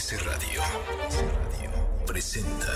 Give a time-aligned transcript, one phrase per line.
[0.00, 0.62] MBS Radio
[2.06, 2.72] presenta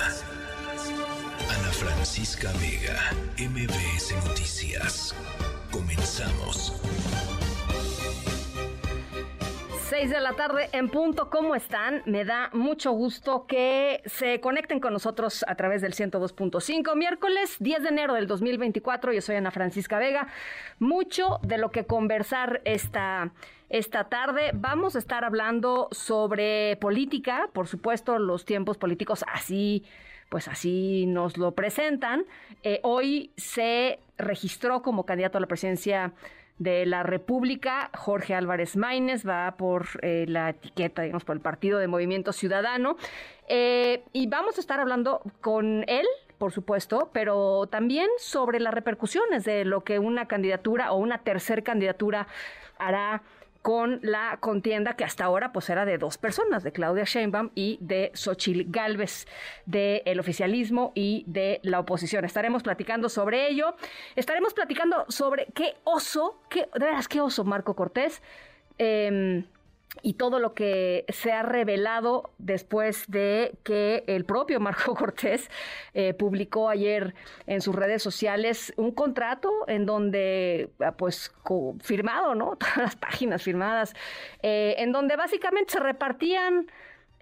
[1.48, 3.00] Ana Francisca Vega,
[3.38, 5.14] MBS Noticias.
[5.72, 6.74] Comenzamos.
[9.88, 12.02] 6 de la tarde en punto, ¿cómo están?
[12.04, 17.84] Me da mucho gusto que se conecten con nosotros a través del 102.5, miércoles 10
[17.84, 19.12] de enero del 2024.
[19.14, 20.28] Yo soy Ana Francisca Vega.
[20.78, 23.32] Mucho de lo que conversar esta,
[23.74, 24.52] esta tarde.
[24.54, 29.84] Vamos a estar hablando sobre política, por supuesto, los tiempos políticos así
[30.28, 32.24] pues así nos lo presentan.
[32.62, 36.12] Eh, hoy se registró como candidato a la presidencia
[36.58, 41.78] de la República, Jorge Álvarez Maínez, va por eh, la etiqueta, digamos, por el Partido
[41.78, 42.96] de Movimiento Ciudadano.
[43.48, 46.06] Eh, y vamos a estar hablando con él,
[46.38, 51.62] por supuesto, pero también sobre las repercusiones de lo que una candidatura o una tercer
[51.62, 52.28] candidatura
[52.78, 53.22] hará
[53.64, 57.78] con la contienda que hasta ahora pues era de dos personas, de Claudia Sheinbaum y
[57.80, 59.26] de Xochil Gálvez,
[59.64, 62.26] del oficialismo y de la oposición.
[62.26, 63.74] Estaremos platicando sobre ello.
[64.16, 68.20] Estaremos platicando sobre qué oso, qué, de veras, qué oso Marco Cortés.
[68.76, 69.44] Eh,
[70.02, 75.50] y todo lo que se ha revelado después de que el propio Marco Cortés
[75.94, 77.14] eh, publicó ayer
[77.46, 81.32] en sus redes sociales un contrato en donde, ah, pues,
[81.80, 82.56] firmado, ¿no?
[82.56, 83.94] Todas las páginas firmadas,
[84.42, 86.66] eh, en donde básicamente se repartían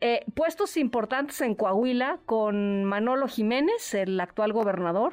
[0.05, 5.13] eh, puestos importantes en Coahuila con Manolo Jiménez, el actual gobernador,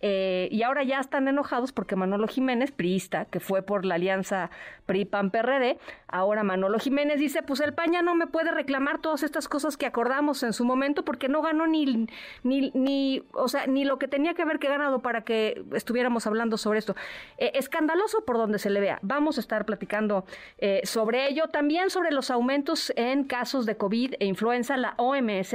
[0.00, 4.50] eh, y ahora ya están enojados porque Manolo Jiménez, priista, que fue por la alianza
[4.86, 9.48] PRI-PAN-PRD, ahora Manolo Jiménez dice, pues el PAN ya no me puede reclamar todas estas
[9.48, 12.06] cosas que acordamos en su momento porque no ganó ni,
[12.42, 16.26] ni, ni o sea, ni lo que tenía que haber que ganado para que estuviéramos
[16.26, 16.94] hablando sobre esto.
[17.38, 18.98] Eh, escandaloso por donde se le vea.
[19.02, 20.24] Vamos a estar platicando
[20.58, 24.76] eh, sobre ello, también sobre los aumentos en casos de COVID e influenza.
[24.76, 25.54] La OMS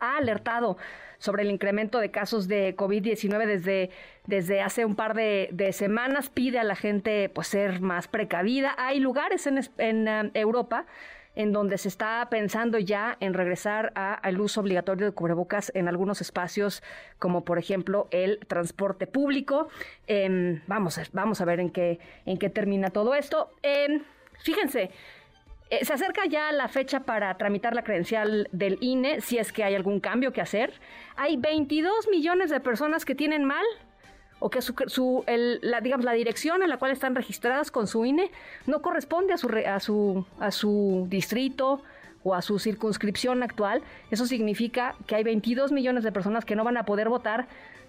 [0.00, 0.76] ha alertado
[1.22, 3.90] sobre el incremento de casos de COVID-19 desde,
[4.26, 6.28] desde hace un par de, semanas.
[6.30, 8.74] Pide a la gente pues, ser más precavida.
[8.76, 10.84] Hay lugares en, en um, Europa
[11.36, 16.20] en donde se está pensando ya en regresar al uso obligatorio de cubrebocas en algunos
[16.20, 16.82] espacios,
[17.20, 19.68] como por ejemplo el transporte público.
[20.08, 23.50] Em, vamos, a, vamos a ver en qué, en qué termina todo esto.
[23.62, 24.02] Em,
[24.42, 24.90] fíjense,
[25.72, 29.64] eh, se acerca ya la fecha para tramitar la credencial del INE, si es que
[29.64, 30.74] hay algún cambio que hacer.
[31.16, 33.64] Hay 22 millones de personas que tienen mal
[34.38, 38.30] o que su, la, digamos, la dirección en la cual están registradas con su INE
[38.66, 41.82] no corresponde a su, a su, a su distrito
[42.22, 43.82] o a su circunscripción actual.
[44.10, 47.46] Eso significa que hay 22 millones de personas que no van a poder votar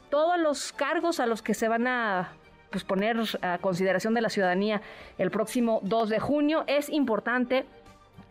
[0.09, 2.31] todos los cargos a los que se van a
[2.73, 4.81] pues, poner a consideración de la ciudadanía
[5.19, 6.63] el próximo 2 de junio.
[6.65, 7.65] Es importante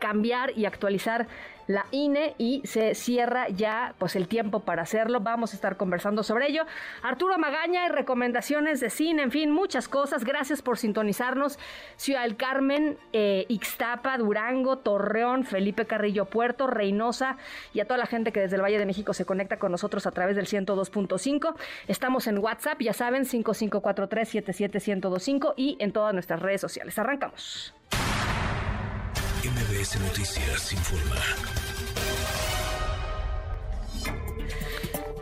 [0.02, 1.28] cambiar y actualizar
[1.68, 5.20] la INE y se cierra ya pues el tiempo para hacerlo.
[5.20, 6.64] Vamos a estar conversando sobre ello.
[7.02, 10.24] Arturo Magaña y recomendaciones de cine, en fin, muchas cosas.
[10.24, 11.60] Gracias por sintonizarnos.
[11.96, 17.36] Ciudad del Carmen, eh, Ixtapa, Durango, Torreón, Felipe Carrillo Puerto, Reynosa
[17.72, 20.08] y a toda la gente que desde el Valle de México se conecta con nosotros
[20.08, 21.54] a través del 102.5.
[21.86, 26.98] Estamos en WhatsApp, ya saben, 5543-77125 y en todas nuestras redes sociales.
[26.98, 27.72] Arrancamos.
[29.44, 31.16] MBS Noticias informa.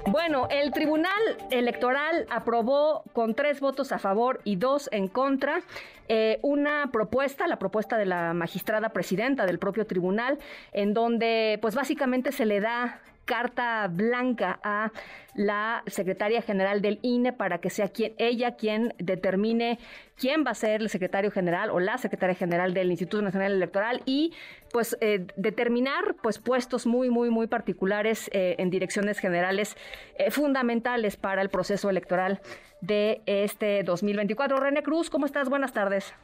[0.09, 1.11] Bueno, el Tribunal
[1.51, 5.63] Electoral aprobó con tres votos a favor y dos en contra
[6.09, 10.39] eh, una propuesta, la propuesta de la magistrada presidenta del propio tribunal,
[10.73, 14.93] en donde pues básicamente se le da carta blanca a
[15.35, 19.79] la secretaria general del INE para que sea quien, ella quien determine
[20.17, 24.03] quién va a ser el secretario general o la secretaria general del Instituto Nacional Electoral
[24.05, 24.33] y
[24.73, 29.77] pues eh, determinar pues puestos muy muy muy particulares eh, en direcciones generales
[30.17, 32.41] eh, fundamentales para el proceso electoral
[32.81, 34.59] de este 2024.
[34.59, 35.49] René Cruz, ¿cómo estás?
[35.49, 36.15] Buenas tardes.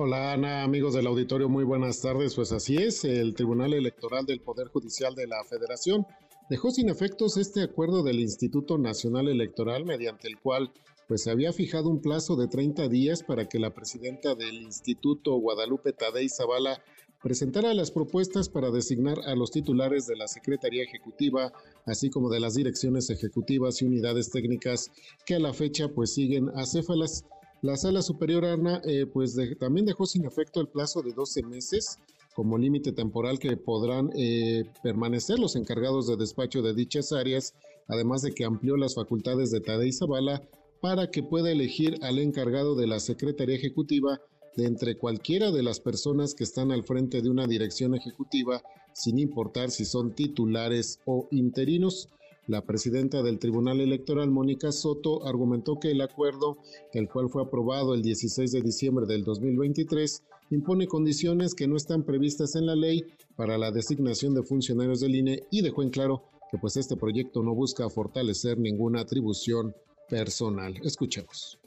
[0.00, 2.36] Hola Ana, amigos del auditorio, muy buenas tardes.
[2.36, 6.06] Pues así es, el Tribunal Electoral del Poder Judicial de la Federación
[6.48, 10.70] dejó sin efectos este acuerdo del Instituto Nacional Electoral mediante el cual
[11.08, 15.34] pues se había fijado un plazo de 30 días para que la presidenta del Instituto
[15.34, 16.80] Guadalupe Tadei Zavala
[17.20, 21.52] presentara las propuestas para designar a los titulares de la Secretaría Ejecutiva,
[21.86, 24.92] así como de las direcciones ejecutivas y unidades técnicas
[25.26, 27.24] que a la fecha pues siguen acéfalas.
[27.62, 31.98] La Sala Superior Ana eh, pues también dejó sin efecto el plazo de 12 meses
[32.34, 37.54] como límite temporal que podrán eh, permanecer los encargados de despacho de dichas áreas,
[37.88, 40.42] además de que amplió las facultades de Tadei Zavala
[40.80, 44.20] para que pueda elegir al encargado de la Secretaría Ejecutiva
[44.56, 48.62] de entre cualquiera de las personas que están al frente de una dirección ejecutiva,
[48.92, 52.08] sin importar si son titulares o interinos.
[52.48, 56.56] La presidenta del Tribunal Electoral, Mónica Soto, argumentó que el acuerdo,
[56.94, 62.04] el cual fue aprobado el 16 de diciembre del 2023, impone condiciones que no están
[62.04, 63.04] previstas en la ley
[63.36, 67.42] para la designación de funcionarios del INE y dejó en claro que pues este proyecto
[67.42, 69.76] no busca fortalecer ninguna atribución
[70.08, 70.74] personal.
[70.82, 71.60] Escuchemos.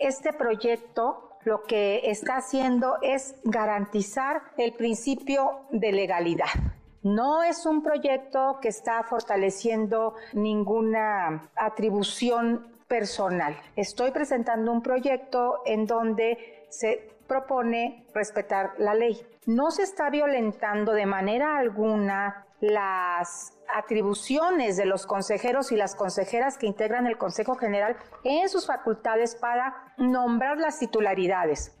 [0.00, 6.75] Este proyecto lo que está haciendo es garantizar el principio de legalidad.
[7.06, 13.56] No es un proyecto que está fortaleciendo ninguna atribución personal.
[13.76, 19.24] Estoy presentando un proyecto en donde se propone respetar la ley.
[19.46, 26.58] No se está violentando de manera alguna las atribuciones de los consejeros y las consejeras
[26.58, 31.72] que integran el Consejo General en sus facultades para nombrar las titularidades.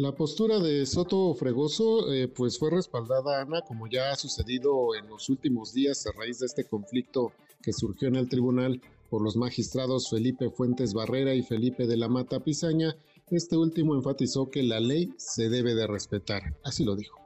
[0.00, 5.06] La postura de Soto Fregoso eh, pues fue respaldada, Ana, como ya ha sucedido en
[5.08, 8.80] los últimos días a raíz de este conflicto que surgió en el tribunal
[9.10, 12.96] por los magistrados Felipe Fuentes Barrera y Felipe de la Mata Pizaña.
[13.30, 17.20] Este último enfatizó que la ley se debe de respetar, así lo dijo.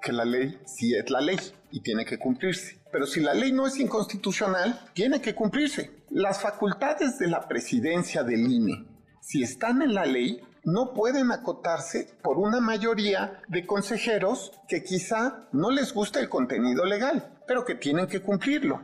[0.00, 1.38] Que la ley sí es la ley
[1.72, 2.78] y tiene que cumplirse.
[2.92, 5.90] Pero si la ley no es inconstitucional, tiene que cumplirse.
[6.10, 8.86] Las facultades de la presidencia del INE,
[9.20, 15.48] si están en la ley, no pueden acotarse por una mayoría de consejeros que quizá
[15.52, 18.80] no les guste el contenido legal, pero que tienen que cumplirlo.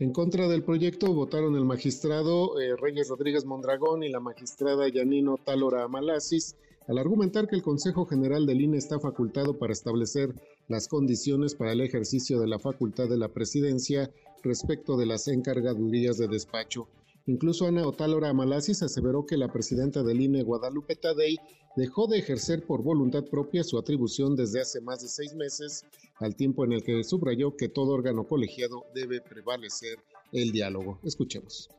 [0.00, 5.38] En contra del proyecto votaron el magistrado eh, Reyes Rodríguez Mondragón y la magistrada Yanino
[5.38, 6.56] Talora Amalasis,
[6.88, 10.34] al argumentar que el Consejo General del INE está facultado para establecer
[10.68, 14.10] las condiciones para el ejercicio de la facultad de la presidencia
[14.42, 16.88] respecto de las encargadurías de despacho.
[17.26, 21.38] Incluso Ana Otálora Amalasis aseveró que la presidenta del INE, Guadalupe Tadei,
[21.74, 25.86] dejó de ejercer por voluntad propia su atribución desde hace más de seis meses,
[26.16, 29.98] al tiempo en el que subrayó que todo órgano colegiado debe prevalecer
[30.32, 31.00] el diálogo.
[31.02, 31.70] Escuchemos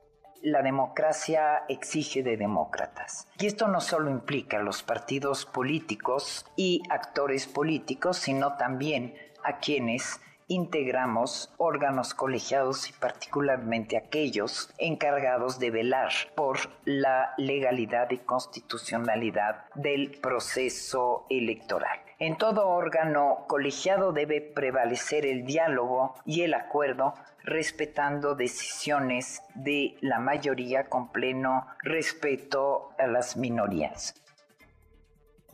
[0.42, 3.27] la democracia exige de demócratas.
[3.39, 9.57] Y esto no solo implica a los partidos políticos y actores políticos, sino también a
[9.59, 19.65] quienes integramos órganos colegiados y particularmente aquellos encargados de velar por la legalidad y constitucionalidad
[19.75, 22.00] del proceso electoral.
[22.19, 27.13] En todo órgano colegiado debe prevalecer el diálogo y el acuerdo
[27.44, 34.15] respetando decisiones de la mayoría con pleno respeto a las minorías.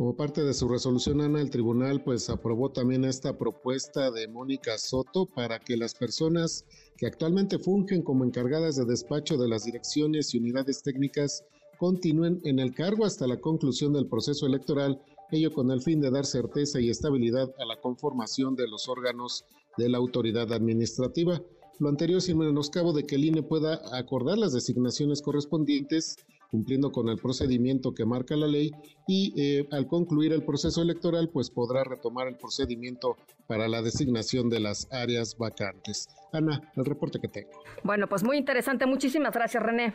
[0.01, 4.80] Como parte de su resolución, Ana, el tribunal pues aprobó también esta propuesta de Mónica
[4.80, 6.65] Soto para que las personas
[6.98, 11.44] que actualmente fungen como encargadas de despacho de las direcciones y unidades técnicas
[11.77, 15.00] continúen en el cargo hasta la conclusión del proceso electoral,
[15.30, 19.45] ello con el fin de dar certeza y estabilidad a la conformación de los órganos
[19.77, 21.44] de la autoridad administrativa.
[21.77, 26.15] Lo anterior sin menoscabo de que el INE pueda acordar las designaciones correspondientes
[26.51, 28.71] cumpliendo con el procedimiento que marca la ley
[29.07, 33.15] y eh, al concluir el proceso electoral pues podrá retomar el procedimiento
[33.48, 36.09] para la designación de las áreas vacantes.
[36.33, 37.63] Ana, el reporte que tengo.
[37.83, 38.86] Bueno, pues muy interesante.
[38.86, 39.94] Muchísimas gracias, René.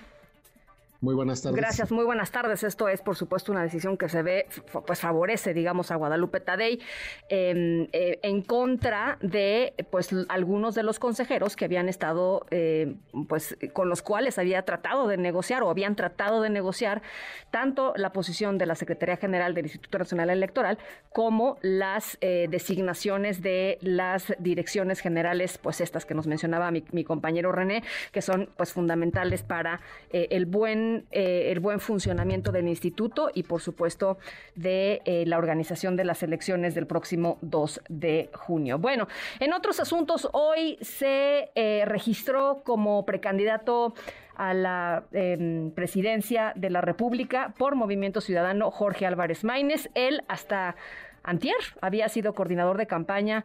[1.00, 1.56] Muy buenas tardes.
[1.56, 2.62] Gracias, muy buenas tardes.
[2.62, 4.46] Esto es, por supuesto, una decisión que se ve,
[4.87, 6.81] pues favorece, digamos, a Guadalupe Tadei
[7.28, 12.94] em, eh, en contra de, pues, algunos de los consejeros que habían estado, eh,
[13.28, 17.02] pues, con los cuales había tratado de negociar o habían tratado de negociar
[17.50, 20.78] tanto la posición de la Secretaría General del Instituto Nacional Electoral
[21.12, 27.04] como las eh, designaciones de las direcciones generales, pues, estas que nos mencionaba mi, mi
[27.04, 27.82] compañero René,
[28.12, 29.80] que son, pues, fundamentales para
[30.11, 34.19] el buen eh, el buen funcionamiento del instituto y, por supuesto,
[34.55, 38.78] de eh, la organización de las elecciones del próximo 2 de junio.
[38.78, 39.09] Bueno,
[39.40, 43.95] en otros asuntos, hoy se eh, registró como precandidato
[44.37, 49.88] a la em, presidencia de la República por Movimiento Ciudadano Jorge Álvarez Maínez.
[49.95, 50.76] Él hasta
[51.23, 53.45] antier había sido coordinador de campaña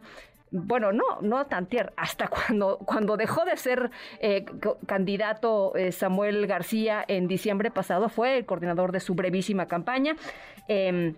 [0.52, 3.90] bueno, no, no tantier, hasta cuando, cuando dejó de ser
[4.20, 4.44] eh,
[4.86, 10.14] candidato eh, Samuel García en diciembre pasado, fue el coordinador de su brevísima campaña.
[10.68, 11.14] Em,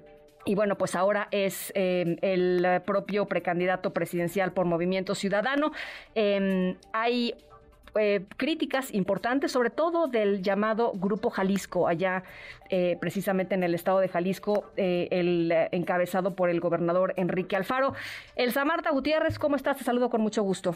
[0.46, 5.72] y bueno, pues ahora es em, el propio precandidato presidencial por Movimiento Ciudadano.
[6.14, 7.34] Em, hay
[7.98, 12.22] eh, críticas importantes, sobre todo del llamado Grupo Jalisco, allá
[12.70, 17.94] eh, precisamente en el estado de Jalisco, eh, el encabezado por el gobernador Enrique Alfaro.
[18.36, 19.76] Elsa Marta Gutiérrez, ¿cómo estás?
[19.76, 20.74] Te saludo con mucho gusto.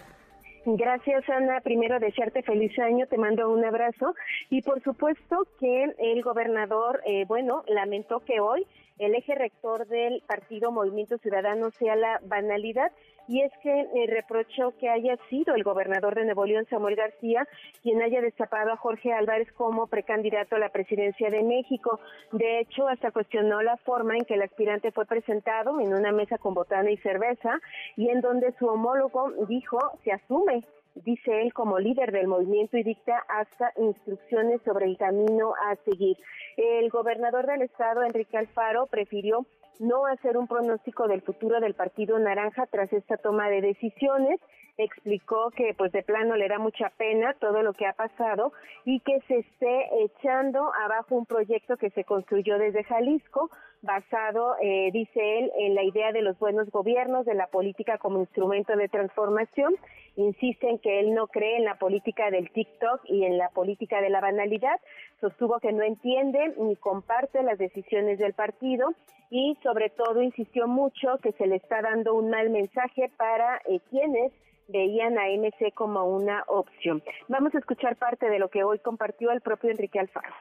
[0.77, 1.61] Gracias, Ana.
[1.61, 4.15] Primero, desearte feliz año, te mando un abrazo.
[4.51, 8.67] Y por supuesto que el gobernador, eh, bueno, lamentó que hoy
[8.99, 12.93] el eje rector del partido Movimiento Ciudadano sea la banalidad
[13.29, 17.47] y es que eh, reprochó que haya sido el gobernador de Nuevo León, Samuel García,
[17.83, 22.01] quien haya destapado a Jorge Álvarez como precandidato a la presidencia de México.
[22.33, 26.39] De hecho, hasta cuestionó la forma en que el aspirante fue presentado en una mesa
[26.39, 27.61] con botana y cerveza
[27.97, 30.65] y en donde su homólogo dijo se asume
[31.05, 36.17] dice él, como líder del movimiento y dicta hasta instrucciones sobre el camino a seguir.
[36.57, 39.47] El gobernador del estado, Enrique Alfaro, prefirió
[39.79, 44.41] no hacer un pronóstico del futuro del Partido Naranja tras esta toma de decisiones.
[44.77, 48.53] Explicó que pues de plano le da mucha pena todo lo que ha pasado
[48.85, 53.51] y que se esté echando abajo un proyecto que se construyó desde Jalisco,
[53.83, 58.21] basado, eh, dice él, en la idea de los buenos gobiernos, de la política como
[58.21, 59.75] instrumento de transformación.
[60.17, 64.01] Insiste en que él no cree en la política del TikTok y en la política
[64.01, 64.81] de la banalidad.
[65.21, 68.95] Sostuvo que no entiende ni comparte las decisiones del partido
[69.31, 73.81] y sobre todo insistió mucho que se le está dando un mal mensaje para eh,
[73.91, 74.33] quienes
[74.67, 77.03] veían a MC como una opción.
[77.29, 80.33] Vamos a escuchar parte de lo que hoy compartió el propio Enrique Alfaro.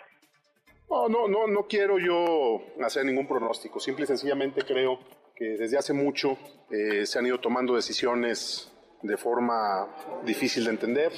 [0.90, 3.82] No, no, no, no quiero yo hacer ningún pronóstico.
[3.82, 5.00] Simple y sencillamente creo
[5.36, 6.38] que desde hace mucho
[6.72, 9.90] eh, se han ido tomando decisiones de forma
[10.24, 11.12] difícil de entender,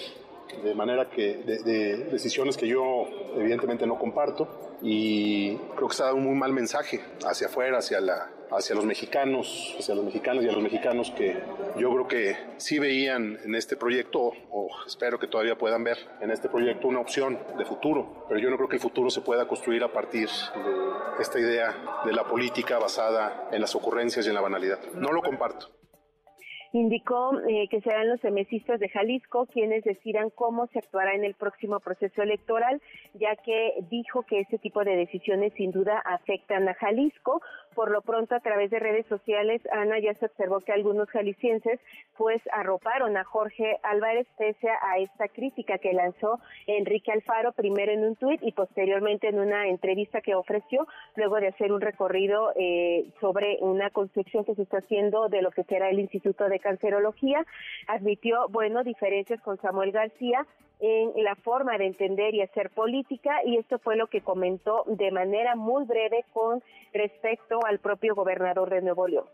[0.64, 6.16] de manera que de, decisiones que yo evidentemente no comparto y creo que ha dado
[6.16, 10.50] un muy mal mensaje hacia afuera, hacia la hacia los mexicanos, hacia los mexicanos y
[10.50, 11.42] a los mexicanos que
[11.78, 16.32] yo creo que sí veían en este proyecto, o espero que todavía puedan ver en
[16.32, 19.48] este proyecto una opción de futuro, pero yo no creo que el futuro se pueda
[19.48, 24.36] construir a partir de esta idea de la política basada en las ocurrencias y en
[24.36, 24.80] la banalidad.
[24.94, 25.79] No lo comparto.
[26.72, 31.34] Indicó eh, que serán los semesistas de Jalisco quienes decidan cómo se actuará en el
[31.34, 32.80] próximo proceso electoral,
[33.16, 37.42] ya que dijo que ese tipo de decisiones sin duda afectan a Jalisco.
[37.80, 41.80] Por lo pronto, a través de redes sociales, Ana ya se observó que algunos jaliscienses
[42.18, 48.04] pues arroparon a Jorge Álvarez pese a esta crítica que lanzó Enrique Alfaro primero en
[48.04, 53.06] un tuit y posteriormente en una entrevista que ofreció luego de hacer un recorrido eh,
[53.22, 57.46] sobre una construcción que se está haciendo de lo que será el Instituto de Cancerología.
[57.88, 60.46] Admitió, bueno, diferencias con Samuel García
[60.80, 65.12] en la forma de entender y hacer política y esto fue lo que comentó de
[65.12, 69.26] manera muy breve con respecto al propio gobernador de Nuevo León.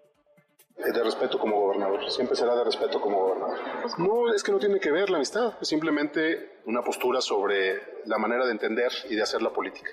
[0.77, 3.57] De respeto como gobernador, siempre será de respeto como gobernador.
[3.97, 8.17] No, es que no tiene que ver la amistad, es simplemente una postura sobre la
[8.17, 9.91] manera de entender y de hacer la política.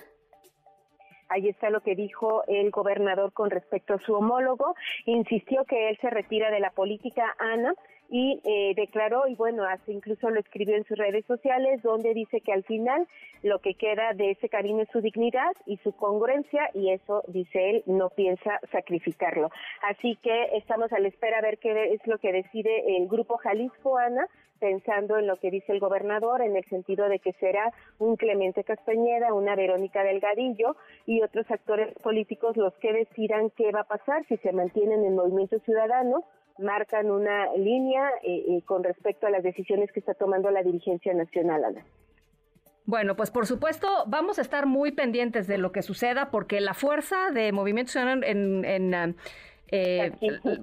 [1.28, 4.74] Ahí está lo que dijo el gobernador con respecto a su homólogo.
[5.06, 7.74] Insistió que él se retira de la política, Ana,
[8.14, 12.42] y eh, declaró, y bueno, hace incluso lo escribió en sus redes sociales, donde dice
[12.42, 13.08] que al final
[13.42, 17.70] lo que queda de ese cariño es su dignidad y su congruencia, y eso, dice
[17.70, 19.50] él, no piensa sacrificarlo.
[19.88, 23.38] Así que estamos a la espera a ver qué es lo que decide el Grupo
[23.38, 24.26] Jalisco, Ana,
[24.60, 28.62] pensando en lo que dice el gobernador, en el sentido de que será un Clemente
[28.62, 30.76] Castañeda, una Verónica Delgadillo
[31.06, 35.16] y otros actores políticos los que decidan qué va a pasar, si se mantienen en
[35.16, 36.24] Movimiento Ciudadano
[36.58, 41.14] marcan una línea eh, eh, con respecto a las decisiones que está tomando la dirigencia
[41.14, 41.84] nacional, Ana.
[42.84, 46.74] Bueno, pues por supuesto vamos a estar muy pendientes de lo que suceda porque la
[46.74, 49.16] fuerza de Movimiento Ciudadano en,
[49.68, 50.12] eh,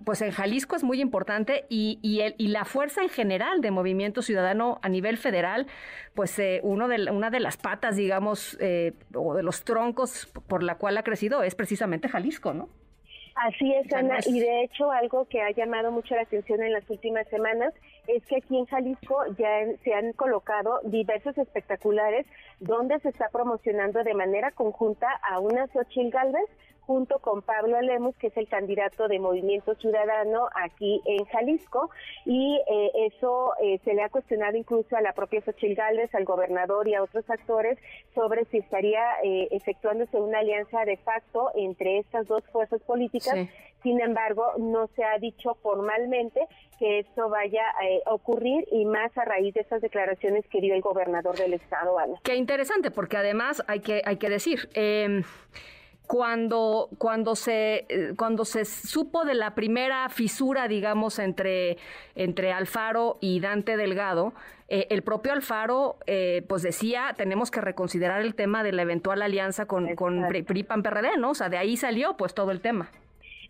[0.03, 3.71] pues en Jalisco es muy importante y, y, el, y, la fuerza en general de
[3.71, 5.67] Movimiento Ciudadano a nivel federal,
[6.13, 8.57] pues uno de, una de las patas, digamos,
[9.15, 12.67] o de los troncos por la cual ha crecido es precisamente Jalisco, ¿no?
[13.41, 16.89] Así es, Ana, y de hecho algo que ha llamado mucho la atención en las
[16.89, 17.73] últimas semanas
[18.05, 22.25] es que aquí en Jalisco ya se han colocado diversos espectaculares
[22.59, 26.49] donde se está promocionando de manera conjunta a una Xochil Galvez
[26.89, 31.91] junto con Pablo Lemus, que es el candidato de Movimiento Ciudadano aquí en Jalisco,
[32.25, 36.25] y eh, eso eh, se le ha cuestionado incluso a la propia Xochil Gálvez, al
[36.25, 37.77] gobernador y a otros actores
[38.15, 43.35] sobre si estaría eh, efectuándose una alianza de facto entre estas dos fuerzas políticas.
[43.83, 46.41] Sin embargo, no se ha dicho formalmente
[46.79, 47.63] que esto vaya
[48.05, 51.97] a ocurrir y más a raíz de esas declaraciones que dio el gobernador del estado,
[51.97, 52.15] Ana.
[52.23, 55.21] Qué interesante, porque además hay que, hay que decir, eh,
[56.09, 61.77] cuando, cuando, se, eh, cuando se supo de la primera fisura, digamos, entre,
[62.15, 64.33] entre Alfaro y Dante Delgado,
[64.69, 69.21] eh, el propio Alfaro eh, pues decía, tenemos que reconsiderar el tema de la eventual
[69.21, 71.29] alianza con, con PRI-PAN-PRD, ¿no?
[71.29, 72.89] O sea, de ahí salió pues todo el tema.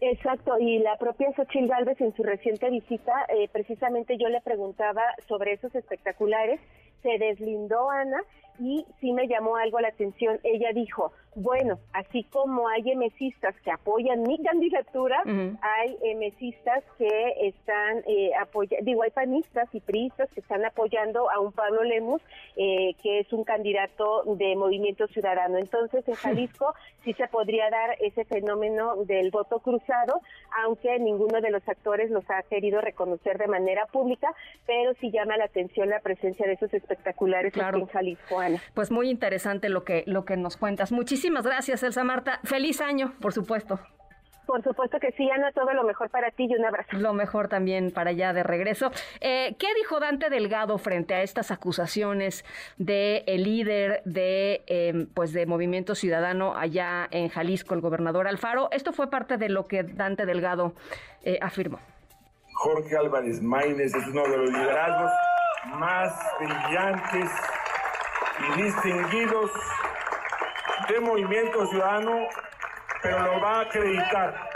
[0.01, 5.01] Exacto, y la propia Xochitl Galvez en su reciente visita, eh, precisamente yo le preguntaba
[5.29, 6.59] sobre esos espectaculares,
[7.03, 8.21] se deslindó Ana
[8.59, 10.39] y sí me llamó algo la atención.
[10.43, 15.21] Ella dijo, bueno, así como hay emesistas que apoyan mi candidatura,
[15.61, 21.39] hay emesistas que están eh, apoyando, digo, hay panistas y priistas que están apoyando a
[21.39, 22.21] un Pablo Lemus,
[22.55, 25.57] eh, que es un candidato de Movimiento Ciudadano.
[25.57, 26.73] Entonces, en Jalisco
[27.03, 30.21] sí se podría dar ese fenómeno del voto cruzado,
[30.63, 34.33] aunque ninguno de los actores los ha querido reconocer de manera pública,
[34.65, 38.35] pero sí llama la atención la presencia de esos espectaculares en Jalisco.
[38.73, 40.91] Pues muy interesante lo que, lo que nos cuentas.
[40.91, 42.39] Muchísimas gracias, Elsa Marta.
[42.43, 43.79] Feliz año, por supuesto.
[44.49, 46.89] Por supuesto que sí, Ana, todo lo mejor para ti y un abrazo.
[46.97, 48.89] Lo mejor también para allá de regreso.
[49.21, 52.43] Eh, ¿Qué dijo Dante Delgado frente a estas acusaciones
[52.79, 58.69] de el líder de, em, pues de Movimiento Ciudadano allá en Jalisco, el gobernador Alfaro?
[58.71, 60.73] Esto fue parte de lo que Dante Delgado
[61.23, 61.77] eh, afirmó.
[62.55, 65.11] Jorge Álvarez Maínez es uno de los liderazgos
[65.75, 67.29] más brillantes
[68.39, 69.51] y distinguidos
[70.87, 72.27] de Movimiento Ciudadano
[73.01, 74.49] pero lo va a acreditar.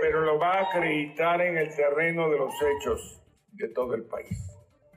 [0.00, 3.20] Pero lo va a acreditar en el terreno de los hechos
[3.52, 4.38] de todo el país.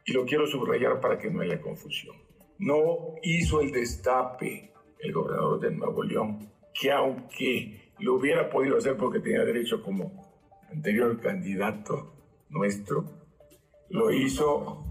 [0.05, 2.15] Y lo quiero subrayar para que no haya confusión.
[2.59, 8.95] No hizo el destape el gobernador de Nuevo León, que aunque lo hubiera podido hacer
[8.97, 10.30] porque tenía derecho como
[10.71, 12.13] anterior candidato
[12.49, 13.05] nuestro,
[13.89, 14.85] lo hizo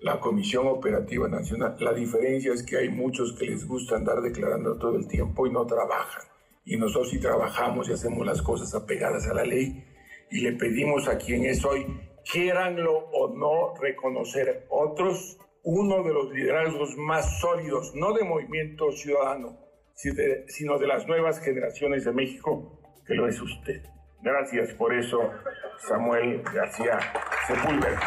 [0.00, 1.76] la Comisión Operativa Nacional.
[1.80, 5.50] La diferencia es que hay muchos que les gusta andar declarando todo el tiempo y
[5.50, 6.22] no trabajan.
[6.64, 9.84] Y nosotros sí trabajamos y hacemos las cosas apegadas a la ley
[10.30, 11.86] y le pedimos a quien es hoy,
[12.30, 19.58] quieranlo o no reconocer otros, uno de los liderazgos más sólidos, no de movimiento ciudadano,
[19.94, 23.82] sino de las nuevas generaciones de México, que lo es usted.
[24.22, 25.32] Gracias por eso,
[25.78, 26.98] Samuel García
[27.46, 28.00] Sepúlveda.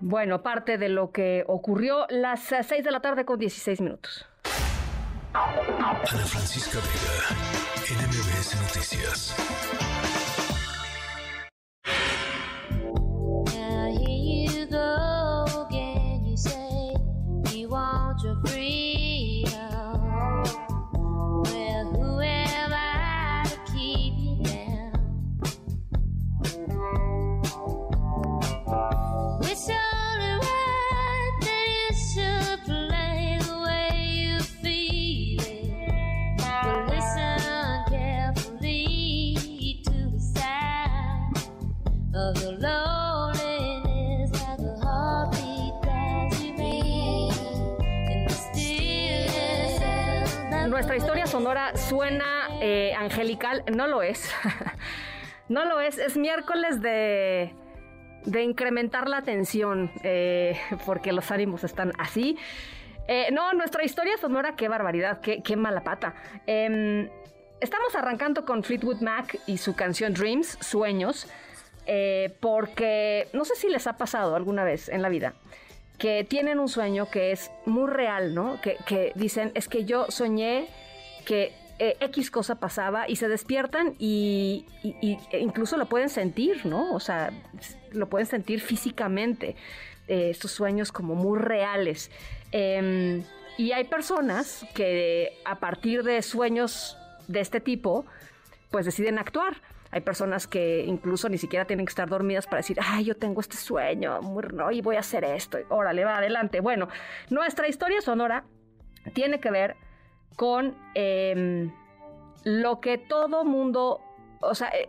[0.00, 4.26] Bueno, parte de lo que ocurrió las 6 eh, de la tarde con 16 minutos.
[5.34, 5.94] Ana
[6.26, 9.89] Francisca Vega, NMBS Noticias.
[51.30, 54.30] Sonora suena eh, angelical, no lo es.
[55.48, 57.54] no lo es, es miércoles de,
[58.24, 62.36] de incrementar la tensión, eh, porque los ánimos están así.
[63.06, 66.14] Eh, no, nuestra historia sonora, qué barbaridad, qué, qué mala pata.
[66.46, 67.08] Em,
[67.60, 71.28] estamos arrancando con Fleetwood Mac y su canción Dreams, Sueños,
[72.40, 75.34] porque no sé si les ha pasado alguna vez en la vida
[76.00, 78.58] que tienen un sueño que es muy real, ¿no?
[78.60, 80.66] Que, dicen, es que yo soñé
[81.26, 86.94] que eh, X cosa pasaba y se despiertan y, e incluso lo pueden sentir, ¿no?
[86.94, 87.30] O sea,
[87.92, 89.56] lo pueden sentir físicamente,
[90.08, 92.10] eh, estos sueños como muy reales.
[92.50, 93.22] Em,
[93.58, 96.96] y hay personas que a partir de sueños
[97.28, 98.06] de este tipo,
[98.70, 99.60] pues deciden actuar.
[99.92, 103.40] Hay personas que incluso ni siquiera tienen que estar dormidas para decir, ay, yo tengo
[103.40, 106.60] este sueño, muy, y voy a hacer esto, órale, va adelante.
[106.60, 106.88] Bueno,
[107.28, 108.44] nuestra historia sonora
[109.14, 109.76] tiene que ver
[110.36, 111.72] con em,
[112.44, 114.00] lo que todo mundo,
[114.40, 114.88] o sea, eh,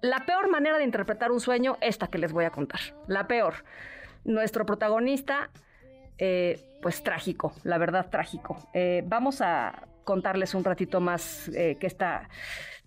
[0.00, 3.64] la peor manera de interpretar un sueño, esta que les voy a contar, la peor.
[4.24, 5.50] Nuestro protagonista,
[6.18, 8.56] eh, pues trágico, la verdad trágico.
[8.74, 12.28] Eh, vamos a contarles un ratito más qué está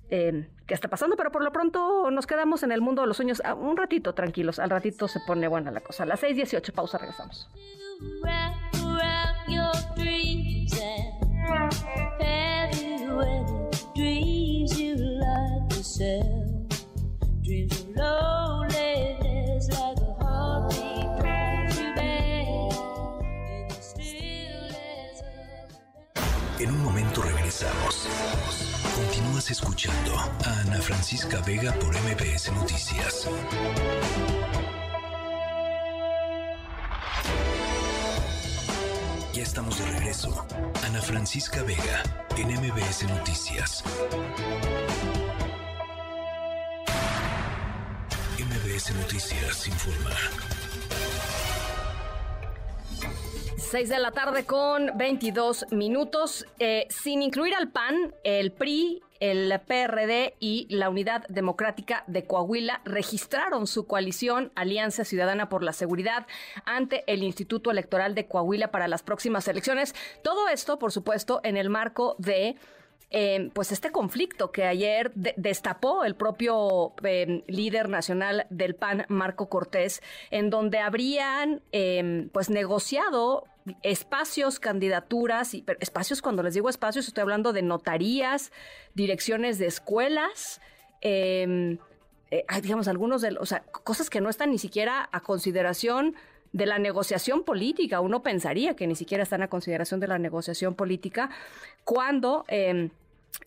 [0.10, 3.18] em, qué está pasando, pero por lo pronto nos quedamos en el mundo de los
[3.18, 6.04] sueños un ratito tranquilos, al ratito se pone buena la cosa.
[6.04, 7.50] A las 6.18, pausa, regresamos.
[26.60, 28.75] En un momento regresamos.
[28.96, 33.28] Continúas escuchando a Ana Francisca Vega por MPS Noticias.
[39.34, 40.48] Ya estamos de regreso.
[40.86, 42.04] Ana Francisca Vega,
[42.38, 43.84] en MBS Noticias.
[48.40, 50.55] MBS Noticias informa.
[53.66, 56.46] 6 de la tarde con 22 minutos.
[56.60, 62.82] Eh, sin incluir al PAN, el PRI, el PRD y la Unidad Democrática de Coahuila
[62.86, 66.28] registraron su coalición Alianza Ciudadana por la Seguridad
[66.66, 69.96] ante el Instituto Electoral de Coahuila para las próximas elecciones.
[70.22, 72.58] Todo esto, por supuesto, en el marco de
[73.10, 79.50] eh, pues este conflicto que ayer destapó el propio eh, líder nacional del PAN, Marco
[79.50, 81.64] Cortés, en donde habrían
[82.32, 83.46] pues negociado
[83.82, 88.52] espacios, candidaturas, y, espacios, cuando les digo espacios, estoy hablando de notarías,
[88.94, 90.62] direcciones de escuelas,
[91.02, 91.78] em,
[92.32, 96.16] eh, digamos, algunos de los, cosas que no están ni siquiera a consideración
[96.54, 98.00] de la negociación política.
[98.00, 101.30] Uno pensaría que ni siquiera están a consideración de la negociación política
[101.84, 102.90] cuando eh,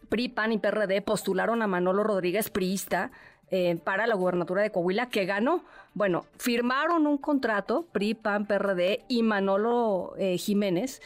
[0.09, 3.11] PRI, PAN y PRD postularon a Manolo Rodríguez, priista,
[3.51, 5.65] eh, para la gubernatura de Coahuila que ganó.
[5.95, 11.01] Bueno, firmaron un contrato, PRI, PAN, PRD y Manolo eh, Jiménez.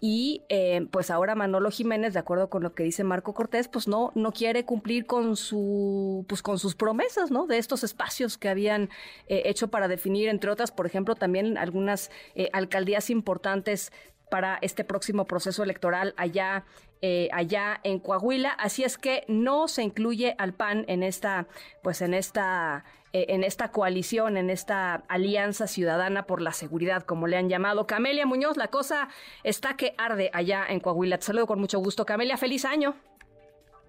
[0.00, 3.88] Y eh, pues ahora Manolo Jiménez, de acuerdo con lo que dice Marco Cortés, pues
[3.88, 7.48] no, no quiere cumplir con su, pues con sus promesas, ¿no?
[7.48, 8.90] De estos espacios que habían
[9.26, 12.12] hecho para definir, entre otras, por ejemplo, también algunas
[12.52, 13.90] alcaldías importantes
[14.30, 16.64] para este próximo proceso electoral allá
[17.02, 18.50] eh, allá en Coahuila.
[18.50, 21.46] Así es que no se incluye al PAN en esta,
[21.82, 27.26] pues en esta, eh, en esta coalición, en esta alianza ciudadana por la seguridad, como
[27.26, 27.86] le han llamado.
[27.86, 29.08] Camelia Muñoz, la cosa
[29.44, 31.18] está que arde allá en Coahuila.
[31.18, 32.04] Te saludo con mucho gusto.
[32.04, 32.94] Camelia, feliz año.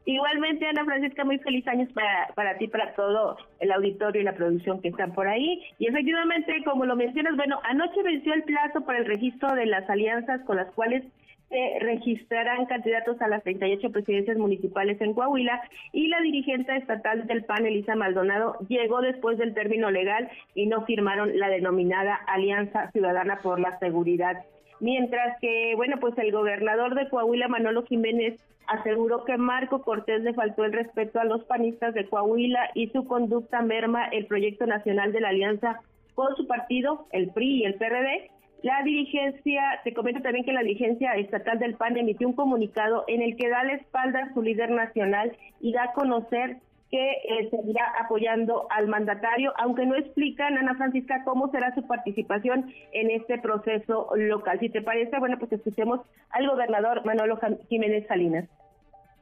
[0.06, 4.34] Igualmente, Ana Francisca, muy feliz años para, para ti, para todo el auditorio y la
[4.34, 5.62] producción que están por ahí.
[5.78, 9.88] Y efectivamente, como lo mencionas, bueno, anoche venció el plazo para el registro de las
[9.88, 11.04] alianzas con las cuales
[11.50, 17.44] se registrarán candidatos a las 38 presidencias municipales en Coahuila y la dirigente estatal del
[17.44, 23.40] PAN, Elisa Maldonado, llegó después del término legal y no firmaron la denominada Alianza Ciudadana
[23.42, 24.46] por la Seguridad.
[24.80, 30.34] Mientras que, bueno, pues el gobernador de Coahuila, Manolo Jiménez, aseguró que Marco Cortés le
[30.34, 35.12] faltó el respeto a los panistas de Coahuila y su conducta merma el proyecto nacional
[35.12, 35.82] de la alianza
[36.14, 38.30] con su partido, el PRI y el PRD,
[38.62, 43.22] la dirigencia, se comenta también que la dirigencia estatal del PAN emitió un comunicado en
[43.22, 46.58] el que da la espalda a su líder nacional y da a conocer
[46.92, 52.74] que eh, seguirá apoyando al mandatario, aunque no explican, Ana Francisca, cómo será su participación
[52.92, 54.60] en este proceso local.
[54.60, 58.50] Si te parece, bueno, pues escuchemos al gobernador Manolo Jiménez Salinas.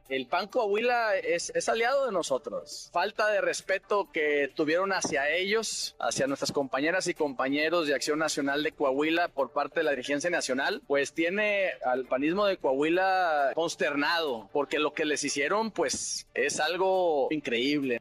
[0.08, 2.88] El PAN Coahuila es, es, aliado de nosotros.
[2.94, 8.62] Falta de respeto que tuvieron hacia ellos, hacia nuestras compañeras y compañeros de Acción Nacional
[8.62, 14.48] de Coahuila por parte de la dirigencia nacional, pues tiene al panismo de Coahuila consternado,
[14.50, 18.00] porque lo que les hicieron, pues es algo increíble.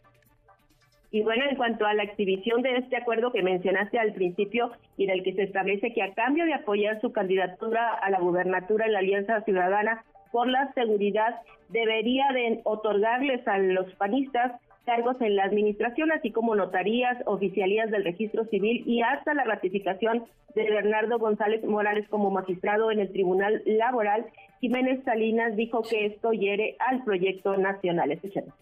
[1.11, 5.07] Y bueno, en cuanto a la exhibición de este acuerdo que mencionaste al principio y
[5.07, 8.93] del que se establece que a cambio de apoyar su candidatura a la gubernatura en
[8.93, 14.53] la Alianza Ciudadana, por la seguridad debería de otorgarles a los panistas
[14.85, 20.23] cargos en la administración, así como notarías, oficialías del registro civil y hasta la ratificación
[20.55, 24.25] de Bernardo González Morales como magistrado en el Tribunal Laboral.
[24.61, 28.11] Jiménez Salinas dijo que esto hiere al proyecto nacional.
[28.11, 28.53] Escuchemos.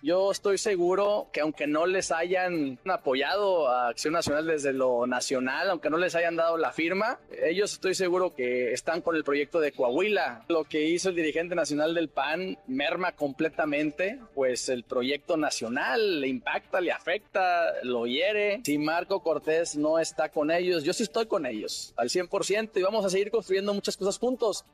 [0.00, 5.70] Yo estoy seguro que aunque no les hayan apoyado a Acción Nacional desde lo nacional,
[5.70, 9.58] aunque no les hayan dado la firma, ellos estoy seguro que están con el proyecto
[9.58, 10.44] de Coahuila.
[10.48, 16.28] Lo que hizo el dirigente nacional del PAN merma completamente, pues el proyecto nacional le
[16.28, 18.60] impacta, le afecta, lo hiere.
[18.64, 22.82] Si Marco Cortés no está con ellos, yo sí estoy con ellos al 100% y
[22.82, 24.64] vamos a seguir construyendo muchas cosas juntos.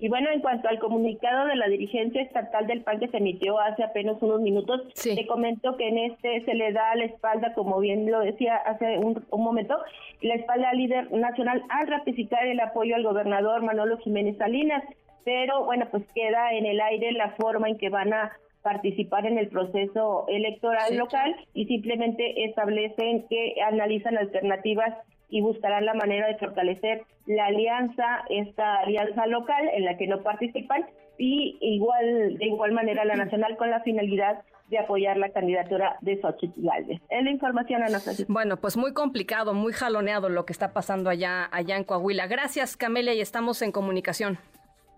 [0.00, 3.60] Y bueno, en cuanto al comunicado de la dirigencia estatal del PAN que se emitió
[3.60, 7.78] hace apenas unos minutos, te comento que en este se le da la espalda, como
[7.80, 9.76] bien lo decía hace un, momento,
[10.22, 14.82] la espalda al líder nacional al ratificar el apoyo al gobernador Manolo Jiménez Salinas.
[15.22, 18.32] Pero bueno, pues queda en el aire la forma en que van a
[18.62, 24.96] participar en el proceso electoral local y simplemente establecen que analizan alternativas
[25.30, 30.22] y buscarán la manera de fortalecer la alianza, esta alianza local en la que no
[30.22, 30.86] participan
[31.18, 36.20] y igual de igual manera la nacional con la finalidad de apoyar la candidatura de
[36.20, 37.00] Xochitl Galvez.
[37.10, 41.48] Es la información, Ana Bueno, pues muy complicado, muy jaloneado lo que está pasando allá,
[41.50, 42.28] allá en Coahuila.
[42.28, 44.38] Gracias, Camelia, y estamos en comunicación.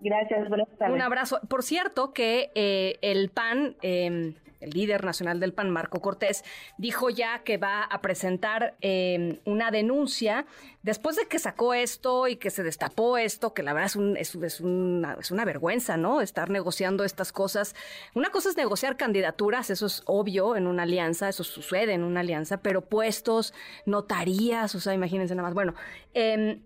[0.03, 0.93] Gracias, buenas tardes.
[0.93, 1.39] Un abrazo.
[1.47, 3.75] Por cierto que eh, el PAN...
[3.81, 6.43] Eh, el líder nacional del PAN, Marco Cortés,
[6.77, 10.45] dijo ya que va a presentar em, una denuncia
[10.81, 14.17] después de que sacó esto y que se destapó esto, que la verdad es, un,
[14.17, 16.21] es, una, es una vergüenza, ¿no?
[16.21, 17.75] Estar negociando estas cosas.
[18.15, 22.21] Una cosa es negociar candidaturas, eso es obvio en una alianza, eso sucede en una
[22.21, 23.53] alianza, pero puestos,
[23.85, 25.53] notarías, o sea, imagínense nada más.
[25.53, 25.75] Bueno,
[26.13, 26.59] eh,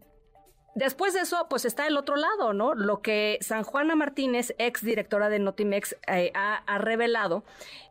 [0.77, 2.75] Después de eso, pues está el otro lado, ¿no?
[2.75, 7.43] Lo que San Juana Martínez, ex directora de Notimex, eh, ha, revelado.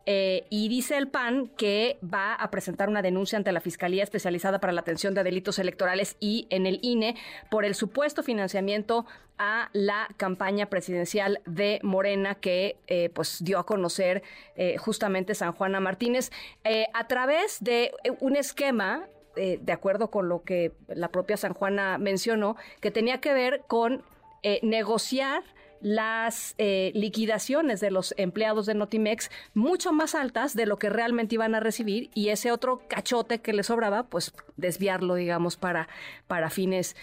[0.09, 4.61] Eh, y dice el PAN que va a presentar una denuncia ante la Fiscalía Especializada
[4.61, 7.17] para la Atención de Delitos Electorales y en el INE
[7.51, 9.05] por el supuesto financiamiento
[9.37, 14.23] a la campaña presidencial de Morena que eh, pues dio a conocer
[14.79, 16.31] justamente San Juana Martínez
[16.95, 21.99] a través de un esquema eh, de acuerdo con lo que la propia San Juana
[21.99, 24.03] mencionó, que tenía que ver con
[24.43, 25.43] eh, negociar
[25.83, 31.35] las eh, liquidaciones de los empleados de Notimex mucho más altas de lo que realmente
[31.35, 35.89] iban a recibir y ese otro cachote que les sobraba, pues desviarlo, digamos, para,
[36.27, 36.97] para fines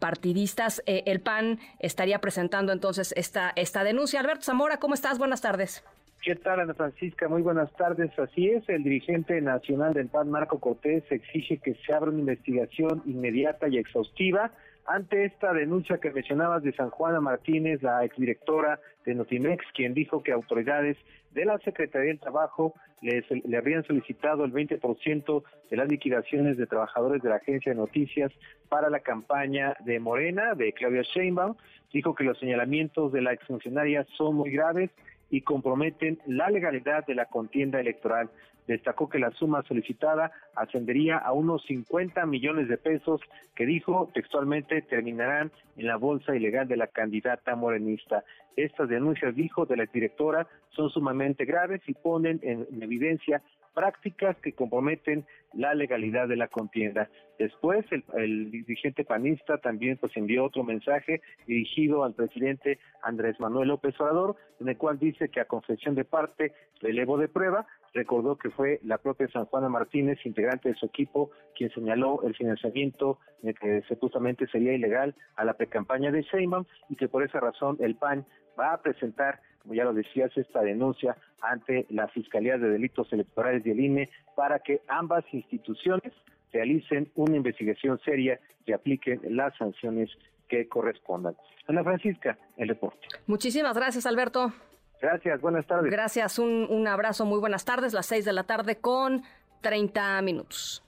[0.00, 0.82] partidistas.
[0.86, 4.18] el PAN estaría presentando entonces esta, esta denuncia.
[4.20, 5.18] Alberto Zamora, ¿cómo estás?
[5.18, 5.84] Buenas tardes.
[6.26, 7.28] ¿Qué tal, Ana Francisca?
[7.28, 8.10] Muy buenas tardes.
[8.18, 13.00] Así es, el dirigente nacional del PAN, Marco Cortés, exige que se abra una investigación
[13.06, 14.50] inmediata y exhaustiva
[14.86, 20.24] ante esta denuncia que mencionabas de San Juana Martínez, la exdirectora de Notimex, quien dijo
[20.24, 20.96] que autoridades
[21.30, 27.22] de la Secretaría del Trabajo le habían solicitado el 20% de las liquidaciones de trabajadores
[27.22, 28.32] de la agencia de noticias
[28.68, 31.54] para la campaña de Morena, de Claudia Sheinbaum.
[31.92, 34.90] Dijo que los señalamientos de la exfuncionaria son muy graves
[35.30, 38.30] y comprometen la legalidad de la contienda electoral.
[38.66, 43.20] Destacó que la suma solicitada ascendería a unos 50 millones de pesos
[43.54, 48.24] que dijo textualmente terminarán en la bolsa ilegal de la candidata morenista.
[48.56, 53.42] Estas denuncias, dijo, de la directora son sumamente graves y ponen en evidencia
[53.76, 57.10] prácticas que comprometen la legalidad de la contienda.
[57.38, 63.94] Después, el, dirigente panista también pues envió otro mensaje dirigido al presidente Andrés Manuel López
[64.00, 68.50] Obrador, en el cual dice que a confesión de parte relevo de prueba, recordó que
[68.50, 73.82] fue la propia San Juana Martínez, integrante de su equipo, quien señaló el financiamiento que
[73.88, 78.24] supuestamente sería ilegal a la precampaña de Sheinbaum y que por esa razón el PAN
[78.58, 83.64] va a presentar como ya lo decías, esta denuncia ante la Fiscalía de Delitos Electorales
[83.64, 86.12] del INE para que ambas instituciones
[86.52, 90.08] realicen una investigación seria y apliquen las sanciones
[90.48, 91.34] que correspondan.
[91.66, 93.08] Ana Francisca, el reporte.
[93.26, 94.52] Muchísimas gracias, Alberto.
[95.00, 95.90] Gracias, buenas tardes.
[95.90, 99.22] Gracias, un, un abrazo, muy buenas tardes, las seis de la tarde con
[99.60, 100.82] 30 minutos.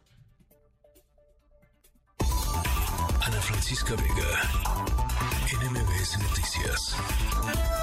[2.21, 4.43] Ana Francisca Vega,
[5.53, 7.78] NMBS Noticias.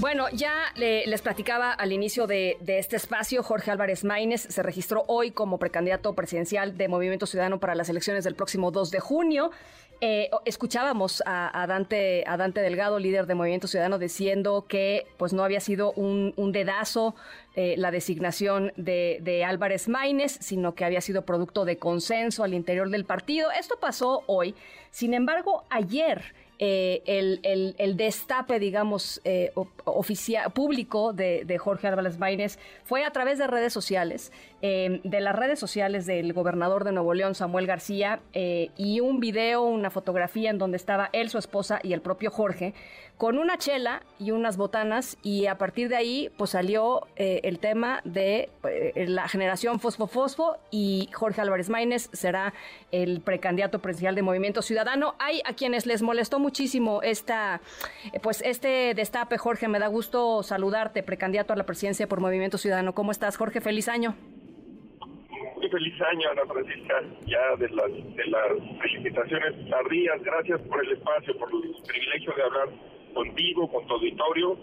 [0.00, 5.30] Bueno, ya les platicaba al inicio de, este espacio, Jorge Álvarez Maínez se registró hoy
[5.30, 9.50] como precandidato presidencial de Movimiento Ciudadano para las elecciones del próximo 2 de junio.
[10.00, 15.44] Eh, escuchábamos a, Dante, a Dante Delgado, líder de Movimiento Ciudadano, diciendo que pues no
[15.44, 17.14] había sido un, dedazo
[17.54, 22.54] eh, la designación de, de Álvarez Maínez, sino que había sido producto de consenso al
[22.54, 23.50] interior del partido.
[23.50, 24.54] Esto pasó hoy.
[24.90, 29.50] Sin embargo, ayer eh, el, destape, digamos, eh,
[29.84, 34.30] oficial, público de, Jorge Álvarez Maínez fue a través de redes sociales,
[34.62, 39.62] eh, de las redes sociales del gobernador de Nuevo León, Samuel García, y un video,
[39.62, 42.74] una fotografía en donde estaba él, su esposa y el propio Jorge,
[43.16, 48.00] con una chela y unas botanas, y a partir de ahí, pues salió el tema
[48.04, 48.48] de
[48.94, 52.54] la generación Fosfo-Fosfo, y Jorge Álvarez Maínez será
[52.92, 55.14] el precandidato presidencial de Movimiento Ciudadano.
[55.18, 57.60] Hay a quienes les molestó muchísimo esta,
[58.22, 59.68] pues este destape, Jorge.
[59.68, 62.94] Me da gusto saludarte, precandidato a la presidencia por Movimiento Ciudadano.
[62.94, 63.60] ¿Cómo estás, Jorge?
[63.60, 64.16] Feliz año.
[65.70, 70.22] Feliz año, Ana Francisca, ya de las, de las felicitaciones tardías.
[70.22, 72.68] Gracias por el espacio, por el privilegio de hablar
[73.14, 74.58] contigo, con tu auditorio.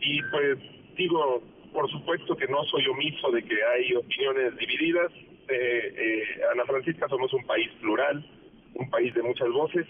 [0.00, 0.58] Y pues
[0.96, 5.12] digo, por supuesto que no soy omiso de que hay opiniones divididas.
[5.48, 8.24] Eh, eh, Ana Francisca, somos un país plural,
[8.74, 9.86] un país de muchas voces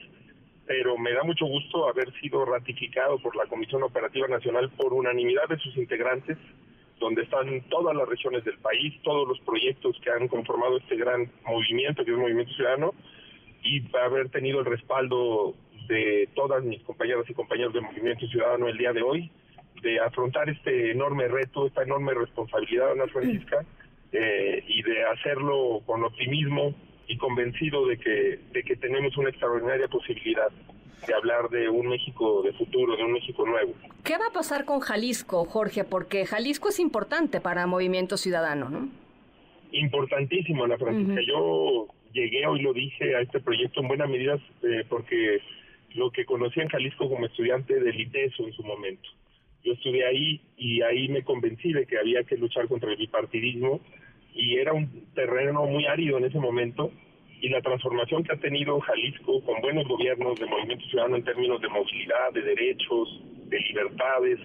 [0.66, 5.48] pero me da mucho gusto haber sido ratificado por la Comisión Operativa Nacional por unanimidad
[5.48, 6.38] de sus integrantes,
[6.98, 11.30] donde están todas las regiones del país, todos los proyectos que han conformado este gran
[11.46, 12.94] movimiento, que es el Movimiento Ciudadano,
[13.62, 15.54] y haber tenido el respaldo
[15.88, 19.30] de todas mis compañeras y compañeros del Movimiento Ciudadano el día de hoy,
[19.82, 23.64] de afrontar este enorme reto, esta enorme responsabilidad, Ana Francisca,
[24.12, 26.74] eh, y de hacerlo con optimismo,
[27.06, 30.50] y convencido de que, de que tenemos una extraordinaria posibilidad
[31.06, 33.74] de hablar de un México de futuro, de un México nuevo.
[34.02, 35.84] ¿Qué va a pasar con Jalisco, Jorge?
[35.84, 38.88] Porque Jalisco es importante para Movimiento Ciudadano, ¿no?
[39.72, 41.20] Importantísimo, Ana Francisca.
[41.26, 45.40] Yo llegué, hoy lo dije, a este proyecto en buena medida eh, porque
[45.94, 49.08] lo que conocí en Jalisco como estudiante del ITESO en su momento.
[49.64, 53.80] Yo estudié ahí y ahí me convencí de que había que luchar contra el bipartidismo
[54.34, 56.90] y era un terreno muy árido en ese momento
[57.44, 61.60] y la transformación que ha tenido Jalisco con buenos gobiernos de movimiento ciudadano en términos
[61.60, 64.38] de movilidad, de derechos, de libertades,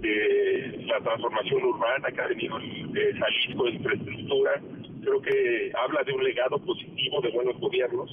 [0.00, 4.50] de la transformación urbana que ha venido de Jalisco, de infraestructura,
[5.00, 8.10] creo que habla de un legado positivo de buenos gobiernos.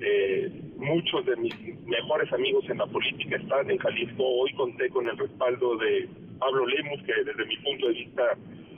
[0.00, 1.54] Eh, muchos de mis
[1.86, 4.22] mejores amigos en la política están en Jalisco.
[4.24, 8.22] Hoy conté con el respaldo de Pablo Lemus, que desde mi punto de vista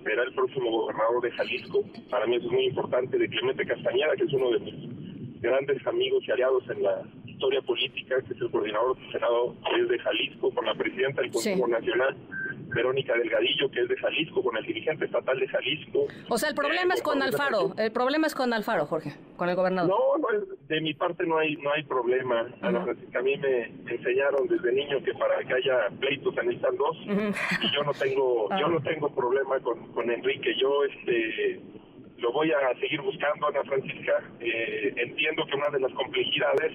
[0.03, 1.85] será el próximo gobernador de Jalisco.
[2.11, 5.87] Para mí eso es muy importante, de Clemente Castañeda, que es uno de mis grandes
[5.87, 9.89] amigos y aliados en la historia política, que es el coordinador del Senado, que es
[9.89, 12.17] de Jalisco, con la presidenta del Consejo Nacional,
[12.79, 16.07] Verónica Delgadillo, que es de Jalisco, con el dirigente estatal de Jalisco.
[16.29, 19.57] O sea, el problema es con Alfaro, el problema es con Alfaro, Jorge, con el
[19.57, 19.91] gobernador.
[19.91, 20.29] No, no
[20.69, 22.47] de mi parte no hay no hay problema.
[22.63, 27.83] A mí me enseñaron desde niño que para que haya pleitos necesitan dos y yo
[27.83, 30.55] no tengo yo no tengo problema con, con Enrique.
[30.61, 31.61] Yo este
[32.19, 34.23] lo voy a seguir buscando, Ana Francisca.
[34.41, 36.73] Eh, entiendo que una de las complejidades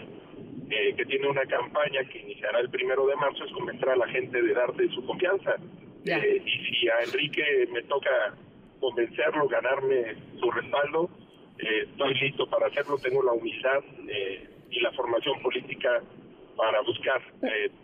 [0.69, 4.07] eh, que tiene una campaña que iniciará el primero de marzo es convencer a la
[4.07, 5.55] gente de darte su confianza.
[6.05, 8.35] Eh, y si a Enrique me toca
[8.79, 11.09] convencerlo, ganarme su respaldo,
[11.59, 13.83] eh, estoy listo para hacerlo, tengo la humildad
[14.69, 16.01] y la formación política
[16.57, 17.21] para buscar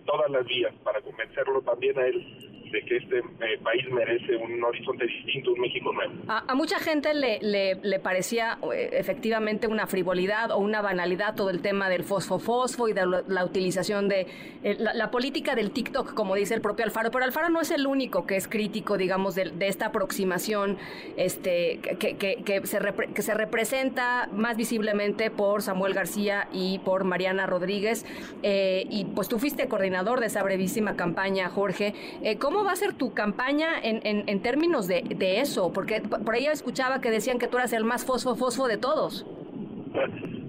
[0.06, 4.64] todas las vías, para convencerlo también a él de que este eh, país merece un
[4.64, 6.14] horizonte distinto, un México nuevo.
[6.28, 11.62] A, mucha gente le, le, parecía eh, efectivamente una frivolidad o una banalidad todo el
[11.62, 14.28] tema del fosfo-fosfo y de la, utilización de
[14.64, 17.88] eh, la, política del TikTok, como dice el propio Alfaro, pero Alfaro no es el
[17.88, 20.78] único que es crítico, digamos, de, esta aproximación
[21.18, 22.80] este, que, que, se
[23.14, 28.06] que se representa más visiblemente por Samuel García y por Mariana Rodríguez.
[28.44, 31.94] y pues tú fuiste coordinador de esa brevísima campaña, Jorge.
[32.40, 35.72] ¿Cómo va a ser tu campaña en, en, términos de, de, eso?
[35.74, 39.26] Porque por ahí escuchaba que decían que tú eras el más fosfo fosfo de todos.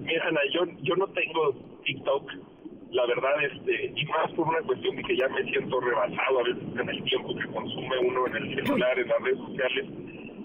[0.03, 2.31] Mira, Ana, yo, yo no tengo TikTok,
[2.91, 6.43] la verdad, este, y más por una cuestión de que ya me siento rebasado a
[6.43, 9.85] veces en el tiempo que consume uno en el celular, en las redes sociales.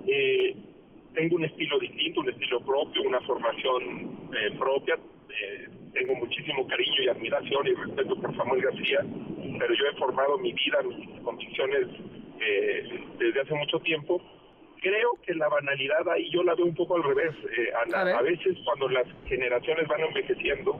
[0.07, 0.57] Eh,
[1.15, 4.97] tengo un estilo distinto, un estilo propio, una formación eh, propia.
[5.29, 9.01] Eh, tengo muchísimo cariño y admiración y respeto por Samuel García,
[9.59, 11.87] pero yo he formado mi vida, mis convicciones
[12.39, 14.21] eh, desde hace mucho tiempo.
[14.83, 17.35] Creo que la banalidad ahí yo la veo un poco al revés.
[17.57, 20.79] Eh, a, veces cuando las generaciones van envejeciendo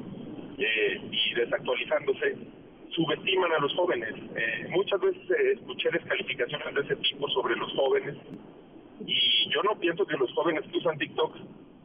[0.59, 2.37] eh, y desactualizándose,
[2.91, 4.15] subestiman a los jóvenes.
[4.69, 8.17] muchas veces escuché descalificaciones de ese tipo sobre los jóvenes
[9.07, 11.37] y yo no pienso que los jóvenes que usan TikTok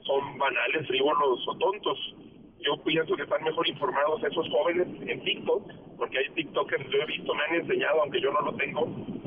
[0.03, 2.15] son banales, frívolos o tontos
[2.63, 7.05] yo pienso que están mejor informados esos jóvenes en TikTok, porque hay TikTokers, yo he
[7.05, 8.81] visto, me han enseñado, aunque yo no lo tengo,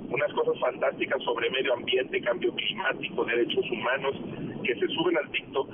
[0.09, 4.15] unas cosas fantásticas sobre medio ambiente, cambio climático, derechos humanos,
[4.63, 5.69] que se suben al TikTok,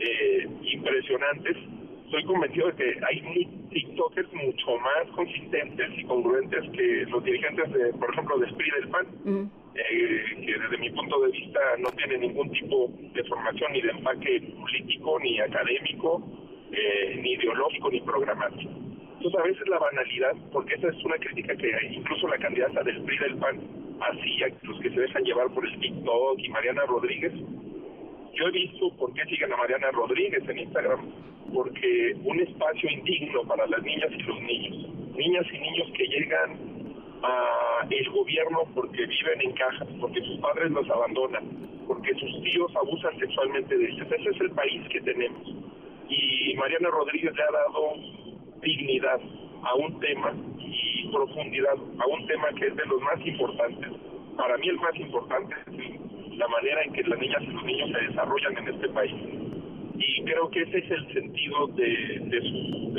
[0.00, 1.56] eh, impresionantes.
[2.04, 7.92] Estoy convencido de que hay TikTokers mucho más consistentes y congruentes que los dirigentes, de,
[7.94, 9.50] por ejemplo, de Esprit del PAN.
[9.74, 13.90] Eh, que desde mi punto de vista no tienen ningún tipo de formación ni de
[13.90, 18.70] empaque político ni académico eh, ni ideológico ni programático.
[19.18, 23.02] Entonces a veces la banalidad, porque esa es una crítica que incluso la candidata del
[23.02, 23.60] PRI del PAN
[24.00, 27.32] hacía, los que se dejan llevar por el TikTok y Mariana Rodríguez,
[28.34, 31.00] yo he visto por qué siguen a Mariana Rodríguez en Instagram,
[31.52, 36.78] porque un espacio indigno para las niñas y los niños, niñas y niños que llegan
[37.24, 41.44] a el gobierno porque viven en cajas, porque sus padres los abandonan,
[41.88, 44.06] porque sus tíos abusan sexualmente de ellos.
[44.12, 45.58] Ese es el país que tenemos
[46.08, 47.94] y Mariana Rodríguez le ha dado
[48.62, 49.20] dignidad
[49.62, 53.90] a un tema y profundidad a un tema que es de los más importantes.
[54.36, 57.90] Para mí el más importante es la manera en que las niñas y los niños
[57.90, 59.14] se desarrollan en este país.
[59.98, 62.96] Y creo que ese es el sentido de, su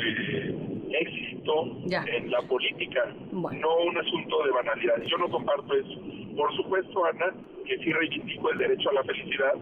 [0.92, 5.02] éxito en la política, no un asunto de banalidad.
[5.02, 6.00] Yo no comparto eso.
[6.36, 7.34] Por supuesto, Ana,
[7.64, 9.54] que sí reivindico el derecho a la felicidad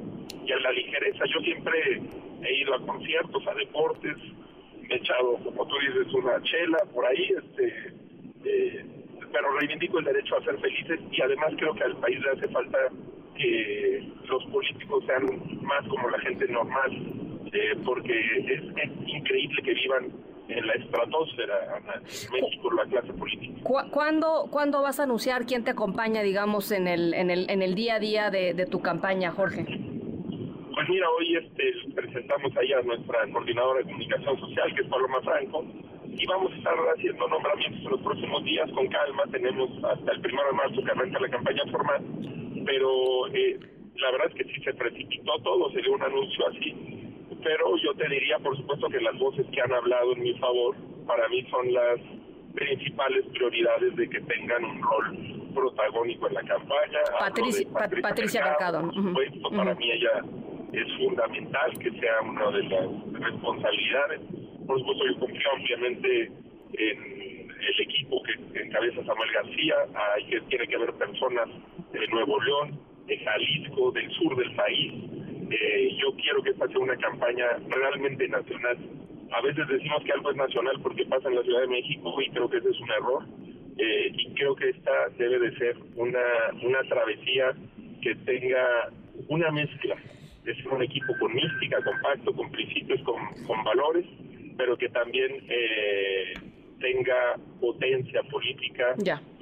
[0.44, 1.24] y a la ligereza.
[1.26, 2.00] Yo siempre
[2.42, 4.16] he ido a conciertos, a deportes,
[4.88, 7.92] he echado, como tú dices, una chela por ahí, este,
[8.44, 8.84] eh,
[9.32, 12.48] pero reivindico el derecho a ser felices y además creo que al país le hace
[12.48, 12.78] falta
[13.36, 15.24] que los políticos sean
[15.62, 16.90] más como la gente normal,
[17.52, 18.62] eh, porque es,
[19.06, 20.12] increíble que vivan
[20.48, 23.60] en la estratosfera en México la clase política.
[23.90, 27.74] ¿Cuándo, ¿Cuándo vas a anunciar quién te acompaña, digamos, en el, en el, en el
[27.74, 29.66] día a día de, de tu campaña, Jorge?
[30.78, 35.20] Pues mira, hoy este, presentamos ahí a nuestra coordinadora de comunicación social, que es Paloma
[35.22, 35.64] Franco,
[36.06, 39.24] y vamos a estar haciendo nombramientos en los próximos días con calma.
[39.30, 42.04] Tenemos hasta el primero de marzo que arranca la campaña formal,
[42.64, 43.58] pero eh,
[43.96, 47.07] la verdad es que sí se precipitó todo, se dio un anuncio así.
[47.42, 50.76] Pero yo te diría, por supuesto, que las voces que han hablado en mi favor,
[51.06, 52.00] para mí son las
[52.54, 56.98] principales prioridades de que tengan un rol protagónico en la campaña.
[57.18, 57.68] Patricia,
[58.02, 58.80] Patricia, Mercado.
[58.82, 60.22] Por supuesto, para mí ella
[60.72, 64.20] es fundamental que sea una de las responsabilidades
[64.68, 66.30] por supuesto yo confío ampliamente
[66.74, 69.74] en el equipo que encabeza Samuel García,
[70.14, 71.48] hay que tiene que haber personas
[71.90, 74.92] de Nuevo León, de Jalisco, del sur del país.
[75.50, 78.76] Eh, yo quiero que esta sea una campaña realmente nacional.
[79.32, 82.30] A veces decimos que algo es nacional porque pasa en la Ciudad de México y
[82.30, 83.24] creo que ese es un error.
[83.78, 86.20] Eh, y creo que esta debe de ser una,
[86.62, 87.54] una travesía
[88.02, 88.90] que tenga
[89.28, 89.96] una mezcla
[90.44, 94.06] de ser un equipo con mística, con pacto, con principios, con, valores
[94.56, 96.34] pero que también eh,
[96.80, 98.96] tenga potencia política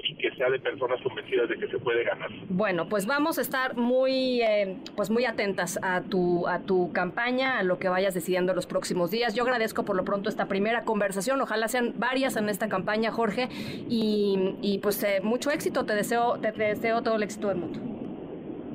[0.08, 2.30] y que sea de personas convencidas de que se puede ganar.
[2.48, 7.58] Bueno, pues vamos a estar muy, eh, pues muy atentas a tu, a tu campaña,
[7.58, 9.34] a lo que vayas decidiendo los próximos días.
[9.34, 13.48] Yo agradezco por lo pronto esta primera conversación, ojalá sean varias en esta campaña, Jorge,
[13.88, 17.80] y, pues eh, mucho éxito, te deseo, te, deseo todo el éxito del mundo.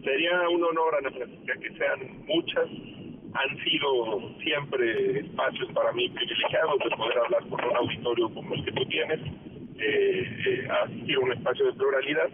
[0.03, 2.67] Sería un honor, Ana Francisca, que sean muchas
[3.33, 8.65] han sido siempre espacios para mí privilegiados de poder hablar con un auditorio como el
[8.65, 9.19] que tú tienes,
[9.81, 12.29] eh, eh, asistir a un espacio de pluralidad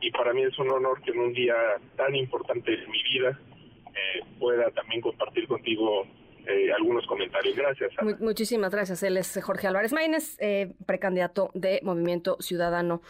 [0.00, 1.54] y para mí es un honor que en un día
[1.96, 3.38] tan importante de mi vida
[3.86, 6.06] eh, pueda también compartir contigo
[6.46, 7.56] eh, algunos comentarios.
[7.56, 7.92] Gracias.
[8.20, 9.02] muchísimas gracias.
[9.02, 10.38] Él es Jorge Álvarez Maínez,
[10.86, 13.02] precandidato de Movimiento Ciudadano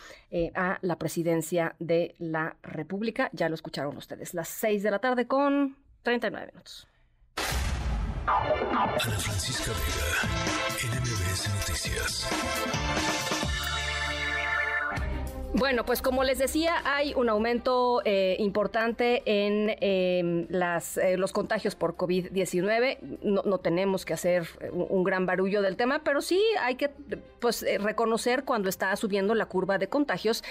[0.55, 3.31] a la presidencia de la República.
[3.33, 4.35] Ya lo escucharon ustedes.
[4.35, 6.89] Las seis de la tarde con 39 minutos.
[8.27, 13.32] Ana Francisca Vega, NMBS Noticias.
[15.55, 21.33] Bueno, pues como les decía, hay un aumento eh, importante en em, las, eh, los
[21.33, 22.99] contagios por COVID-19.
[23.23, 26.89] No, no, tenemos que hacer un, un, gran barullo del tema, pero sí hay que
[27.39, 30.43] pues, eh, reconocer cuando está subiendo la curva de contagios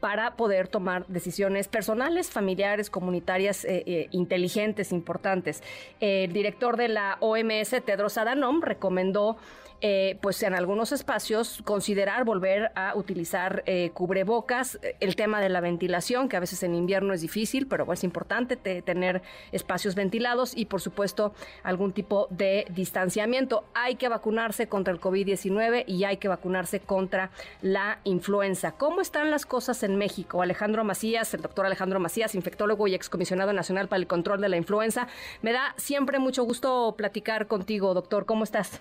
[0.00, 5.62] para poder tomar decisiones personales, familiares, comunitarias, eh, eh, inteligentes, importantes.
[6.00, 9.36] El director de la OMS, Tedros Adhanom, recomendó
[9.80, 15.60] eh, pues en algunos espacios considerar volver a utilizar eh, cubrebocas, el tema de la
[15.60, 19.22] ventilación, que a veces en invierno es difícil, pero es importante tener
[19.52, 23.64] espacios ventilados y por supuesto algún tipo de distanciamiento.
[23.74, 27.30] Hay que vacunarse contra el COVID-19 y hay que vacunarse contra
[27.62, 28.72] la influenza.
[28.72, 30.42] ¿Cómo están las cosas en México?
[30.42, 34.56] Alejandro Macías, el doctor Alejandro Macías, infectólogo y excomisionado nacional para el control de la
[34.56, 35.08] influenza.
[35.42, 38.26] Me da siempre mucho gusto platicar contigo, doctor.
[38.26, 38.80] ¿Cómo estás?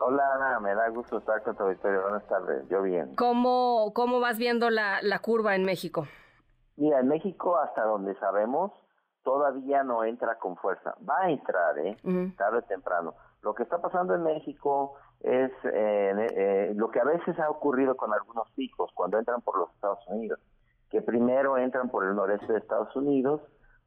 [0.00, 2.02] Hola Ana, me da gusto estar con tu auditorio.
[2.02, 3.16] Buenas tardes, yo bien.
[3.16, 6.06] ¿Cómo, cómo vas viendo la, curva en México?
[6.76, 8.70] Mira, en México, hasta donde sabemos,
[9.24, 10.94] todavía no entra con fuerza.
[11.08, 11.96] Va a entrar, ¿eh?
[12.36, 13.14] Tarde o temprano.
[13.42, 17.96] Lo que está pasando en México es eh, eh, lo que a veces ha ocurrido
[17.96, 20.38] con algunos picos cuando entran por los Estados Unidos,
[20.90, 23.40] que primero entran por el noreste de Estados Unidos,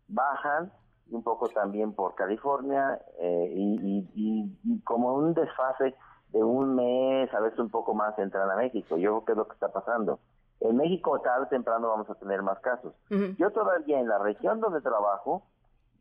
[0.10, 0.74] bajan
[1.12, 5.96] un poco también por California eh, y, como un desfase
[6.30, 8.98] de un mes, a veces un poco más entran a México.
[8.98, 10.20] Yo creo que es lo que está pasando.
[10.62, 12.94] En México tarde o temprano vamos a tener más casos.
[13.38, 15.44] Yo todavía en la región donde trabajo,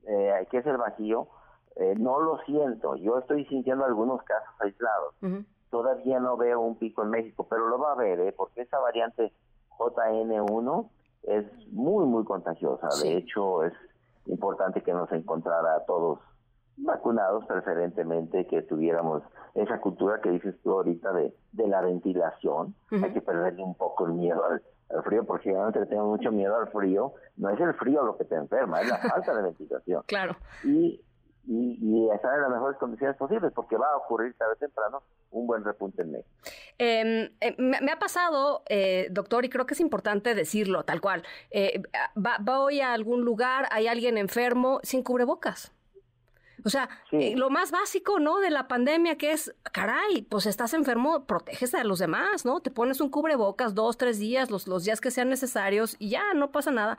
[0.07, 1.29] eh, que es el Bajío,
[1.77, 2.97] eh, no lo siento.
[2.97, 5.15] Yo estoy sintiendo algunos casos aislados.
[5.71, 8.35] Todavía no veo un pico en México, pero lo va a ver, ¿eh?
[8.37, 9.33] porque esa variante
[9.79, 10.91] JN1
[11.23, 12.89] es muy, muy contagiosa.
[13.03, 13.73] De hecho, es
[14.27, 16.19] importante que nos encontrara a todos
[16.77, 19.23] vacunados preferentemente, que tuviéramos
[19.55, 22.75] esa cultura que dices tú ahorita de, de la ventilación.
[22.91, 24.63] Hay que perderle un poco el miedo al,
[25.05, 27.13] frío, porque realmente tengo mucho miedo al frío.
[27.37, 30.03] No es el frío lo que te enferma, es la falta de ventilación.
[30.07, 30.37] Claro.
[30.65, 31.01] Y
[31.47, 35.03] y, y, estar en las mejores condiciones posibles, porque va a ocurrir tarde o temprano
[35.31, 36.29] un buen repunte en México.
[36.79, 41.23] Em, eh, me, ha pasado, eh, doctor, y creo que es importante decirlo tal cual.
[41.51, 41.83] Eh,
[42.17, 45.73] va, voy a algún lugar, hay alguien enfermo sin cubrebocas.
[46.63, 48.39] O sea, eh, lo más básico, ¿no?
[48.39, 52.61] De la pandemia que es, caray, pues estás enfermo, proteges a los demás, ¿no?
[52.61, 56.35] Te pones un cubrebocas dos, tres días, los, los días que sean necesarios y ya,
[56.35, 56.99] no pasa nada.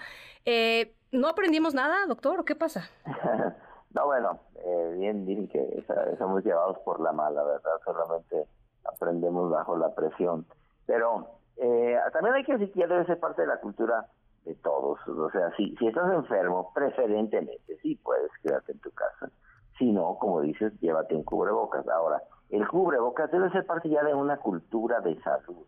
[1.12, 2.40] ¿No aprendimos nada, doctor?
[2.40, 2.90] ¿O qué pasa?
[3.94, 5.86] No, bueno, eh, bien dicen que
[6.18, 7.72] somos llevados por la mala, ¿verdad?
[7.84, 8.46] Solamente
[8.86, 10.46] aprendemos bajo la presión.
[10.86, 11.28] Pero
[11.58, 14.08] eh, también hay que decir que ya debe ser parte de la cultura
[14.46, 15.00] de todos.
[15.08, 19.30] O sea, si, si estás enfermo, preferentemente, sí puedes quedarte en tu casa.
[19.78, 21.88] Si no, como dices, llévate un cubrebocas.
[21.88, 25.66] Ahora, el cubrebocas debe ser parte ya de una cultura de salud.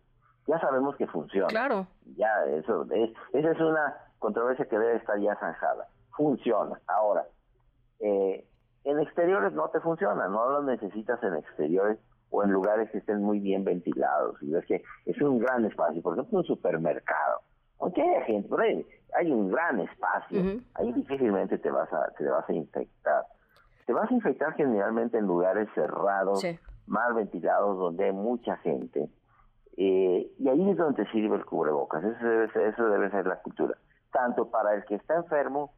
[0.48, 1.48] Ya sabemos que funciona.
[1.48, 1.88] Claro.
[2.18, 5.88] Ya, eso es, esa es una controversia que debe estar ya zanjada.
[6.16, 6.80] Funciona.
[6.88, 7.26] Ahora,
[8.04, 8.46] eh,
[8.84, 11.98] en exteriores no te funciona, no lo necesitas en exteriores
[12.30, 14.36] o en lugares que estén muy bien ventilados.
[14.42, 17.42] Y ves que es un gran espacio, por ejemplo, un supermercado.
[17.80, 18.86] Aunque haya gente, por ahí
[19.16, 20.42] hay un gran espacio,
[20.74, 23.26] ahí difícilmente te vas a te vas a infectar.
[23.86, 26.44] Te vas a infectar generalmente en lugares cerrados,
[26.88, 29.10] mal ventilados, donde hay mucha gente.
[29.78, 32.04] Eh, y ahí es donde te sirve el cubrebocas.
[32.04, 33.78] Eso debe, ser, eso debe ser la cultura.
[34.12, 35.74] Tanto para el que está enfermo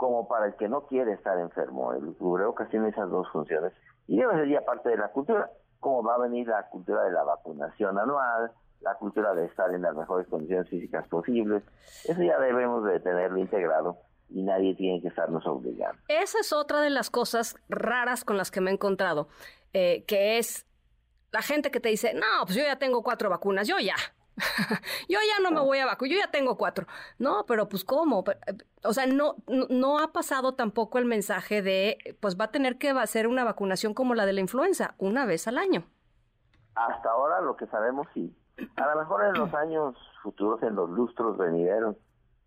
[0.00, 1.92] como para el que no quiere estar enfermo.
[1.92, 3.74] El cubrebocas tiene esas dos funciones
[4.06, 7.12] y debe ser ya parte de la cultura, como va a venir la cultura de
[7.12, 11.62] la vacunación anual, la cultura de estar en las mejores condiciones físicas posibles.
[12.08, 13.98] Eso ya debemos de tenerlo integrado
[14.30, 16.00] y nadie tiene que estarnos obligando.
[16.08, 19.28] Esa es otra de las cosas raras con las que me he encontrado,
[19.74, 20.66] eh, que es
[21.30, 23.96] la gente que te dice, no, pues yo ya tengo cuatro vacunas, yo ya,
[25.08, 26.86] yo ya no me voy a vacunar, yo ya tengo cuatro.
[27.18, 28.24] No, pero pues ¿cómo?
[28.46, 32.78] Eh, o sea, no, no, ha pasado tampoco el mensaje de, pues va a tener
[32.78, 35.84] que hacer una vacunación como la de la influenza, una vez al año.
[36.74, 38.34] Hasta ahora lo que sabemos sí.
[38.76, 41.96] A lo mejor en los años futuros, en los lustros venideros,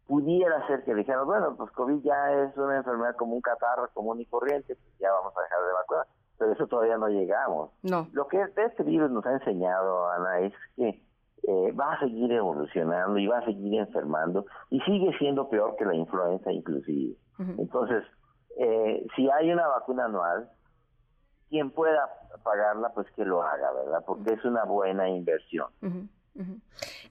[0.08, 4.22] pudiera ser que dijeran, bueno, pues COVID ya es una enfermedad como un catarro común
[4.22, 6.08] y corriente, pues ya vamos a dejar de vacunar.
[6.38, 7.72] Pero eso todavía no llegamos.
[7.84, 8.08] No.
[8.12, 11.02] Lo que este virus nos ha enseñado, Ana, es que
[11.48, 15.86] eh, va a seguir evolucionando y va a seguir enfermando y sigue siendo peor que
[15.86, 17.16] la influenza inclusive.
[17.58, 18.04] Entonces,
[18.58, 20.50] eh, si hay una vacuna anual,
[21.50, 22.10] quien pueda
[22.44, 24.04] pagarla, pues que lo haga, ¿verdad?
[24.06, 25.68] Porque es una buena inversión.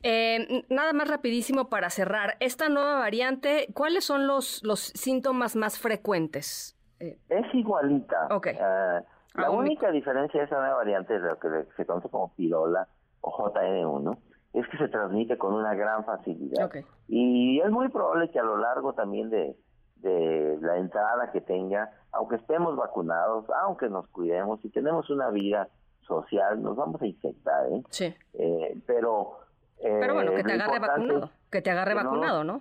[0.02, 2.36] Eh, nada más rapidísimo para cerrar.
[2.40, 6.76] Esta nueva variante, ¿cuáles son los, los síntomas más frecuentes?
[6.98, 8.28] Es igualita.
[8.30, 8.56] Okay.
[8.60, 9.02] Ah,
[9.34, 12.88] la única diferencia de esa nueva variante, lo que se conoce como pirola,
[13.22, 14.18] o JN1
[14.52, 16.70] es que se transmite con una gran facilidad.
[17.08, 19.56] Y es muy probable que a lo largo también de,
[19.96, 25.68] de la entrada que tenga, aunque estemos vacunados, aunque nos cuidemos y tenemos una vida
[26.06, 27.82] social, nos vamos a infectar, ¿eh?
[27.90, 28.14] Sí.
[28.34, 29.38] Eh, pero...
[29.78, 32.60] Eh, pero bueno, que te agarre vacunado, que te agarre vacunado, ¿no?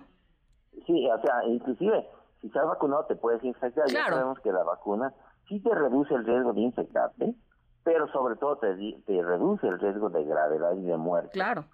[0.86, 2.08] Sí, o sea, inclusive,
[2.40, 5.12] si estás vacunado te puedes infectar, ya sabemos que la vacuna
[5.48, 7.34] sí te reduce el riesgo de infectarte,
[7.84, 8.74] pero sobre todo te,
[9.06, 11.30] te reduce el riesgo de gravedad y de muerte.
[11.32, 11.64] Claro.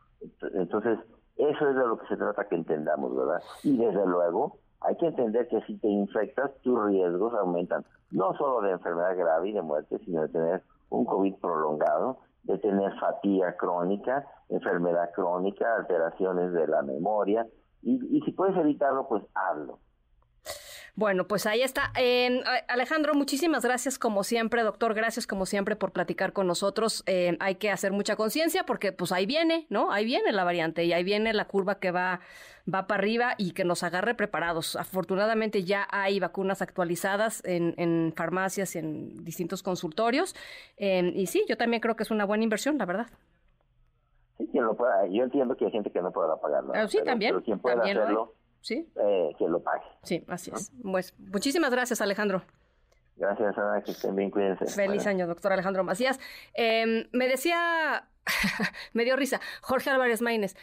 [0.55, 0.99] Entonces,
[1.37, 3.43] eso es de lo que se trata que entendamos, ¿verdad?
[3.63, 8.61] Y desde luego, hay que entender que si te infectas, tus riesgos aumentan, no solo
[8.63, 13.57] de enfermedad grave y de muerte, sino de tener un COVID prolongado, de tener fatiga
[13.57, 17.47] crónica, enfermedad crónica, alteraciones de la memoria,
[17.83, 19.79] y, y si puedes evitarlo, pues hazlo.
[20.99, 21.93] Bueno, pues ahí está.
[22.67, 24.95] Alejandro, muchísimas gracias como siempre, doctor.
[24.95, 27.05] Gracias como siempre por platicar con nosotros.
[27.39, 29.93] hay que hacer mucha conciencia porque pues ahí viene, ¿no?
[29.93, 32.19] Ahí viene la variante y ahí viene la curva que va,
[32.67, 34.75] va para arriba y que nos agarre preparados.
[34.75, 40.35] Afortunadamente ya hay vacunas actualizadas en, farmacias y en distintos consultorios.
[40.79, 43.07] y sí, yo también creo que es una buena inversión, la verdad.
[44.37, 45.07] Sí, quien lo pueda.
[45.07, 46.73] Yo entiendo que hay gente que no pueda pagarlo.
[46.75, 47.35] Ah, sí, también.
[47.35, 48.35] Pero quien pueda hacerlo
[48.69, 48.87] Sí.
[48.97, 49.87] Eh, que lo pague.
[50.03, 50.73] Sí, así es.
[50.83, 52.43] Pues, muchísimas gracias, Alejandro.
[53.17, 54.67] Gracias, Ana, que estén bien, cuídense.
[54.67, 56.21] Feliz año, doctor Alejandro Macías.
[56.53, 58.11] Em, me decía,
[58.93, 60.55] me dio risa, Jorge Álvarez Maínez.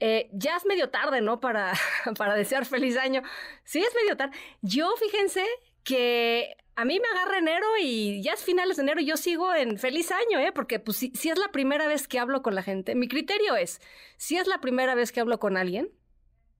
[0.00, 1.38] Eh, ya es medio tarde, ¿no?
[1.38, 1.72] Para,
[2.18, 3.22] para desear feliz año.
[3.62, 4.36] Sí, es medio tarde.
[4.62, 5.44] Yo, fíjense
[5.84, 9.54] que a mí me agarra enero y ya es finales de enero y yo sigo
[9.54, 10.50] en feliz año, ¿eh?
[10.50, 13.54] Porque pues si, si, es la primera vez que hablo con la gente, mi criterio
[13.54, 13.80] es,
[14.16, 15.92] si es la primera vez que hablo con alguien,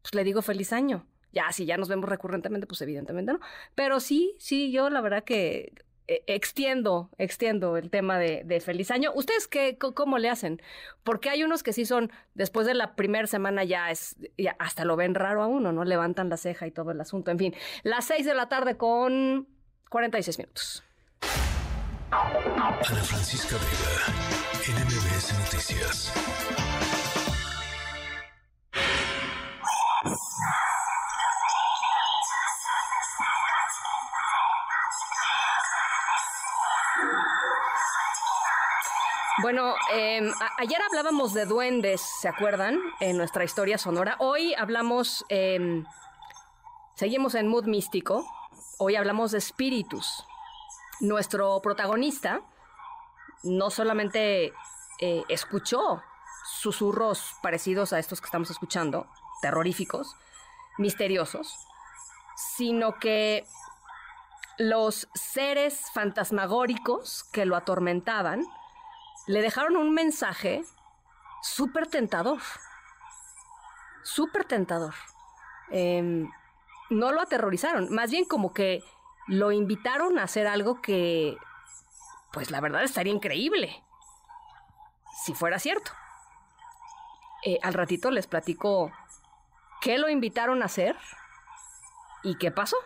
[0.02, 1.06] pues le digo feliz año.
[1.32, 3.40] Ya, si ya nos vemos recurrentemente, pues evidentemente no.
[3.74, 5.72] Pero sí, sí, yo la verdad que
[6.08, 9.12] eh, extiendo, extiendo el tema de, feliz año.
[9.14, 10.60] ¿Ustedes qué, cómo le hacen?
[11.04, 14.16] Porque hay unos que sí son, después de la primera semana ya es,
[14.58, 15.84] hasta lo ven raro a uno, ¿no?
[15.84, 17.30] Levantan la ceja y todo el asunto.
[17.30, 19.48] En fin, las seis de la tarde con
[19.90, 20.84] 46 minutos.
[22.10, 26.61] Ana Francisca Vega, NMBS Noticias.
[39.42, 42.78] Bueno, em, ayer hablábamos de duendes, ¿se acuerdan?
[43.00, 44.14] En nuestra historia sonora.
[44.20, 45.84] Hoy hablamos, em,
[46.94, 48.24] seguimos en mood místico.
[48.78, 50.24] Hoy hablamos de espíritus.
[51.00, 52.42] nuestro protagonista
[53.42, 54.52] no solamente
[55.00, 56.00] eh, escuchó
[56.60, 59.08] susurros parecidos a estos que estamos escuchando,
[59.40, 60.14] terroríficos,
[60.78, 61.66] misteriosos,
[62.36, 63.44] sino que
[64.58, 68.46] los seres fantasmagóricos que lo atormentaban
[69.26, 70.64] le dejaron un mensaje
[71.42, 72.40] súper tentador,
[74.02, 74.94] súper tentador.
[75.70, 76.30] Em,
[76.90, 78.82] no lo aterrorizaron, más bien como que
[79.26, 81.36] lo invitaron a hacer algo que,
[82.32, 83.82] pues la verdad estaría increíble,
[85.24, 85.92] si fuera cierto.
[87.44, 88.92] Eh, al ratito les platico
[89.80, 90.96] qué lo invitaron a hacer
[92.22, 92.76] y qué pasó.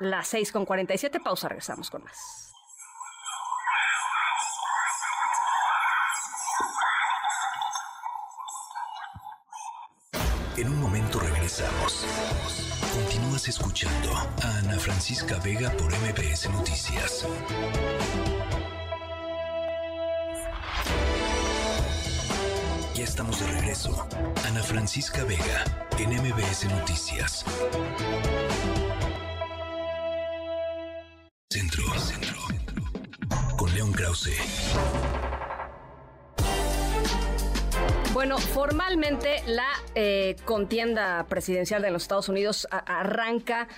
[0.00, 2.51] Las 6 con 47, pausa, regresamos con más.
[13.48, 17.26] Escuchando a Ana Francisca Vega por MBS Noticias.
[22.94, 24.06] Ya estamos de regreso.
[24.46, 25.64] Ana Francisca Vega
[25.98, 27.44] en MBS Noticias.
[31.50, 32.38] Centro, centro.
[33.56, 35.31] Con León Krause.
[38.12, 43.68] Bueno, formalmente la eh, contienda presidencial de los Estados Unidos arranca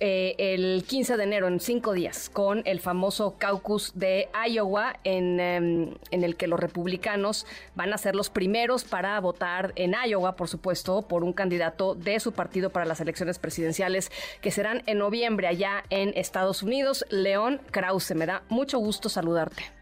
[0.00, 5.38] eh, el 15 de enero, en cinco días, con el famoso caucus de Iowa, en,
[5.38, 10.36] em, en, el que los republicanos van a ser los primeros para votar en Iowa,
[10.36, 14.98] por supuesto, por un candidato de su partido para las elecciones presidenciales que serán en
[14.98, 17.04] noviembre allá en Estados Unidos.
[17.10, 19.81] León Krause, me da mucho gusto saludarte.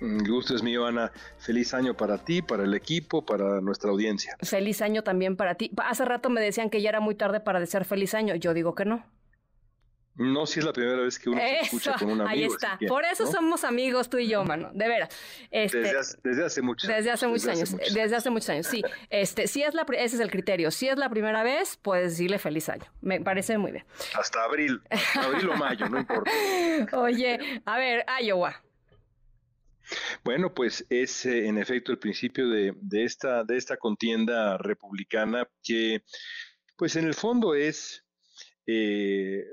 [0.00, 1.12] El gusto es mío, Ana.
[1.38, 4.36] Feliz año para ti, para el equipo, para nuestra audiencia.
[4.42, 5.70] Feliz año también para ti.
[5.76, 8.34] Hace rato me decían que ya era muy tarde para desear feliz año.
[8.34, 9.04] Yo digo que no.
[10.16, 12.28] No, si es la primera vez que uno se escucha con un amigo.
[12.28, 12.78] Ahí está.
[12.86, 14.70] Por eso somos amigos tú y yo, mano.
[14.74, 15.08] De veras.
[15.50, 16.98] Este, desde, hace, muchos años.
[16.98, 17.76] Desde hace muchos años.
[17.94, 18.82] Desde hace muchos años, sí.
[19.08, 20.70] Este, si es la, ese es el criterio.
[20.72, 22.84] Si es la primera vez, puedes decirle feliz año.
[23.00, 23.86] Me parece muy bien.
[24.18, 24.82] Hasta abril.
[25.14, 26.30] abril o mayo, no importa.
[26.98, 28.60] Oye, a ver, Iowa.
[30.24, 35.48] Bueno, pues es eh, en efecto el principio de, de, esta, de esta contienda republicana
[35.62, 36.02] que,
[36.76, 38.04] pues en el fondo es
[38.72, 39.46] eh,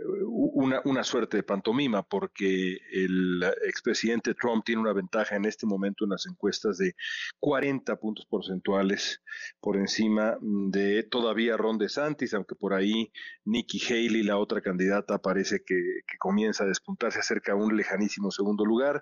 [0.83, 6.11] una, suerte de pantomima, porque el expresidente Trump tiene una ventaja en este momento en
[6.11, 6.93] las encuestas de
[7.39, 9.23] 40 puntos porcentuales
[9.59, 13.11] por encima de todavía Ron DeSantis, aunque por ahí
[13.45, 15.81] Nikki Haley, la otra candidata, parece que,
[16.19, 19.01] comienza a despuntarse acerca de un lejanísimo segundo lugar.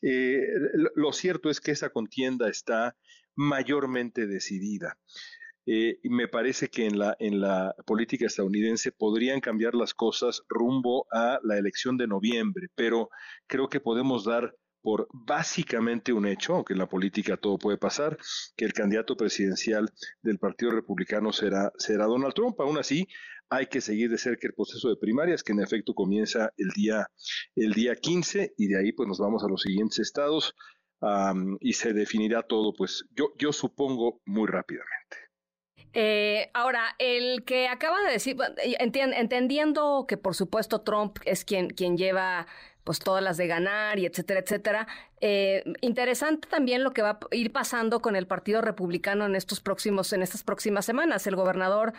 [0.00, 0.40] Eh,
[0.94, 2.96] lo cierto es que esa contienda está
[3.34, 4.96] mayormente decidida.
[5.66, 11.06] Eh, me parece que en la, en la política estadounidense podrían cambiar las cosas rumbo
[11.12, 13.10] a la elección de noviembre, pero
[13.46, 18.16] creo que podemos dar por básicamente un hecho, aunque en la política todo puede pasar,
[18.56, 19.90] que el candidato presidencial
[20.22, 22.58] del Partido Republicano será, será Donald Trump.
[22.60, 23.06] Aún así,
[23.50, 27.06] hay que seguir de cerca el proceso de primarias, que en efecto comienza el día,
[27.56, 30.54] el día 15, y de ahí pues nos vamos a los siguientes estados
[31.60, 35.16] y se definirá todo, pues yo, yo supongo muy rápidamente.
[35.92, 38.36] Eh, ahora, el que acaba de decir,
[38.78, 42.46] entendiendo que por supuesto Trump es quien, quien lleva
[42.90, 44.88] pues todas las de ganar y etcétera, etcétera.
[45.20, 49.60] Eh, interesante también lo que va a ir pasando con el Partido Republicano en estos
[49.60, 51.24] próximos, en estas próximas semanas.
[51.28, 51.92] El gobernador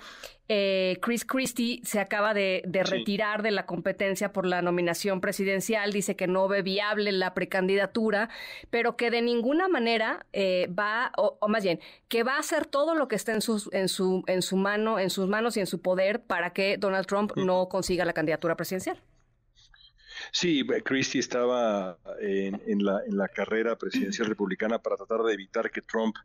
[0.49, 5.93] eh, Chris Christie se acaba de, retirar de la competencia por la nominación presidencial.
[5.93, 8.27] Dice que no ve viable la precandidatura,
[8.69, 11.79] pero que de ninguna manera eh, va, o, más bien,
[12.09, 14.99] que va a hacer todo lo que esté en su, en su, en su mano,
[14.99, 18.57] en sus manos y en su poder para que Donald Trump no consiga la candidatura
[18.57, 19.01] presidencial.
[20.31, 25.81] Sí, Christie estaba en, la, en la carrera presidencial republicana para tratar de evitar que
[25.81, 26.15] Trump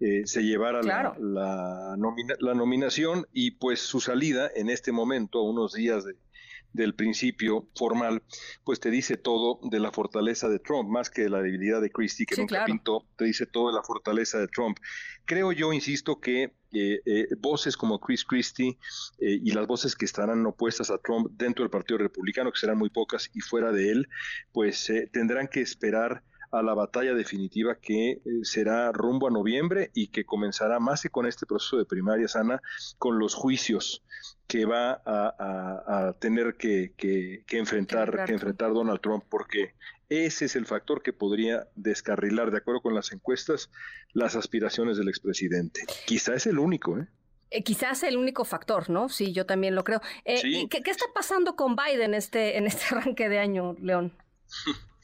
[0.00, 1.96] eh, se llevara la, la,
[2.40, 6.14] la, nominación y pues su salida en este momento, unos días de,
[6.74, 8.22] del principio formal,
[8.64, 11.90] pues te dice todo de la fortaleza de Trump, más que de la debilidad de
[11.90, 14.76] Christie, que nunca pintó, te dice todo de la fortaleza de Trump.
[15.24, 18.76] Creo yo, insisto, que eh, eh, voces como Chris Christie
[19.20, 22.76] eh, y las voces que estarán opuestas a Trump dentro del Partido Republicano, que serán
[22.76, 24.08] muy pocas, y fuera de él,
[24.52, 26.22] pues tendrán que esperar
[26.54, 31.26] a la batalla definitiva que será rumbo a noviembre y que comenzará más que con
[31.26, 32.62] este proceso de primaria sana,
[32.98, 34.04] con los juicios
[34.46, 36.92] que va a, tener que,
[37.50, 39.74] enfrentar, que enfrentar Donald Trump, porque
[40.08, 43.70] ese es el factor que podría descarrilar, de acuerdo con las encuestas,
[44.12, 45.80] las aspiraciones del expresidente.
[46.06, 47.08] Quizá es el único, ¿eh?
[47.50, 49.08] Eh, quizás el único factor, ¿no?
[49.08, 50.00] Sí, yo también lo creo.
[50.24, 54.12] Eh, ¿qué, está pasando con Biden este, en este arranque de año, León?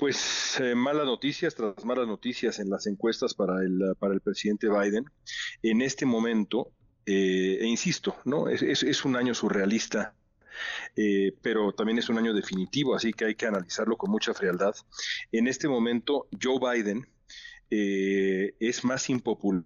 [0.00, 4.66] Pues eh, malas noticias tras malas noticias en las encuestas para el, para el presidente
[4.66, 5.04] Biden.
[5.62, 6.72] En este momento,
[7.04, 8.48] e insisto, ¿no?
[8.48, 10.14] Es, es, un año surrealista
[11.42, 14.74] pero también es un año definitivo, así que hay que analizarlo con mucha frialdad.
[15.32, 17.06] En este momento, Joe Biden
[17.70, 19.64] es más impopular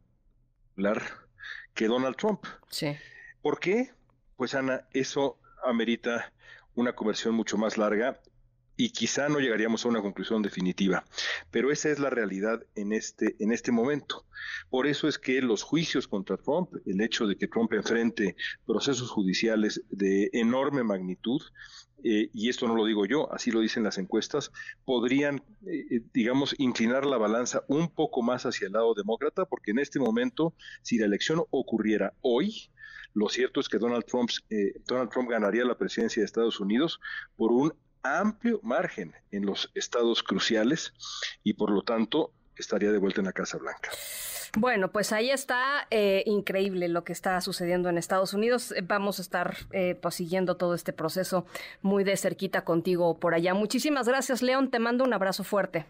[1.75, 2.45] que Donald Trump.
[2.71, 2.97] Sí.
[3.41, 3.91] ¿Por qué?
[4.37, 6.33] Pues Ana, eso amerita
[6.75, 8.21] una conversión mucho más larga
[8.77, 11.05] y quizá no llegaríamos a una conclusión definitiva,
[11.51, 14.25] pero esa es la realidad en este, en este momento.
[14.71, 19.11] Por eso es que los juicios contra Trump, el hecho de que Trump enfrente procesos
[19.11, 21.41] judiciales de enorme magnitud,
[22.03, 24.53] eh, y esto no lo digo yo, así lo dicen las encuestas,
[24.85, 29.79] podrían, eh, digamos, inclinar la balanza un poco más hacia el lado demócrata, porque en
[29.79, 30.53] este momento,
[30.83, 32.71] si la elección ocurriera hoy,
[33.15, 37.01] lo cierto es que Donald Trump, eh, Donald Trump ganaría la presidencia de Estados Unidos
[37.37, 37.73] por un
[38.05, 40.93] amplio margen en los estados cruciales
[41.43, 43.91] y por lo tanto estaría de vuelta en la Casa Blanca.
[44.57, 48.73] Bueno, pues ahí está eh, increíble lo que está sucediendo en Estados Unidos.
[48.85, 51.45] Vamos a estar eh, pues, siguiendo todo este proceso
[51.83, 53.53] muy de cerquita contigo por allá.
[53.55, 54.71] Muchísimas gracias, León.
[54.71, 55.87] Te mando un abrazo fuerte.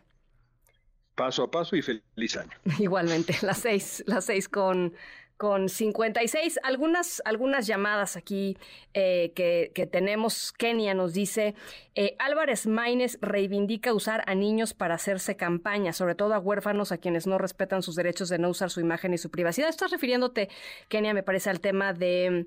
[1.14, 2.52] Paso a paso y feliz año.
[2.78, 4.94] Igualmente, las seis, las seis con
[5.36, 6.60] con 56.
[6.62, 8.56] Algunas, algunas llamadas aquí
[8.92, 10.52] eh, que, que, tenemos.
[10.52, 11.54] Kenia nos dice,
[11.94, 16.98] eh, Álvarez Maínez reivindica usar a niños para hacerse campaña, sobre todo a huérfanos a
[16.98, 19.68] quienes no respetan sus derechos de no usar su imagen y su privacidad.
[19.68, 20.48] Estás refiriéndote,
[20.88, 22.46] Kenia, me parece, al tema de...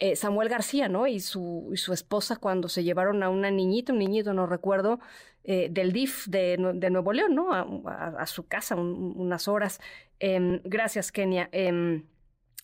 [0.00, 1.06] Eh, Samuel García, ¿no?
[1.06, 4.98] Y su, y su esposa cuando se llevaron a una niñita, un niñito, no recuerdo,
[5.44, 7.52] del DIF de, de, Nuevo León, ¿no?
[7.52, 9.78] A, su casa unas horas.
[10.18, 11.48] Em, gracias, Kenia.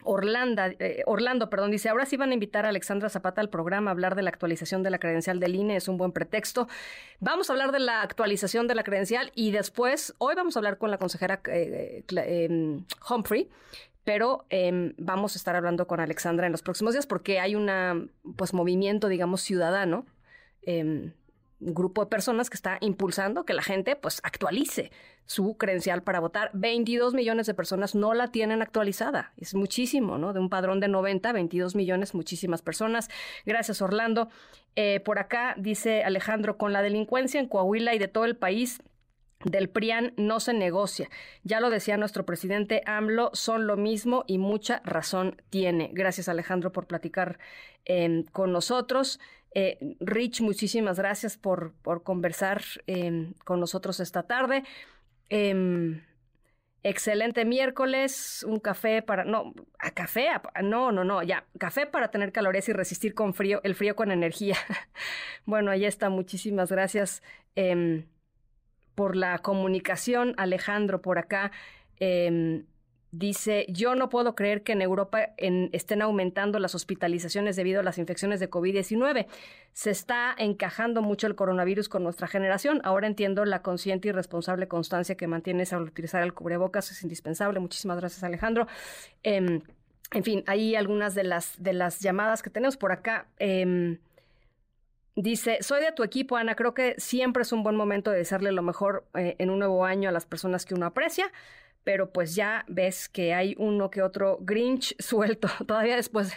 [0.02, 3.90] Orlando, eh, Orlando, perdón, dice, ahora sí van a invitar a Alexandra Zapata al programa
[3.90, 6.68] a hablar de la actualización de la credencial del INE, es un buen pretexto.
[7.18, 10.78] Vamos a hablar de la actualización de la credencial y después, hoy vamos a hablar
[10.78, 13.48] con la consejera eh, em, Humphrey,
[14.04, 18.10] pero em, vamos a estar hablando con Alexandra en los próximos días porque hay un
[18.36, 20.06] pues movimiento, digamos, ciudadano
[20.62, 21.12] em,
[21.60, 24.90] grupo de personas que está impulsando que la gente pues actualice
[25.26, 26.50] su credencial para votar.
[26.54, 29.32] 22 millones de personas no la tienen actualizada.
[29.36, 30.32] Es muchísimo, ¿no?
[30.32, 33.08] De un padrón de 90, 22 millones, muchísimas personas.
[33.46, 34.28] Gracias, Orlando.
[34.74, 38.80] Eh, por acá dice Alejandro, con la delincuencia en Coahuila y de todo el país,
[39.44, 41.08] del PRIAN no se negocia.
[41.44, 45.90] Ya lo decía nuestro presidente AMLO, son lo mismo y mucha razón tiene.
[45.92, 47.38] Gracias Alejandro por platicar
[47.84, 49.18] em, con nosotros.
[49.54, 54.64] Eh, Rich, muchísimas gracias por, por conversar em, con nosotros esta tarde.
[55.28, 56.02] Em,
[56.82, 60.28] excelente miércoles, un café para, no, a café,
[60.62, 64.10] no, no, no, ya, café para tener calorías y resistir con frío, el frío con
[64.10, 64.56] energía.
[65.44, 67.22] bueno, ahí está, muchísimas gracias
[68.94, 71.52] por la comunicación, Alejandro, por acá.
[71.98, 72.64] Em,
[73.12, 77.98] dice, yo no puedo creer que en Europa estén aumentando las hospitalizaciones debido a las
[77.98, 79.26] infecciones de COVID-19.
[79.72, 82.80] Se está encajando mucho el coronavirus con nuestra generación.
[82.84, 86.90] Ahora entiendo la consciente y responsable constancia que mantienes al utilizar el cubrebocas.
[86.90, 87.60] Es indispensable.
[87.60, 88.66] Muchísimas gracias, Alejandro.
[89.22, 89.62] Em,
[90.12, 93.26] en fin, ahí algunas de las, de las llamadas que tenemos por acá.
[93.38, 93.98] Em,
[95.16, 96.54] Dice, soy de tu equipo, Ana.
[96.54, 99.84] Creo que siempre es un buen momento de desearle lo mejor eh, en un nuevo
[99.84, 101.30] año a las personas que uno aprecia,
[101.84, 106.32] pero pues ya ves que hay uno que otro Grinch suelto, todavía después,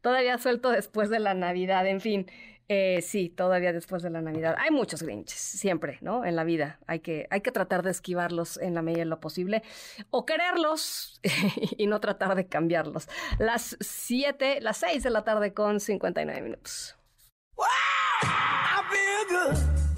[0.00, 2.26] todavía suelto después de la Navidad, en fin.
[2.68, 4.56] Eh, sí, todavía después de la Navidad.
[4.58, 6.24] Hay muchos Grinches, siempre, ¿no?
[6.24, 6.80] En la vida.
[6.88, 9.62] Hay que, hay que tratar de esquivarlos en la medida de lo posible.
[10.10, 11.20] O quererlos
[11.78, 13.08] y no tratar de cambiarlos.
[13.38, 16.96] Las 7, las 6 de la tarde con 59 minutos.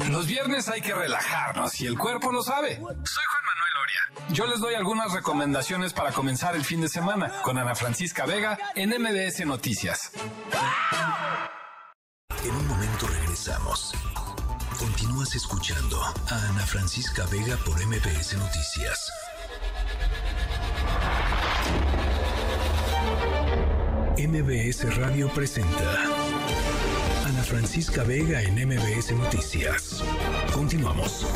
[0.08, 2.76] Los viernes hay que relajarnos y el cuerpo lo sabe.
[2.76, 4.34] Soy Juan Manuel Oria.
[4.34, 8.58] Yo les doy algunas recomendaciones para comenzar el fin de semana con Ana Francisca Vega
[8.74, 10.12] en MBS Noticias.
[12.42, 13.92] En un momento regresamos.
[14.78, 19.10] Continúas escuchando a Ana Francisca Vega por MBS Noticias.
[24.16, 26.07] MBS Radio presenta
[27.48, 30.04] Francisca Vega en MBS Noticias.
[30.52, 31.26] Continuamos.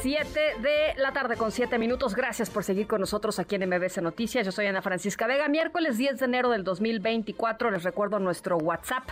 [0.00, 2.14] 7 de la tarde con 7 minutos.
[2.14, 4.46] Gracias por seguir con nosotros aquí en MBS Noticias.
[4.46, 5.46] Yo soy Ana Francisca Vega.
[5.48, 7.70] Miércoles 10 de enero del 2024.
[7.70, 9.10] Les recuerdo nuestro WhatsApp.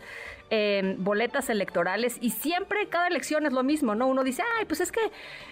[0.49, 4.07] eh, boletas electorales y siempre cada elección es lo mismo, ¿no?
[4.07, 5.01] Uno dice, ay, pues es que,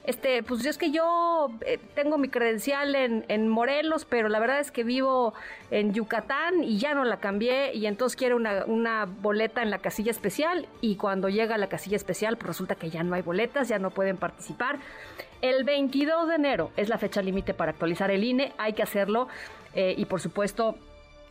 [0.06, 4.72] este, pues es que yo eh, tengo mi credencial en, Morelos, pero la verdad es
[4.72, 5.34] que vivo
[5.70, 9.80] en Yucatán y ya no la cambié y entonces quiero una, una boleta en la
[9.80, 13.22] casilla especial y cuando llega a la casilla especial pues resulta que ya no hay
[13.22, 14.80] boletas, ya no pueden participar.
[15.42, 19.28] El 22 de enero es la fecha límite para actualizar el INE, hay que hacerlo
[19.74, 20.78] eh, y por supuesto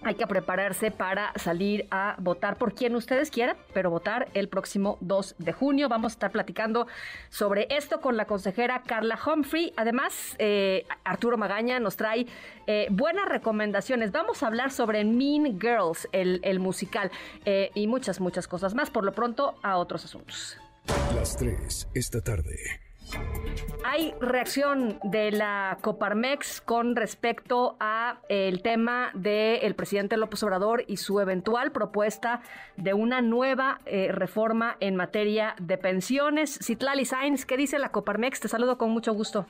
[0.04, 4.98] hay que prepararse para salir a votar por quien ustedes quieran, pero votar el próximo
[5.00, 5.88] 2 de junio.
[5.88, 6.86] Vamos a estar platicando
[7.30, 9.72] sobre esto con la consejera Carla Humphrey.
[9.76, 12.26] Además, eh, Arturo Magaña nos trae
[12.66, 14.12] eh, buenas recomendaciones.
[14.12, 17.10] Vamos a hablar sobre Mean Girls, el, musical,
[17.44, 18.90] eh, y muchas, muchas cosas más.
[18.90, 20.58] Por lo pronto, a otros asuntos.
[21.14, 22.83] Las 3 esta tarde.
[23.86, 30.96] Hay reacción de la Coparmex con respecto a el tema del presidente López Obrador y
[30.96, 32.40] su eventual propuesta
[32.76, 36.58] de una nueva eh, reforma en materia de pensiones.
[36.62, 38.40] Citlali Sainz, ¿qué dice la Coparmex?
[38.40, 39.46] Te saludo con mucho gusto.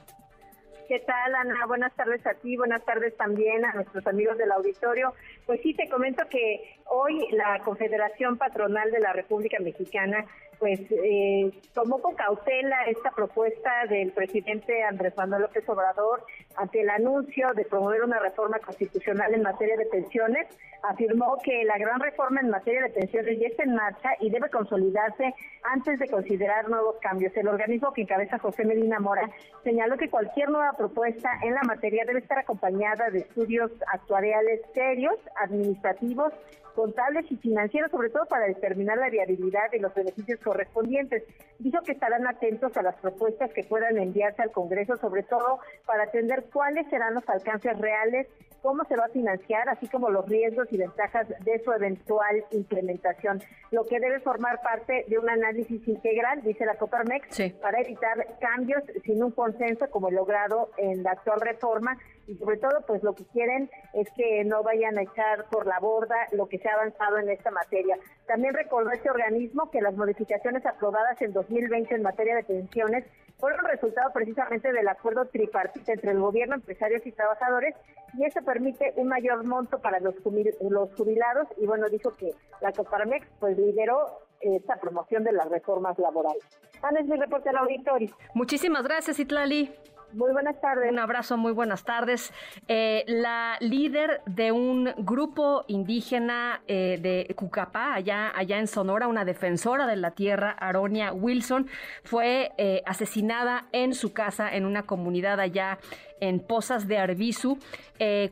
[0.89, 1.65] ¿Qué tal, Ana?
[1.67, 5.15] Buenas tardes a ti, buenas tardes también a nuestros amigos del auditorio.
[5.47, 10.27] Pues sí, te comento que hoy la Confederación Patronal de la República Mexicana
[10.59, 16.25] pues eh, tomó con cautela esta propuesta del presidente Andrés Manuel López Obrador
[16.57, 20.47] ante el anuncio de promover una reforma constitucional en materia de pensiones.
[20.83, 24.51] Afirmó que la gran reforma en materia de pensiones ya está en marcha y debe
[24.51, 25.35] consolidarse
[25.65, 27.35] antes de considerar nuevos cambios.
[27.37, 29.31] El organismo que encabeza José Medina Mora
[29.63, 35.17] señaló que cualquier nueva propuesta en la materia debe estar acompañada de estudios actuariales serios,
[35.37, 36.33] administrativos
[36.75, 41.25] contables y financieros, sobre todo para determinar la viabilidad de los beneficios correspondientes.
[41.59, 46.05] Dijo que estarán atentos a las propuestas que puedan enviarse al Congreso, sobre todo para
[46.05, 48.27] atender cuáles serán los alcances reales,
[48.65, 53.43] cómo se va a financiar, así como los riesgos y ventajas de su eventual implementación,
[53.71, 57.29] lo que debe formar parte de un análisis integral, dice la Coparmex,
[57.61, 62.81] para evitar cambios sin un consenso como logrado en la actual reforma y sobre todo
[62.87, 66.59] pues lo que quieren es que no vayan a echar por la borda lo que
[66.59, 67.99] se ha avanzado en esta materia.
[68.27, 73.05] También recordó este organismo que las modificaciones aprobadas en 2020 en materia de pensiones
[73.39, 77.75] fueron resultado precisamente del acuerdo tripartita entre el gobierno, empresarios y trabajadores
[78.17, 82.31] y eso permite un mayor monto para los, jubilados y bueno, dijo que
[82.61, 86.45] la Coparmex pues lideró esta promoción de las reformas laborales.
[86.83, 88.15] Ana es mi reporte al auditorio.
[88.35, 89.75] Muchísimas gracias, Itlali.
[90.13, 90.93] Muy buenas tardes.
[90.93, 92.33] Un abrazo, muy buenas tardes.
[92.69, 99.25] Eh, la líder de un grupo indígena eh, de Cucapá, allá, allá en Sonora, una
[99.25, 101.67] defensora de la tierra, Aronia Wilson,
[102.05, 105.81] fue eh, asesinada en su casa en una comunidad allá
[106.29, 107.59] en Pozas de Arbizu.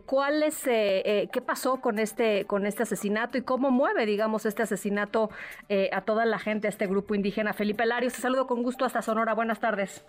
[0.07, 5.31] ¿Cuál es, qué pasó con este, con este asesinato y cómo mueve, digamos, este asesinato
[5.93, 7.53] a toda la gente, a este grupo indígena?
[7.53, 9.35] Felipe Larios, te saludo con gusto hasta Sonora.
[9.35, 10.05] Buenas tardes.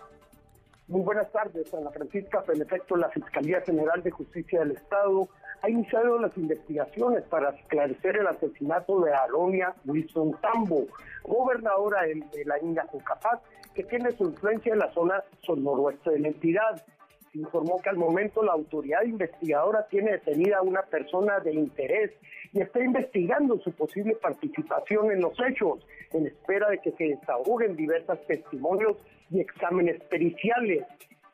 [0.86, 2.44] Muy buenas tardes, Ana Francisca.
[2.52, 5.28] En efecto, la Fiscalía General de Justicia del Estado
[5.62, 10.84] ha iniciado las investigaciones para esclarecer el asesinato de Aronia Wilson Tambo,
[11.22, 13.40] gobernadora de la India Jucapaz,
[13.74, 15.24] que tiene su influencia en la zona
[15.56, 16.84] noroeste de la entidad.
[17.34, 22.12] Informó que al momento la autoridad investigadora tiene detenida a una persona de interés
[22.52, 27.74] y está investigando su posible participación en los hechos, en espera de que se desahoguen
[27.74, 28.96] diversos testimonios
[29.30, 30.84] y exámenes periciales.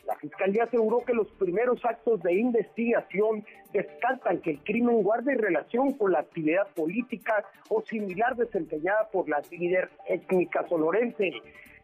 [0.07, 5.93] La Fiscalía aseguró que los primeros actos de investigación descartan que el crimen guarde relación
[5.93, 11.31] con la actividad política o similar desempeñada por la líder étnica sonorense.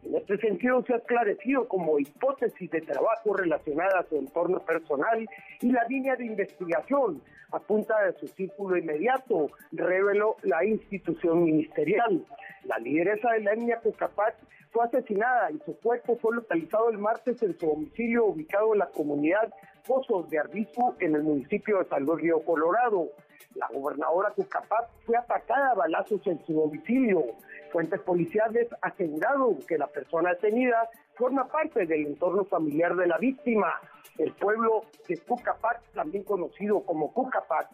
[0.03, 5.27] En este sentido, se ha esclarecido como hipótesis de trabajo relacionada a su entorno personal
[5.61, 7.21] y la línea de investigación
[7.51, 12.25] a punta de su círculo inmediato, reveló la institución ministerial.
[12.65, 14.35] La lideresa de la etnia Cocapac
[14.71, 18.87] fue asesinada y su cuerpo fue localizado el martes en su domicilio ubicado en la
[18.87, 19.53] comunidad
[19.87, 23.07] Pozos de Arbizu en el municipio de Río Colorado.
[23.55, 27.23] La gobernadora Cucapac fue atacada a balazos en su domicilio.
[27.71, 33.73] Fuentes policiales aseguraron que la persona detenida forma parte del entorno familiar de la víctima.
[34.17, 37.69] El pueblo de Cucapac, también conocido como Cucapac,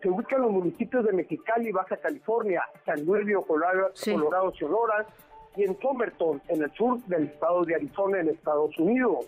[0.00, 5.06] se ubica en los municipios de Mexicali, Baja California, San Luis Colorado, Colorado Sonora
[5.56, 9.26] y en Somerton, en el sur del estado de Arizona, en Estados Unidos.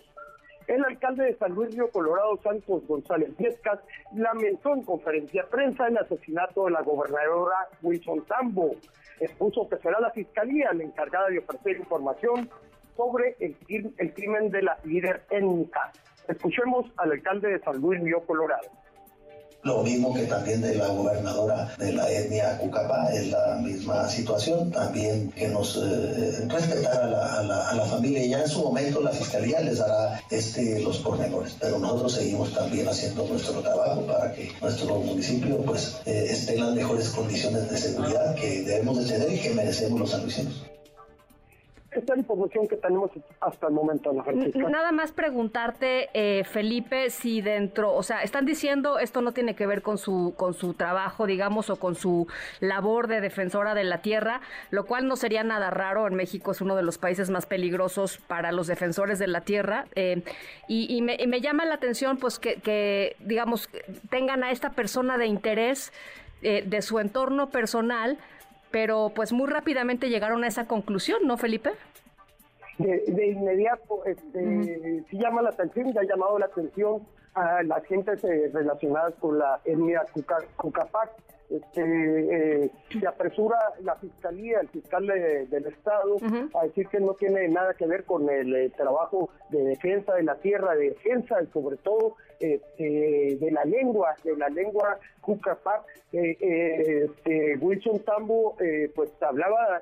[0.67, 3.79] El alcalde de San Luis Río Colorado, Santos González Viescas,
[4.15, 8.75] lamentó en conferencia de prensa el asesinato de la gobernadora Wilson Tambo.
[9.21, 12.49] Expuso que será la fiscalía la encargada de ofrecer información
[12.97, 13.55] sobre el,
[13.97, 15.91] el crimen de la líder étnica.
[16.27, 18.67] Escuchemos al alcalde de San Luis Río Colorado.
[19.63, 24.71] Lo mismo que también de la gobernadora de la etnia Cucapá, es la misma situación,
[24.71, 28.25] también que nos eh, respetar a la, a, la, a la, familia.
[28.25, 32.87] Ya en su momento la fiscalía les dará este, los pormenores, pero nosotros seguimos también
[32.87, 37.77] haciendo nuestro trabajo para que nuestro municipio pues eh, esté en las mejores condiciones de
[37.77, 40.70] seguridad que debemos de tener y que merecemos los sanluiseños.
[41.91, 43.11] Esta es la información que tenemos
[43.41, 44.69] hasta el momento, Ana Francisca.
[44.69, 49.67] Nada más preguntarte, eh, Felipe, si dentro, o sea, están diciendo esto no tiene que
[49.67, 52.27] ver con su con su trabajo, digamos, o con su
[52.61, 54.39] labor de defensora de la tierra,
[54.69, 56.07] lo cual no sería nada raro.
[56.07, 59.85] En México es uno de los países más peligrosos para los defensores de la tierra.
[59.95, 60.23] Eh,
[60.69, 63.69] y, y, me, y, me, llama la atención, pues, que, que, digamos,
[64.09, 65.91] tengan a esta persona de interés
[66.41, 68.17] eh, de su entorno personal
[68.71, 71.71] pero pues muy rápidamente llegaron a esa conclusión, ¿no, Felipe?
[72.77, 75.05] De, de inmediato, este, uh -huh.
[75.09, 79.37] sí llama la atención, ya ha llamado la atención a las gentes eh, relacionadas con
[79.37, 80.05] la etnia
[80.55, 81.11] Cucapac.
[81.51, 86.49] Este, eh, se apresura la fiscalía, el fiscal de, del Estado, uh -huh.
[86.57, 90.23] a decir que no tiene nada que ver con el, el, trabajo de defensa de
[90.23, 95.83] la tierra, de defensa y sobre todo este, de la lengua, de la lengua Cucapac.
[96.11, 99.81] Eh, eh, este, Wilson Tambo eh, pues hablaba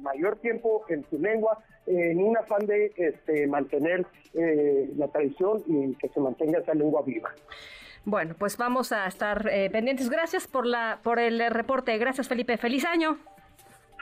[0.00, 4.06] mayor tiempo en su lengua en un afán de este, mantener
[4.96, 7.30] la tradición y que se mantenga esa lengua viva.
[8.04, 10.10] Bueno, pues vamos a estar eh, pendientes.
[10.10, 11.96] Gracias por la por el reporte.
[11.98, 12.56] Gracias, Felipe.
[12.56, 13.18] Feliz año.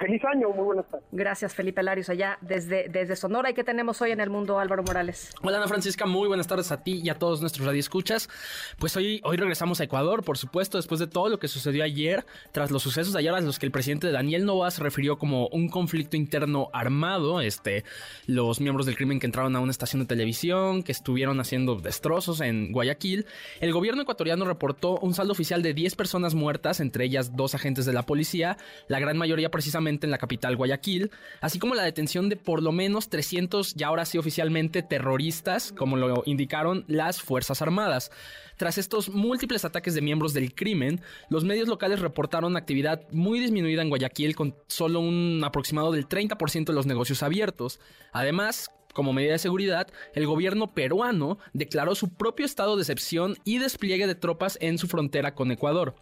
[0.01, 1.07] Feliz año, muy buenas tardes.
[1.13, 3.51] Gracias, Felipe Larios, allá desde, desde Sonora.
[3.51, 5.31] ¿Y qué tenemos hoy en el mundo, Álvaro Morales?
[5.43, 8.31] Hola, Ana Francisca, muy buenas tardes a ti y a todos nuestros radioescuchas.
[8.79, 12.25] Pues hoy, hoy regresamos a Ecuador, por supuesto, después de todo lo que sucedió ayer,
[12.51, 15.49] tras los sucesos de ayer a los que el presidente Daniel Novas se refirió como
[15.49, 17.43] un conflicto interno armado.
[17.43, 17.85] Este,
[18.27, 22.41] los miembros del crimen que entraron a una estación de televisión, que estuvieron haciendo destrozos
[22.41, 23.27] en Guayaquil.
[23.61, 27.85] El gobierno ecuatoriano reportó un saldo oficial de 10 personas muertas, entre ellas dos agentes
[27.85, 28.57] de la policía,
[28.89, 31.11] la gran mayoría precisamente en la capital Guayaquil,
[31.41, 35.97] así como la detención de por lo menos 300 ya ahora sí oficialmente terroristas, como
[35.97, 38.11] lo indicaron las Fuerzas Armadas.
[38.57, 43.83] Tras estos múltiples ataques de miembros del crimen, los medios locales reportaron actividad muy disminuida
[43.83, 47.81] en Guayaquil con solo un aproximado del 30% de los negocios abiertos.
[48.13, 53.59] Además, como medida de seguridad, el gobierno peruano declaró su propio estado de excepción y
[53.59, 55.95] despliegue de tropas en su frontera con Ecuador.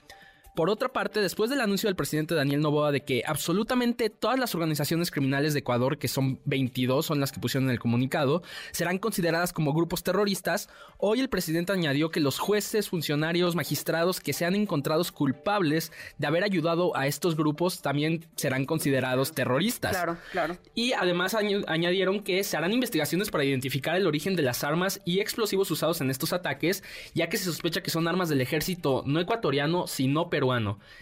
[0.59, 4.56] Por otra parte, después del anuncio del presidente Daniel Noboa de que absolutamente todas las
[4.56, 8.42] organizaciones criminales de Ecuador, que son 22, son las que pusieron en el comunicado,
[8.72, 14.32] serán consideradas como grupos terroristas, hoy el presidente añadió que los jueces, funcionarios, magistrados que
[14.32, 19.92] sean encontrados culpables de haber ayudado a estos grupos también serán considerados terroristas.
[19.92, 20.59] Claro, claro.
[20.74, 25.00] Y además añ añadieron que se harán investigaciones para identificar el origen de las armas
[25.04, 26.82] y explosivos usados en estos ataques,
[27.14, 30.47] ya que se sospecha que son armas del ejército no ecuatoriano, sino peruano.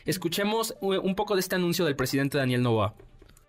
[0.04, 2.94] Escuchemos un poco de este anuncio del presidente Daniel Novoa.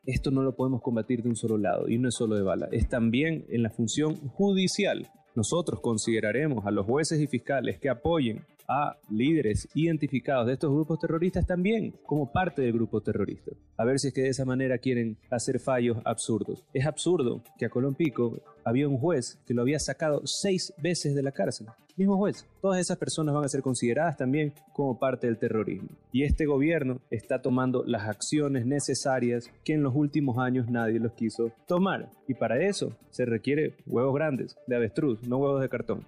[0.06, 2.70] Esto no lo podemos combatir de un solo lado y no es solo de bala,
[2.72, 5.10] es también en la función judicial.
[5.36, 11.00] Nosotros consideraremos a los jueces y fiscales que apoyen a líderes identificados de estos grupos
[11.00, 13.52] terroristas también como parte del grupo terrorista.
[13.78, 16.64] A ver si es que de esa manera quieren hacer fallos absurdos.
[16.74, 21.24] Es absurdo que a Colompico había un juez que lo había sacado seis veces de
[21.24, 21.68] la cárcel.
[21.96, 22.46] Mismo juez.
[22.62, 25.90] Todas esas personas van a ser consideradas también como parte del terrorismo.
[26.12, 31.14] Y este gobierno está tomando las acciones necesarias que en los últimos años nadie los
[31.14, 32.12] quiso tomar.
[32.28, 36.06] Y para eso se requiere huevos grandes de avestruz, no huevos de cartón.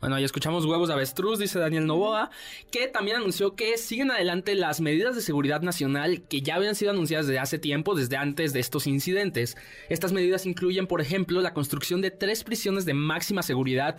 [0.00, 2.30] Bueno, ya escuchamos huevos de avestruz, dice Daniel Novoa,
[2.70, 6.90] que también anunció que siguen adelante las medidas de seguridad nacional que ya habían sido
[6.90, 9.56] anunciadas desde hace tiempo, desde antes de estos incidentes.
[9.88, 13.98] Estas medidas incluyen, por ejemplo, la construcción de tres prisiones de máxima seguridad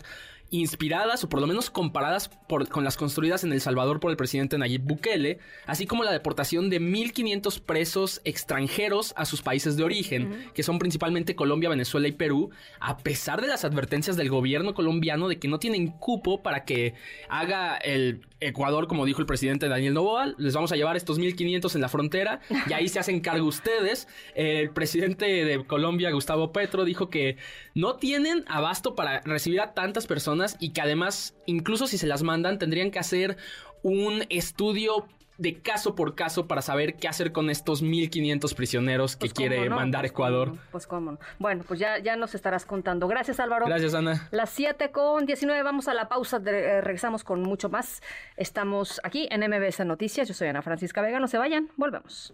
[0.49, 4.17] inspiradas o por lo menos comparadas por, con las construidas en El Salvador por el
[4.17, 9.83] presidente Nayib Bukele, así como la deportación de 1.500 presos extranjeros a sus países de
[9.83, 10.51] origen, uh -huh.
[10.53, 15.27] que son principalmente Colombia, Venezuela y Perú, a pesar de las advertencias del gobierno colombiano
[15.27, 16.93] de que no tienen cupo para que
[17.29, 21.75] haga el Ecuador, como dijo el presidente Daniel Novoa, les vamos a llevar estos 1.500
[21.75, 24.07] en la frontera y ahí se hacen cargo ustedes.
[24.35, 27.37] El presidente de Colombia, Gustavo Petro, dijo que
[27.73, 32.23] no tienen abasto para recibir a tantas personas y que además, incluso si se las
[32.23, 33.37] mandan, tendrían que hacer
[33.83, 35.07] un estudio
[35.37, 39.69] de caso por caso para saber qué hacer con estos 1.500 prisioneros que Pues, quiere
[39.69, 40.49] no, mandar pues, Ecuador.
[40.49, 41.19] cómo Pues cómo no.
[41.39, 43.07] Bueno, pues ya, ya nos estarás contando.
[43.07, 43.65] Gracias, Álvaro.
[43.67, 44.27] Gracias, Ana.
[44.31, 48.01] Las 7 con 19, vamos a la pausa, de- eh, regresamos con mucho más.
[48.35, 52.33] Estamos aquí en MBS Noticias, yo soy Ana Francisca Vega, no se vayan, volvemos.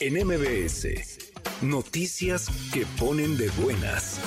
[0.00, 4.20] En MBS, noticias que ponen de buenas.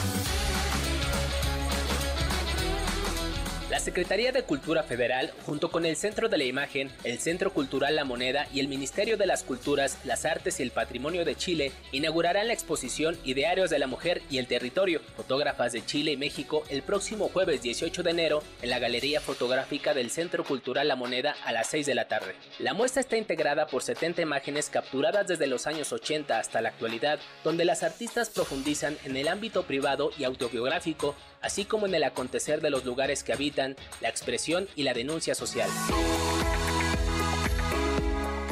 [3.72, 7.96] La Secretaría de Cultura Federal, junto con el Centro de la Imagen, el Centro Cultural
[7.96, 11.72] La Moneda y el Ministerio de las Culturas, las Artes y el Patrimonio de Chile,
[11.92, 16.64] inaugurarán la exposición Idearios de la Mujer y el Territorio, fotógrafas de Chile y México,
[16.70, 21.36] el próximo jueves 18 de enero en la Galería Fotográfica del Centro Cultural La Moneda
[21.44, 22.36] a las 6 de la tarde.
[22.60, 27.18] La muestra está integrada por 70 imágenes capturadas desde los años 80 hasta la actualidad,
[27.44, 32.60] donde las artistas profundizan en el ámbito privado y autobiográfico, así como en el acontecer
[32.60, 35.70] de los lugares que habitan, la expresión y la denuncia social.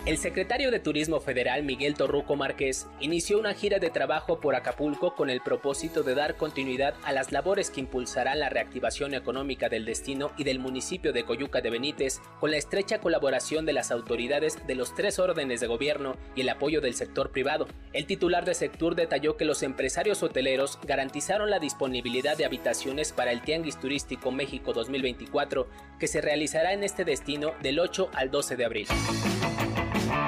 [0.05, 5.15] El secretario de Turismo Federal Miguel Torruco Márquez inició una gira de trabajo por Acapulco
[5.15, 9.85] con el propósito de dar continuidad a las labores que impulsarán la reactivación económica del
[9.85, 14.67] destino y del municipio de Coyuca de Benítez, con la estrecha colaboración de las autoridades
[14.67, 17.65] de los tres órdenes de gobierno y el apoyo del sector privado.
[17.93, 23.31] El titular de Sectur detalló que los empresarios hoteleros garantizaron la disponibilidad de habitaciones para
[23.31, 25.65] el Tianguis Turístico México 2024,
[25.97, 28.87] que se realizará en este destino del 8 al 12 de abril.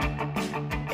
[0.06, 0.35] Thank you.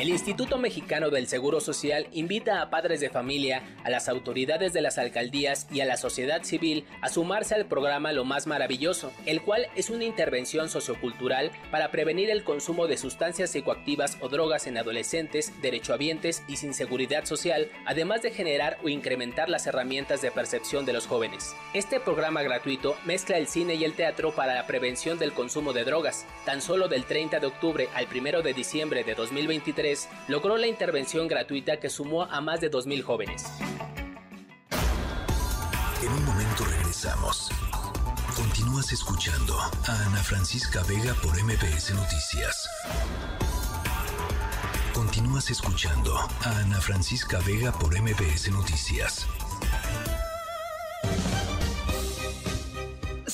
[0.02, 4.82] El Instituto Mexicano del Seguro Social invita a padres de familia, a las autoridades de
[4.82, 9.44] las alcaldías y a la sociedad civil a sumarse al programa Lo Más Maravilloso, el
[9.44, 14.80] cual es una intervención sociocultural para prevenir el consumo de sustancias psicoactivas o drogas en
[14.80, 20.84] adolescentes, derechohabientes y sin seguridad social, además de generar o incrementar las herramientas de percepción
[20.84, 21.56] de los jóvenes.
[21.76, 25.84] Este programa gratuito mezcla el cine y el teatro para la prevención del consumo de
[25.84, 26.26] drogas.
[26.44, 29.91] Tan solo del 30 de octubre al 1 de diciembre de 2023
[30.28, 33.46] logró la intervención gratuita que sumó a más de 2.000 jóvenes.
[36.02, 37.50] En un momento regresamos.
[38.36, 42.70] Continúas escuchando a Ana Francisca Vega por MBS Noticias.
[44.94, 49.28] Continúas escuchando a Ana Francisca Vega por MBS Noticias.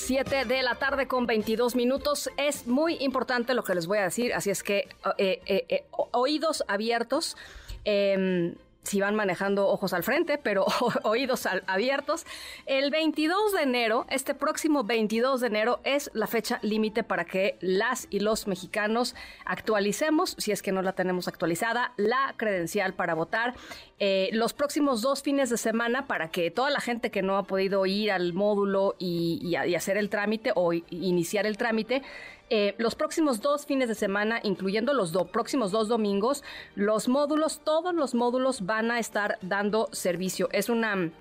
[0.07, 2.29] 7 de la tarde con 22 minutos.
[2.37, 4.87] Es muy importante lo que les voy a decir, así es que
[5.17, 7.35] eh, eh, eh, oídos abiertos.
[7.83, 8.55] Eh,
[8.87, 10.65] si van manejando ojos al frente, pero
[11.03, 12.25] oídos al, abiertos.
[12.65, 17.57] El 22 de enero, este próximo 22 de enero, es la fecha límite para que
[17.59, 19.13] las y los mexicanos
[19.45, 23.55] actualicemos, si es que no la tenemos actualizada, la credencial para votar.
[23.99, 27.43] Eh, los próximos dos fines de semana para que toda la gente que no ha
[27.43, 32.01] podido ir al módulo y, hacer el trámite o iniciar el trámite,
[32.49, 36.43] eh, los próximos dos fines de semana, incluyendo los do, próximos dos domingos,
[36.75, 40.49] los módulos, todos los módulos van a estar dando servicio.
[40.51, 41.11] Es una...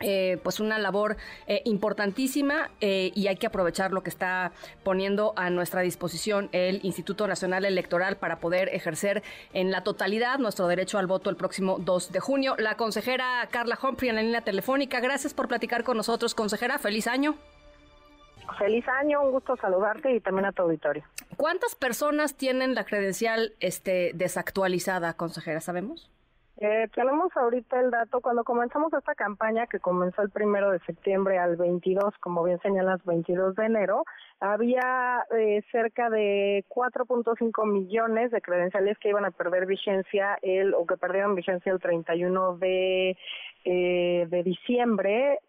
[0.00, 1.16] Eh, pues una labor
[1.46, 4.52] eh, importantísima eh, y hay que aprovechar lo que está
[4.84, 9.22] poniendo a nuestra disposición el Instituto Nacional Electoral para poder ejercer
[9.54, 12.56] en la totalidad nuestro derecho al voto el próximo 2 de junio.
[12.58, 17.06] La consejera Carla Humphrey en la línea telefónica, gracias por platicar con nosotros, consejera, feliz
[17.06, 17.38] año.
[18.58, 21.04] Feliz año, un gusto saludarte y también a tu auditorio.
[21.36, 25.60] ¿Cuántas personas tienen la credencial este, desactualizada, consejera?
[25.60, 26.10] ¿Sabemos?
[26.58, 31.38] Eh, tenemos ahorita el dato, cuando comenzamos esta campaña que comenzó el primero de septiembre
[31.38, 34.04] al 22, como bien señalas, 22 de enero,
[34.40, 40.86] había eh, cerca de 4.5 millones de credenciales que iban a perder vigencia el o
[40.86, 43.18] que perdieron vigencia el 31 de,
[43.66, 45.40] eh, de diciembre.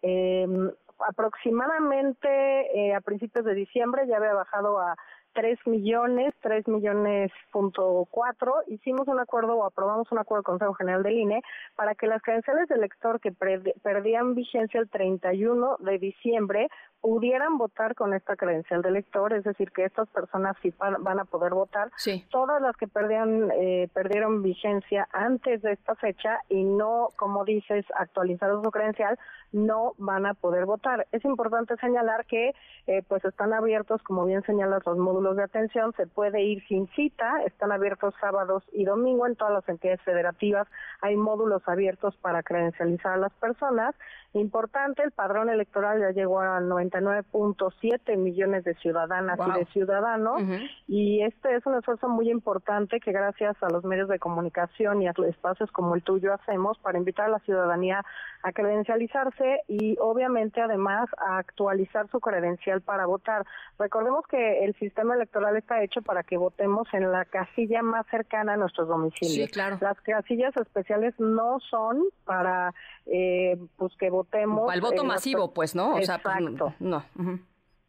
[1.06, 4.96] Aproximadamente eh, a principios de diciembre ya había bajado a
[5.34, 10.58] 3 millones, 3 millones punto cuatro, hicimos un acuerdo o aprobamos un acuerdo con el
[10.58, 11.42] Consejo General del INE
[11.76, 16.68] para que las credenciales del lector que perdían vigencia el 31 de diciembre
[17.00, 21.24] pudieran votar con esta credencial de elector, es decir, que estas personas sí van a
[21.24, 21.90] poder votar.
[21.96, 22.24] Sí.
[22.30, 27.84] Todas las que perdieron, eh, perdieron vigencia antes de esta fecha y no, como dices,
[27.96, 29.18] actualizaron su credencial,
[29.52, 31.06] no van a poder votar.
[31.12, 32.52] Es importante señalar que,
[32.86, 35.92] eh, pues, están abiertos, como bien señalas, los módulos de atención.
[35.96, 40.66] Se puede ir sin cita, están abiertos sábados y domingo en todas las entidades federativas.
[41.00, 43.94] Hay módulos abiertos para credencializar a las personas.
[44.34, 50.42] Importante, el padrón electoral ya llegó a 90 99.7 millones de ciudadanas y de ciudadanos.
[50.86, 55.08] Y este es un esfuerzo muy importante que gracias a los medios de comunicación y
[55.08, 58.04] a los espacios como el tuyo hacemos para invitar a la ciudadanía
[58.42, 63.44] a credencializarse y obviamente además a actualizar su credencial para votar.
[63.78, 68.54] Recordemos que el sistema electoral está hecho para que votemos en la casilla más cercana
[68.54, 69.48] a nuestros domicilios.
[69.48, 69.78] Sí, claro.
[69.80, 72.74] Las casillas especiales no son para
[73.06, 74.70] eh, pues que votemos.
[74.70, 75.94] Al voto masivo, pues, ¿no?
[75.94, 76.36] O Sea, pues,
[76.80, 77.02] no.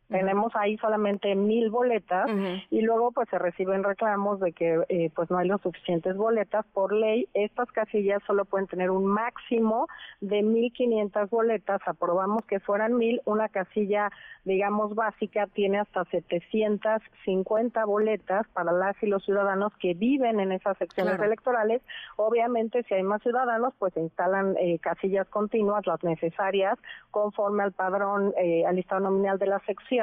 [0.09, 2.27] Tenemos ahí solamente mil boletas
[2.71, 6.65] y luego pues se reciben reclamos de que eh, pues no hay las suficientes boletas.
[6.73, 9.87] Por ley, estas casillas solo pueden tener un máximo
[10.19, 11.79] de mil quinientas boletas.
[11.85, 13.21] Aprobamos que fueran mil.
[13.25, 14.09] Una casilla,
[14.45, 20.51] digamos, básica tiene hasta setecientas cincuenta boletas para las y los ciudadanos que viven en
[20.51, 21.83] esas secciones electorales.
[22.15, 26.79] Obviamente, si hay más ciudadanos, pues se instalan eh, casillas continuas, las necesarias,
[27.11, 29.98] conforme al padrón, eh, al listado nominal de la sección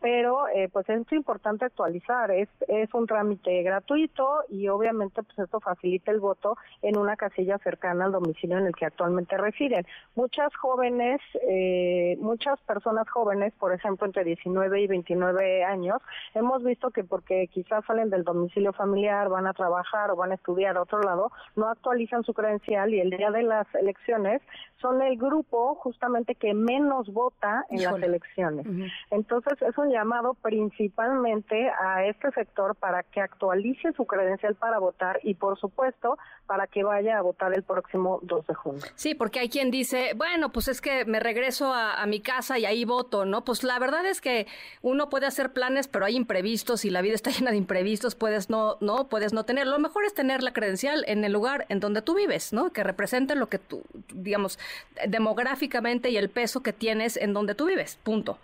[0.00, 5.60] pero eh, pues es importante actualizar, es, es un trámite gratuito y obviamente pues esto
[5.60, 9.86] facilita el voto en una casilla cercana al domicilio en el que actualmente residen.
[10.14, 16.00] Muchas jóvenes, eh, muchas personas jóvenes, por ejemplo entre 19 y 29 años,
[16.34, 20.34] hemos visto que porque quizás salen del domicilio familiar, van a trabajar o van a
[20.34, 24.42] estudiar a otro lado, no actualizan su credencial y el día de las elecciones
[24.80, 28.66] son el grupo justamente que menos vota en las elecciones.
[29.10, 35.20] Entonces es un llamado principalmente a este sector para que actualice su credencial para votar
[35.22, 38.82] y por supuesto para que vaya a votar el próximo 2 de junio.
[38.94, 42.66] Sí, porque hay quien dice, bueno, pues es que me regreso a, mi casa y
[42.66, 43.44] ahí voto, ¿no?
[43.44, 44.46] Pues la verdad es que
[44.82, 48.50] uno puede hacer planes, pero hay imprevistos y la vida está llena de imprevistos, puedes
[48.50, 49.66] no, no, puedes no tener.
[49.66, 52.70] Lo mejor es tener la credencial en el lugar en donde tú vives, ¿no?
[52.70, 53.82] Que represente lo que tú,
[54.12, 54.58] digamos,
[55.06, 58.38] demográficamente y el peso que tienes en donde tú vives, punto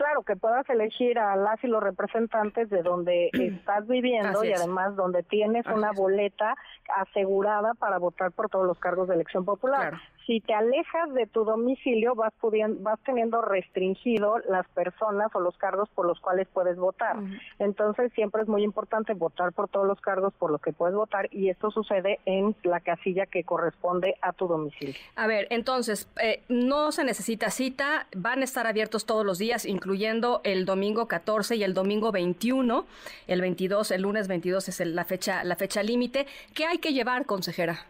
[0.00, 4.96] claro, que puedas elegir a las y los representantes de donde estás viviendo y además
[4.96, 6.56] donde tienes una boleta
[6.96, 10.00] asegurada para votar por todos los cargos de elección popular
[10.30, 15.56] si te alejas de tu domicilio vas pudiendo, vas teniendo restringido las personas o los
[15.58, 17.16] cargos por los cuales puedes votar.
[17.58, 21.26] Entonces siempre es muy importante votar por todos los cargos por los que puedes votar
[21.34, 24.94] y esto sucede en la casilla que corresponde a tu domicilio.
[25.16, 29.66] A ver, entonces eh, no se necesita cita, van a estar abiertos todos los días,
[29.66, 32.86] incluyendo el domingo 14 y el domingo 21,
[33.26, 36.28] el 22, el lunes 22 es la fecha la fecha límite.
[36.54, 37.84] ¿Qué hay que llevar, consejera?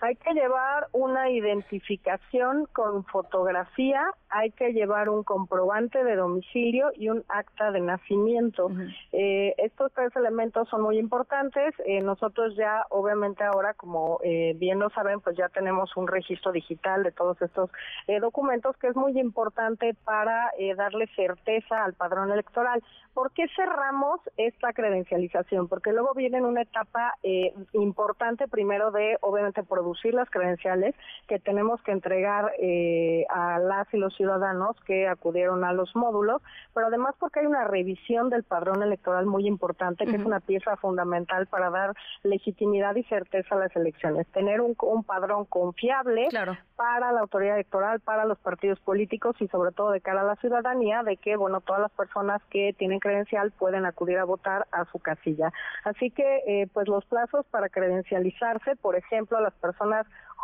[0.00, 7.08] Hay que llevar una identificación con fotografía, hay que llevar un comprobante de domicilio y
[7.08, 8.70] un acta de nacimiento.
[9.12, 11.74] eh, estos tres elementos son muy importantes.
[11.86, 16.52] Eh, nosotros ya, obviamente ahora, como eh, bien lo saben, pues ya tenemos un registro
[16.52, 17.70] digital de todos estos
[18.06, 22.82] eh, documentos que es muy importante para eh, darle certeza al padrón electoral.
[23.14, 25.68] ¿Por qué cerramos esta credencialización?
[25.68, 30.96] Porque luego viene una etapa eh, importante primero de, obviamente, producir las credenciales
[31.28, 36.42] que tenemos que entregar eh, a las y los ciudadanos que acudieron a los módulos,
[36.74, 40.76] pero además porque hay una revisión del padrón electoral muy importante, que es una pieza
[40.76, 41.94] fundamental para dar
[42.24, 44.26] legitimidad y certeza a las elecciones.
[44.32, 46.28] Tener un, un padrón confiable
[46.74, 50.36] para la autoridad electoral, para los partidos políticos y sobre todo de cara a la
[50.36, 54.84] ciudadanía, de que, bueno, todas las personas que tienen credencial pueden acudir a votar a
[54.86, 55.52] su casilla.
[55.84, 59.75] Así que, eh, pues los plazos para credencializarse, por ejemplo, las personas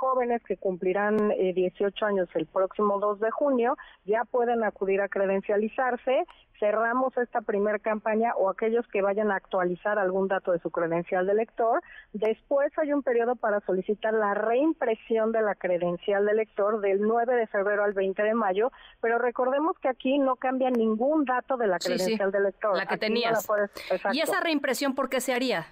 [0.02, 5.08] jóvenes que cumplirán 18 eh, años el próximo 2 de junio ya pueden acudir a
[5.08, 6.24] credencializarse.
[6.58, 11.26] Cerramos esta primera campaña o aquellos que vayan a actualizar algún dato de su credencial
[11.26, 11.82] de elector.
[12.12, 17.36] Después hay un periodo para solicitar la reimpresión de la credencial de elector del 9
[17.36, 21.68] de febrero al 20 de mayo, pero recordemos que aquí no cambia ningún dato de
[21.68, 22.76] la credencial de elector.
[22.76, 23.48] La que tenías.
[24.12, 25.66] ¿Y esa reimpresión por qué se haría?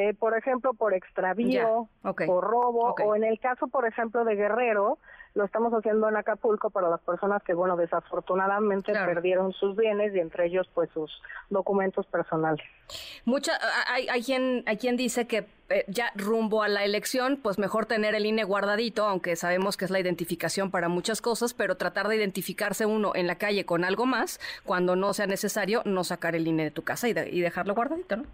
[0.00, 4.96] Eh, por ejemplo, por extravío, por robo, o en el caso, por ejemplo, de Guerrero,
[5.34, 10.20] lo estamos haciendo en Acapulco para las personas que, bueno, desafortunadamente perdieron sus bienes y
[10.20, 11.10] entre ellos, pues, sus
[11.50, 12.64] documentos personales.
[13.26, 13.52] Mucha,
[13.88, 17.84] hay, hay, quien, hay quien dice que eh, ya rumbo a la elección, pues mejor
[17.84, 22.08] tener el INE guardadito, aunque sabemos que es la identificación para muchas cosas, pero tratar
[22.08, 26.34] de identificarse uno en la calle con algo más, cuando no sea necesario, no sacar
[26.34, 28.24] el INE de tu casa y, y dejarlo guardadito, ¿no?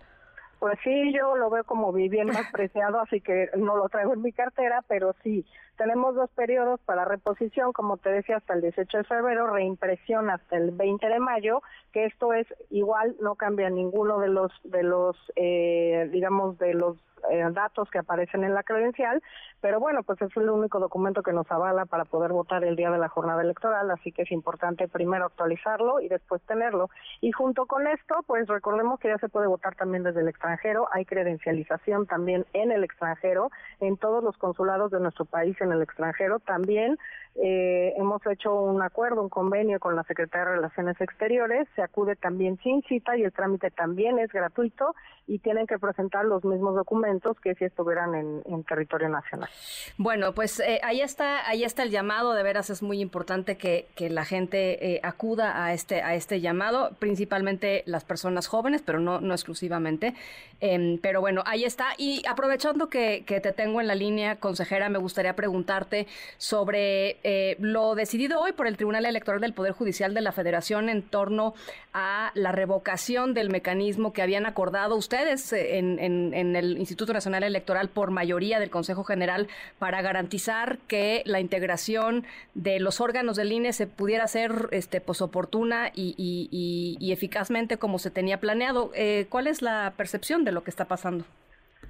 [0.58, 4.22] Pues sí, yo lo veo como bien más preciado, así que no lo traigo en
[4.22, 5.44] mi cartera, pero sí,
[5.76, 10.56] Tenemos dos periodos para reposición, como te decía, hasta el 18 de febrero, reimpresión hasta
[10.56, 11.62] el 20 de mayo,
[11.92, 16.96] que esto es igual, no cambia ninguno de los, de los, eh, digamos, de los
[17.30, 19.22] eh, datos que aparecen en la credencial,
[19.60, 22.90] pero bueno, pues es el único documento que nos avala para poder votar el día
[22.90, 26.90] de la jornada electoral, así que es importante primero actualizarlo y después tenerlo.
[27.20, 30.88] Y junto con esto, pues recordemos que ya se puede votar también desde el extranjero,
[30.92, 33.50] hay credencialización también en el extranjero,
[33.80, 36.98] en todos los consulados de nuestro país en el extranjero, también
[37.34, 42.16] eh, hemos hecho un acuerdo, un convenio con la Secretaría de Relaciones Exteriores, se acude
[42.16, 44.94] también sin cita y el trámite también es gratuito
[45.26, 49.48] y tienen que presentar los mismos documentos que si estuvieran en, territorio nacional.
[49.96, 53.86] Bueno, pues eh, ahí está, ahí está el llamado, de veras es muy importante que,
[53.94, 58.98] que la gente eh, acuda a este, a este llamado, principalmente las personas jóvenes, pero
[58.98, 60.14] no, no exclusivamente.
[60.60, 61.88] Em, pero bueno, ahí está.
[61.98, 66.06] Y aprovechando que, que te tengo en la línea, consejera, me gustaría preguntarte
[66.38, 70.88] sobre eh, lo decidido hoy por el Tribunal Electoral del Poder Judicial de la Federación
[70.88, 71.54] en torno
[71.92, 77.88] a la revocación del mecanismo que habían acordado ustedes eh, en, el Instituto Nacional Electoral
[77.88, 79.48] por mayoría del Consejo General
[79.78, 82.24] para garantizar que la integración
[82.54, 88.10] de los órganos del INE se pudiera hacer este, pues, oportuna y, eficazmente como se
[88.10, 88.90] tenía planeado.
[88.94, 91.24] Eh, ¿Cuál es la percepción de lo que está pasando?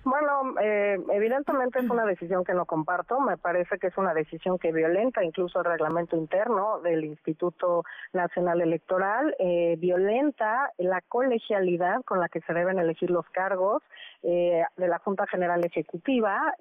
[0.07, 3.19] Bueno, eh, evidentemente es una decisión que no comparto.
[3.19, 8.61] Me parece que es una decisión que violenta incluso el reglamento interno del Instituto Nacional
[8.61, 13.83] Electoral, eh, violenta la colegialidad con la que se deben elegir los cargos
[14.23, 16.55] eh, de la Junta General Ejecutiva.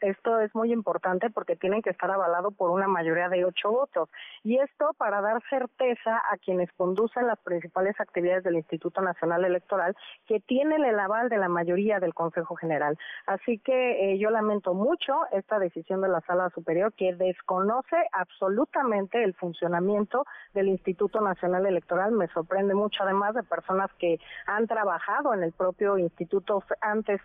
[0.00, 4.08] esto es muy importante porque tienen que estar avalado por una mayoría de ocho votos.
[4.42, 9.96] Y esto para dar certeza a quienes conducen las principales actividades del Instituto Nacional Electoral,
[10.26, 12.98] que tienen el aval de la mayoría del Consejo General.
[13.26, 19.22] Así que eh, yo lamento mucho esta decisión de la Sala Superior que desconoce absolutamente
[19.22, 20.24] el funcionamiento
[20.54, 22.12] del Instituto Nacional Electoral.
[22.12, 26.62] Me sorprende mucho además de personas que han trabajado en el propio Instituto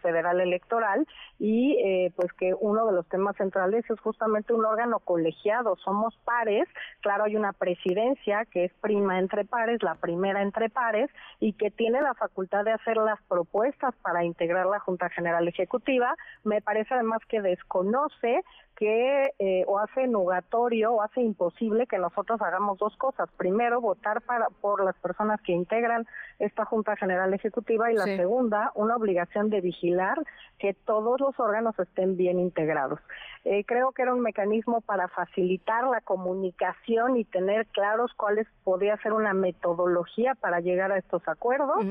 [0.01, 1.07] Federal Electoral
[1.39, 5.75] y eh, pues que uno de los temas centrales es justamente un órgano colegiado.
[5.77, 6.67] Somos pares,
[7.01, 11.71] claro, hay una presidencia que es prima entre pares, la primera entre pares y que
[11.71, 16.93] tiene la facultad de hacer las propuestas para integrar la Junta General Ejecutiva, me parece
[16.93, 18.43] además que desconoce
[18.75, 23.29] que eh, o hace nugatorio o hace imposible que nosotros hagamos dos cosas.
[23.37, 26.05] Primero, votar para, por las personas que integran
[26.39, 30.17] esta Junta General Ejecutiva y la segunda, una obligación de vigilar
[30.59, 32.99] que todos los órganos estén bien integrados.
[33.45, 38.97] Eh, creo que era un mecanismo para facilitar la comunicación y tener claros cuáles podía
[38.97, 41.85] ser una metodología para llegar a estos acuerdos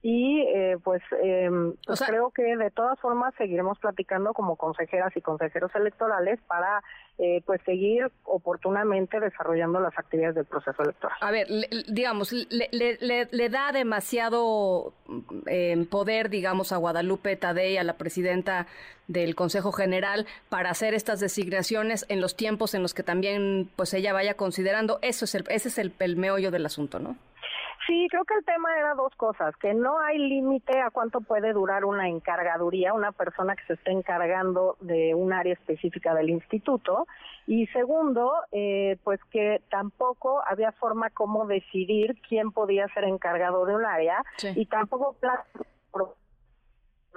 [0.00, 1.02] y eh, pues,
[1.86, 6.82] pues creo que de todas formas seguiremos platicando como consejeras y consejeros electorales para
[7.20, 11.16] eh, pues seguir oportunamente desarrollando las actividades del proceso electoral.
[11.20, 11.48] A ver,
[11.88, 14.92] digamos, le, le, da demasiado
[15.46, 18.68] em, poder, digamos, a Guadalupe Tadei, a la presidenta
[19.08, 23.94] del Consejo General, para hacer estas designaciones en los tiempos en los que también pues
[23.94, 25.00] ella vaya considerando.
[25.02, 27.16] Eso es el, ese es el, el meollo del asunto, ¿no?
[27.86, 31.52] Sí, creo que el tema era dos cosas, que no hay límite a cuánto puede
[31.52, 37.06] durar una encargaduría, una persona que se esté encargando de un área específica del instituto,
[37.46, 43.74] y segundo, eh, pues que tampoco había forma como decidir quién podía ser encargado de
[43.74, 44.22] un área
[44.54, 45.16] y tampoco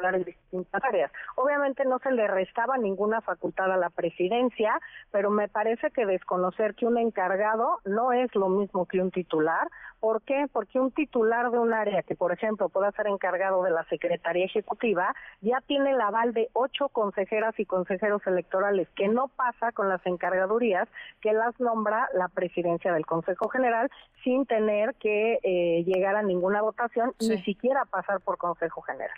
[0.09, 1.11] en distintas áreas.
[1.35, 4.79] Obviamente no se le restaba ninguna facultad a la presidencia,
[5.11, 9.67] pero me parece que desconocer que un encargado no es lo mismo que un titular.
[9.99, 10.47] ¿Por qué?
[10.51, 14.45] Porque un titular de un área que, por ejemplo, pueda ser encargado de la Secretaría
[14.45, 19.89] Ejecutiva, ya tiene el aval de ocho consejeras y consejeros electorales, que no pasa con
[19.89, 20.87] las encargadurías
[21.21, 23.91] que las nombra la presidencia del Consejo General
[24.23, 29.17] sin tener que eh, llegar a ninguna votación, ni siquiera pasar por Consejo General.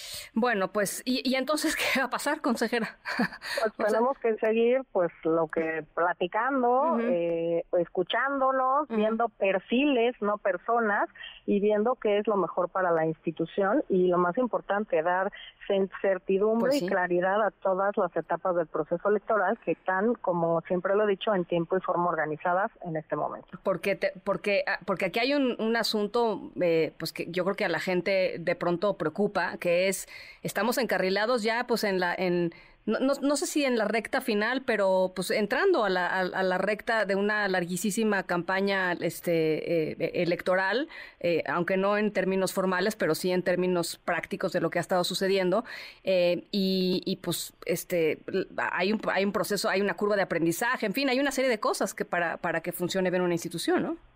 [0.33, 2.97] Bueno, pues, ¿y, entonces qué va a pasar, consejera?
[3.59, 11.09] Pues tenemos que seguir, pues, lo que platicando, eh, escuchándonos, viendo perfiles, no personas,
[11.45, 15.31] y viendo qué es lo mejor para la institución y lo más importante, dar
[16.01, 20.95] certidumbre pues y claridad a todas las etapas del proceso electoral que están, como siempre
[20.95, 23.47] lo he dicho, en tiempo y forma organizadas en este momento.
[23.63, 27.65] Porque, porque, ah, porque aquí hay un, un asunto, eh, pues que yo creo que
[27.65, 30.07] a la gente de pronto preocupa, que es
[30.43, 32.53] estamos encarrilados ya pues en la en
[32.85, 36.57] no, no, sé si en la recta final, pero pues entrando a la, a, la
[36.57, 40.89] recta de una larguísima campaña este, eh, electoral,
[41.19, 44.81] eh, aunque no en términos formales, pero sí en términos prácticos de lo que ha
[44.81, 45.63] estado sucediendo.
[46.03, 48.19] Eh, y, y, pues este,
[48.57, 51.51] hay, un, hay un proceso, hay una curva de aprendizaje, en fin, hay una serie
[51.51, 54.10] de cosas que para, para que funcione bien una institución, ¿no?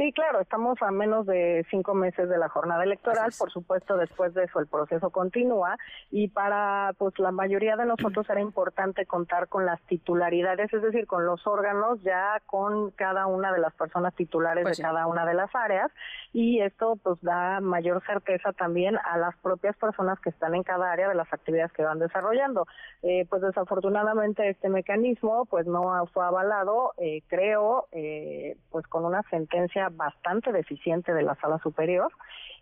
[0.00, 4.32] Sí, claro, estamos a menos de cinco meses de la jornada electoral, por supuesto después
[4.32, 5.76] de eso el proceso continúa
[6.10, 11.06] y para pues la mayoría de nosotros era importante contar con las titularidades, es decir,
[11.06, 15.26] con los órganos ya con cada una de las personas titulares pues de cada una
[15.26, 15.92] de las áreas
[16.32, 20.90] y esto pues da mayor certeza también a las propias personas que están en cada
[20.90, 22.66] área de las actividades que van desarrollando.
[23.02, 29.22] Eh, pues desafortunadamente este mecanismo pues no fue avalado, eh, creo, eh, pues con una
[29.28, 32.10] sentencia bastante deficiente de la sala superior.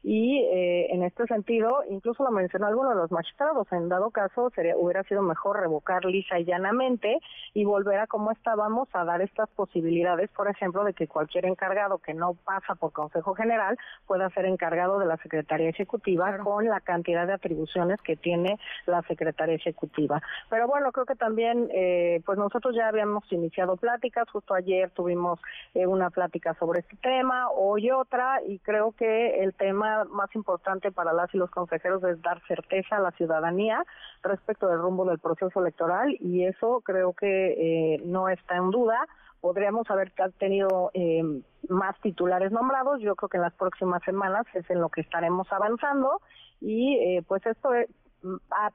[0.02, 4.50] Y eh, en este sentido, incluso lo mencionó alguno de los magistrados, en dado caso
[4.55, 7.18] sería, hubiera sido mejor revocar lisa y llanamente
[7.52, 11.98] y volver a como estábamos a dar estas posibilidades, por ejemplo, de que cualquier encargado
[11.98, 13.76] que no pasa por Consejo General
[14.06, 19.02] pueda ser encargado de la Secretaría Ejecutiva con la cantidad de atribuciones que tiene la
[19.02, 20.22] Secretaría Ejecutiva.
[20.48, 25.40] Pero bueno, creo que también, eh, pues nosotros ya habíamos iniciado pláticas, justo ayer tuvimos
[25.74, 27.07] eh, una plática sobre este tema,
[27.55, 32.20] hoy otra, y creo que el tema más importante para las y los consejeros es
[32.22, 33.85] dar certeza a la ciudadanía
[34.22, 39.06] respecto del rumbo del proceso electoral y eso creo que eh, no está en duda.
[39.40, 41.22] Podríamos haber tenido eh,
[41.68, 43.01] más titulares nombrados.
[43.01, 46.20] Yo creo que en las próximas semanas es en lo que estaremos avanzando
[46.60, 47.70] y eh, pues esto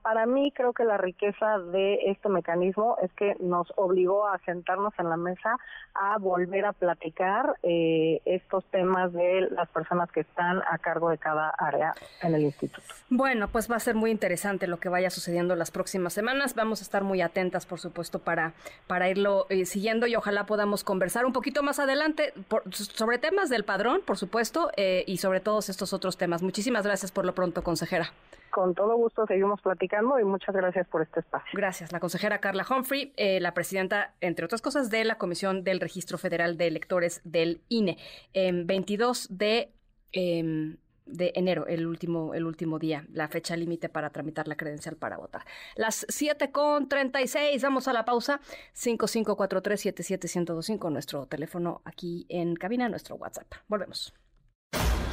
[0.01, 4.93] para mí creo que la riqueza de este mecanismo es que nos obligó a sentarnos
[4.97, 5.57] en la mesa
[5.93, 11.17] a volver a platicar eh, estos temas de las personas que están a cargo de
[11.17, 12.81] cada área en el instituto.
[13.09, 16.55] Bueno, pues va a ser muy interesante lo que vaya sucediendo las próximas semanas.
[16.55, 18.53] Vamos a estar muy atentas, por supuesto, para,
[18.87, 22.33] para irlo eh, siguiendo y ojalá podamos conversar un poquito más adelante
[22.71, 26.41] sobre temas del padrón, por supuesto, eh, y sobre todos estos otros temas.
[26.41, 28.11] Muchísimas gracias por lo pronto, consejera.
[28.53, 31.49] Con todo gusto seguimos platicando y muchas gracias por este espacio.
[31.53, 31.91] Gracias.
[31.91, 36.19] La consejera Carla Humphrey, eh, la presidenta, entre otras cosas, de la Comisión del Registro
[36.19, 37.97] Federal de Electores del INE.
[38.33, 39.73] En 22 de...
[40.11, 44.95] Em, de enero, el último, el último día, la fecha límite para tramitar la credencial
[44.95, 45.43] para votar.
[45.75, 48.39] Las 7 con 36, vamos a la pausa.
[48.73, 53.51] 5543-77125, nuestro teléfono aquí en cabina, nuestro WhatsApp.
[53.67, 54.13] Volvemos.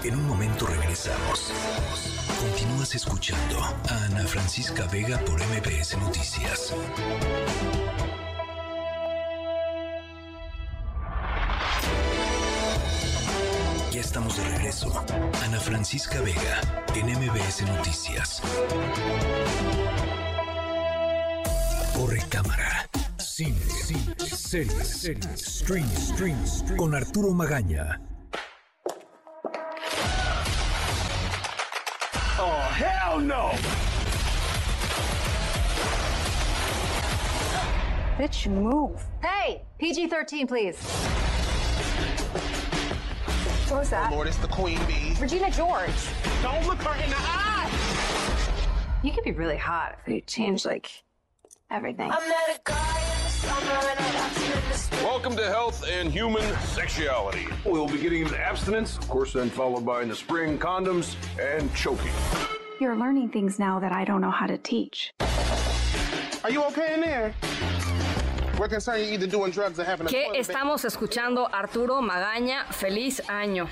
[0.04, 2.29] En un momento regresamos.
[2.40, 6.74] Continúas escuchando a Ana Francisca Vega por MPS Noticias.
[13.92, 15.04] Ya estamos de regreso.
[15.44, 16.62] Ana Francisca Vega
[16.94, 18.40] en MBS Noticias.
[21.92, 22.88] Corre cámara.
[23.18, 26.38] Cine, cine, series, series, stream, stream.
[26.78, 28.00] Con Arturo Magaña
[32.42, 33.50] Oh, hell no!
[38.16, 39.04] Bitch, move.
[39.22, 40.80] Hey, PG 13, please.
[43.68, 44.10] What was that?
[44.10, 45.14] Oh Lord, it's the Queen Bee.
[45.20, 45.90] Regina George.
[46.42, 47.70] Don't look her in the eye!
[49.02, 50.90] You could be really hot if you change, like,
[51.70, 52.10] everything.
[55.02, 57.46] Welcome to Health and Human Sexuality.
[57.64, 61.74] We'll be getting into abstinence, of course, then followed by in the spring condoms and
[61.74, 62.12] choking.
[62.80, 65.14] You're learning things now that I don't know how to teach.
[66.44, 67.34] Are you okay in there?
[70.08, 72.66] ¿Qué estamos escuchando, Arturo Magaña?
[72.70, 73.66] Feliz año.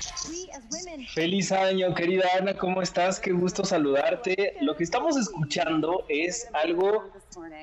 [1.13, 3.19] Feliz año, querida Ana, ¿cómo estás?
[3.19, 4.55] Qué gusto saludarte.
[4.61, 7.11] Lo que estamos escuchando es algo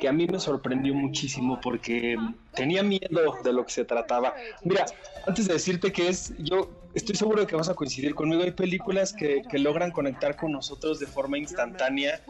[0.01, 2.17] que a mí me sorprendió muchísimo porque
[2.55, 4.35] tenía miedo de lo que se trataba.
[4.63, 4.87] Mira,
[5.27, 8.45] antes de decirte que es, yo estoy seguro de que vas a coincidir conmigo.
[8.45, 12.21] Hay películas que, que logran conectar con nosotros de forma instantánea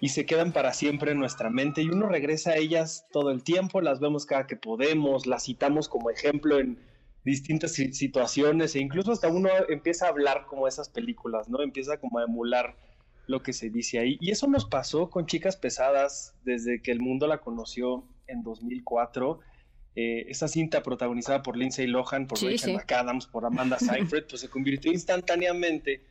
[0.00, 3.42] y se quedan para siempre en nuestra mente y uno regresa a ellas todo el
[3.42, 6.78] tiempo, las vemos cada que podemos, las citamos como ejemplo en
[7.24, 11.62] distintas situaciones e incluso hasta uno empieza a hablar como esas películas, ¿no?
[11.62, 12.76] Empieza como a emular
[13.26, 14.16] lo que se dice ahí.
[14.20, 19.40] Y eso nos pasó con Chicas Pesadas desde que el mundo la conoció en 2004.
[19.96, 24.48] Eh, esa cinta protagonizada por Lindsay Lohan, por Rachel McAdams, por Amanda Seyfried, pues se
[24.48, 26.02] convirtió instantáneamente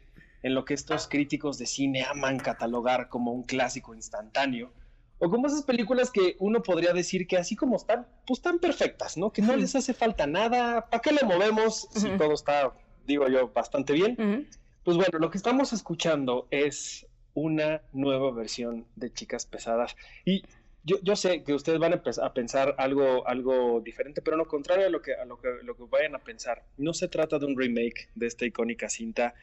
[0.44, 4.72] en lo que estos críticos de cine aman catalogar como un clásico instantáneo,
[5.20, 9.18] o como esas películas que uno podría decir que así como están, pues están perfectas,
[9.18, 9.32] ¿no?
[9.32, 12.72] Que no les hace falta nada, ¿para qué le movemos si todo está,
[13.06, 14.48] digo yo, bastante bien?
[14.84, 19.96] Pues bueno, lo que estamos escuchando es una nueva versión de Chicas Pesadas.
[20.24, 20.44] Y
[20.84, 24.90] yo, yo, sé que ustedes van a, pensar algo, algo diferente, pero lo contrario a
[24.90, 26.64] lo que, a lo que, lo que vayan a pensar.
[26.78, 29.34] No se trata de un remake de esta icónica cinta.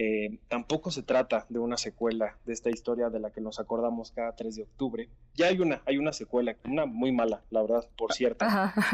[0.00, 4.12] Eh, tampoco se trata de una secuela de esta historia de la que nos acordamos
[4.12, 5.08] cada 3 de octubre.
[5.34, 8.46] Ya hay una, hay una secuela, una muy mala, la verdad, por cierto.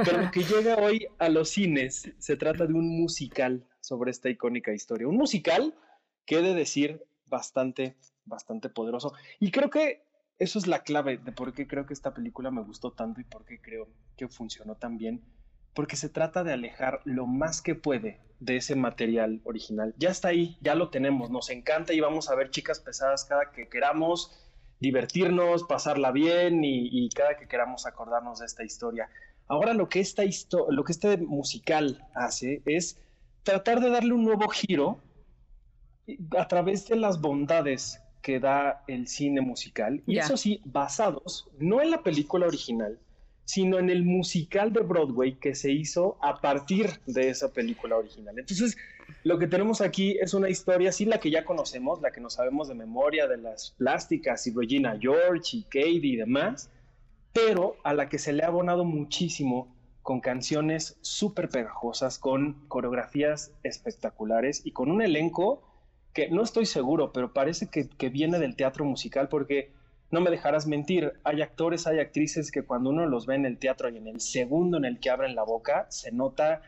[0.02, 4.30] Pero lo que llega hoy a los cines se trata de un musical sobre esta
[4.30, 5.06] icónica historia.
[5.06, 5.74] Un musical
[6.24, 9.12] que he de decir bastante, bastante poderoso.
[9.38, 10.06] Y creo que
[10.38, 13.24] eso es la clave de por qué creo que esta película me gustó tanto y
[13.24, 15.22] por qué creo que funcionó tan bien.
[15.74, 19.94] Porque se trata de alejar lo más que puede de ese material original.
[19.98, 23.50] Ya está ahí, ya lo tenemos, nos encanta y vamos a ver chicas pesadas cada
[23.52, 24.38] que queramos
[24.80, 29.08] divertirnos, pasarla bien y, cada que queramos acordarnos de esta historia.
[29.46, 30.22] Ahora lo que, esta
[30.68, 32.98] lo que este musical hace es
[33.42, 35.00] tratar de darle un nuevo giro
[36.36, 41.82] a través de las bondades que da el cine musical, y eso sí, basados no
[41.82, 42.98] en la película original,
[43.44, 48.38] sino en el musical de Broadway que se hizo a partir de esa película original.
[48.38, 48.76] Entonces,
[49.22, 52.30] lo que tenemos aquí es una historia, sí, la que ya conocemos, la que no
[52.30, 56.70] sabemos de memoria, de las plásticas y Regina George y Katie y demás,
[57.32, 63.52] pero a la que se le ha abonado muchísimo con canciones súper pegajosas, con coreografías
[63.62, 65.62] espectaculares y con un elenco
[66.12, 69.72] que no estoy seguro, pero parece que, viene del teatro musical porque
[70.14, 73.58] no me dejarás mentir, hay actores, hay actrices que cuando uno los ve en el
[73.58, 76.62] teatro y en el segundo en el que abren la boca, se nota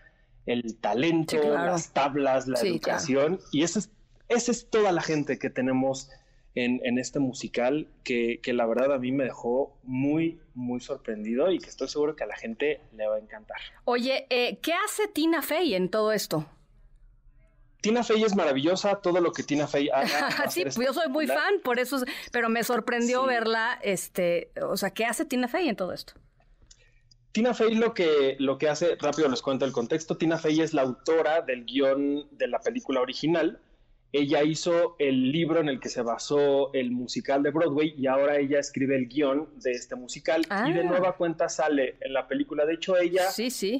[0.46, 3.90] el talento, las tablas, la educación, y esa es,
[4.28, 6.10] esa es toda la gente que tenemos
[6.56, 11.68] en, este musical, que, la verdad a mí me dejó muy, muy sorprendido y que
[11.68, 13.58] estoy seguro que a la gente le va a encantar.
[13.84, 16.46] Oye, eh, ¿qué hace Tina Fey en todo esto?
[17.80, 20.48] Tina Fey es maravillosa, todo lo que Tina Fey haga.
[20.50, 21.98] sí, yo soy muy fan, por eso,
[22.32, 26.14] pero me sorprendió verla, este, o sea, ¿qué hace Tina Fey en todo esto?
[27.32, 30.72] Tina Fey lo que, lo que hace, rápido les cuento el contexto, Tina Fey es
[30.72, 33.60] la autora del guion de la película original,
[34.16, 38.38] ella hizo el libro en el que se basó el musical de Broadway y ahora
[38.38, 40.84] ella escribe el guion de este musical y de ah.
[40.84, 42.66] nueva cuenta sale en la película.
[42.66, 43.24] De hecho, ella,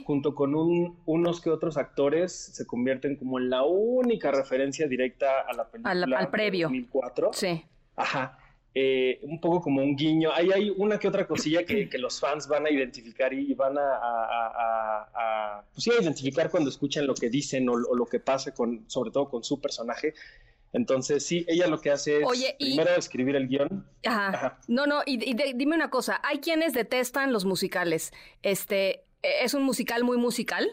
[0.05, 5.53] junto con unos que otros actores, se convierten como en la única referencia directa a
[5.55, 6.69] la película al, al previo.
[6.69, 7.31] 2004.
[7.33, 7.65] Sí.
[7.97, 8.39] Ajá.
[8.79, 10.31] Eh, un poco como un guiño.
[10.35, 15.65] Ahí hay una que otra cosilla que, los fans van a identificar y van a,
[15.73, 19.43] pues identificar cuando escuchan lo que dicen o, lo que pasa con, sobre todo con
[19.43, 20.13] su personaje.
[20.75, 23.87] Entonces, sí, ella lo que hace es primero escribir el guion.
[24.05, 24.59] Ajá.
[24.69, 25.17] No, no, y,
[25.55, 28.13] dime una cosa, hay quienes detestan los musicales.
[28.43, 30.69] Este, ¿es un musical muy musical?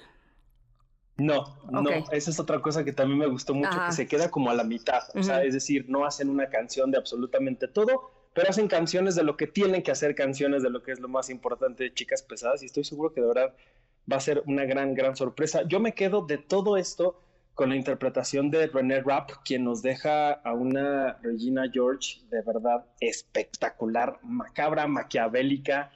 [1.16, 4.50] No, no, esa es otra cosa que también me gustó mucho, que se queda como
[4.50, 8.50] a la mitad, o sea, es decir, no hacen una canción de absolutamente todo, pero
[8.50, 11.30] hacen canciones de lo que tienen que hacer canciones, de lo que es lo más
[11.30, 13.54] importante de Chicas Pesadas, y estoy seguro que de verdad
[14.12, 15.62] va a ser una gran, gran sorpresa.
[15.68, 17.20] Yo me quedo de todo esto
[17.54, 22.86] con la interpretación de René Rapp, quien nos deja a una Regina George de verdad
[23.00, 25.92] espectacular, macabra, maquiavélica,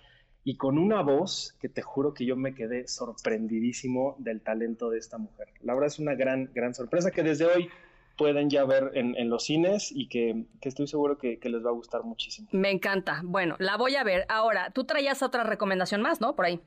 [0.47, 4.97] y con una voz que te juro que yo me quedé sorprendidísimo del talento de
[4.97, 5.49] esta mujer.
[5.59, 7.69] La verdad es una gran, gran sorpresa que desde hoy
[8.17, 12.03] pueden ya ver en, los cines y que, estoy seguro que, les va a gustar
[12.03, 12.47] muchísimo.
[12.53, 13.19] Me encanta.
[13.25, 14.25] Bueno, la voy a ver.
[14.29, 16.33] Ahora, tú traías otra recomendación más, ¿no?
[16.33, 16.61] Por ahí.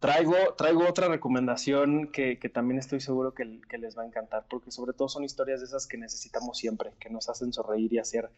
[0.00, 3.44] Traigo, traigo otra recomendación que, también estoy seguro que,
[3.78, 7.08] les va a encantar, porque sobre todo son historias de esas que necesitamos siempre, que
[7.08, 8.30] nos hacen sonreír y hacer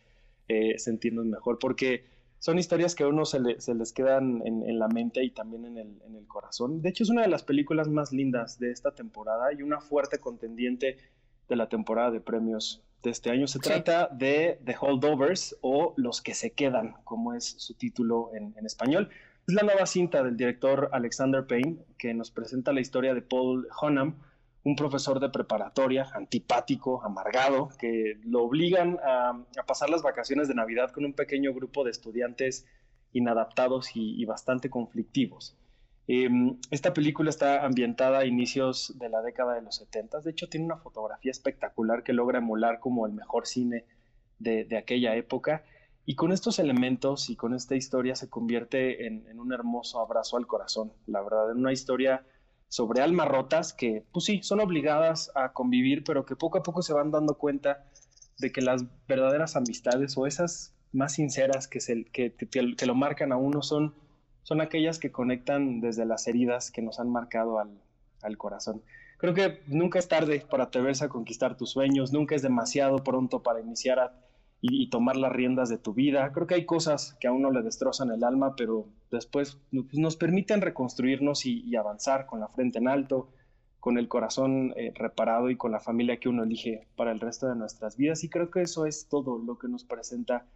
[0.48, 2.04] eh, sentirnos mejor, porque
[2.38, 6.26] son historias que a uno se, les quedan en, la mente y también en el,
[6.26, 6.82] corazón.
[6.82, 10.18] De hecho, es una de las películas más lindas de esta temporada y una fuerte
[10.18, 10.98] contendiente
[11.48, 13.46] de la temporada de premios de este año.
[13.46, 18.54] Se trata de The Holdovers o Los que se quedan, como es su título en,
[18.56, 19.08] en español.
[19.48, 23.68] Es la nueva cinta del director Alexander Payne que nos presenta la historia de Paul
[23.80, 24.16] Honham,
[24.66, 30.90] un profesor de preparatoria, antipático, amargado, que lo obligan a, pasar las vacaciones de Navidad
[30.90, 32.66] con un pequeño grupo de estudiantes
[33.12, 35.56] inadaptados y, bastante conflictivos.
[36.08, 40.18] Em, esta película está ambientada a inicios de la década de los 70.
[40.22, 43.84] De hecho, tiene una fotografía espectacular que logra emular como el mejor cine
[44.40, 45.62] de, aquella época.
[46.06, 50.36] Y con estos elementos y con esta historia se convierte en, en un hermoso abrazo
[50.36, 50.92] al corazón.
[51.06, 52.26] La verdad, en una historia
[52.68, 56.82] sobre almas rotas que, pues sí, son obligadas a convivir, pero que poco a poco
[56.82, 57.84] se van dando cuenta
[58.38, 63.32] de que las verdaderas amistades o esas más sinceras que, se, que, que, lo marcan
[63.32, 63.94] a uno son,
[64.42, 67.80] son aquellas que conectan desde las heridas que nos han marcado al,
[68.22, 68.82] al corazón.
[69.18, 73.42] Creo que nunca es tarde para atreverse a conquistar tus sueños, nunca es demasiado pronto
[73.42, 74.25] para iniciar a
[74.60, 76.32] y, tomar las riendas de tu vida.
[76.32, 80.16] Creo que hay cosas que a uno le destrozan el alma, pero después pues, nos
[80.16, 83.28] permiten reconstruirnos y, avanzar con la frente en alto,
[83.80, 87.48] con el corazón eh, reparado y con la familia que uno elige para el resto
[87.48, 88.24] de nuestras vidas.
[88.24, 90.46] Y creo que eso es todo lo que nos presenta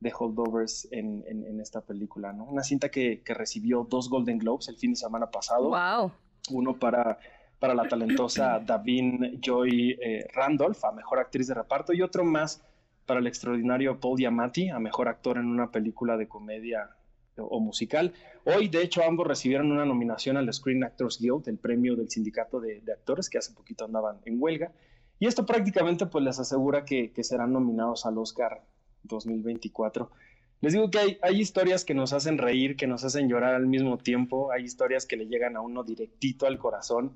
[0.00, 2.44] The Holdovers en, en, esta película, ¿no?
[2.44, 5.70] Una cinta que, que, recibió dos Golden Globes el fin de semana pasado.
[5.70, 6.12] ¡Wow!
[6.50, 7.18] Uno para,
[7.58, 12.62] para la talentosa Davin Joy eh, Randolph, a Mejor Actriz de Reparto, y otro más
[13.08, 16.90] para el extraordinario Paul Diamatti, a mejor actor en una película de comedia
[17.38, 18.12] o musical.
[18.44, 22.60] Hoy, de hecho, ambos recibieron una nominación al Screen Actors Guild, el premio del sindicato
[22.60, 24.72] de, actores que hace poquito andaban en huelga.
[25.18, 28.62] Y esto prácticamente pues les asegura que, serán nominados al Oscar
[29.04, 30.10] 2024.
[30.60, 33.66] Les digo que hay, hay, historias que nos hacen reír, que nos hacen llorar al
[33.66, 37.12] mismo tiempo, hay historias que le llegan a uno directito al corazón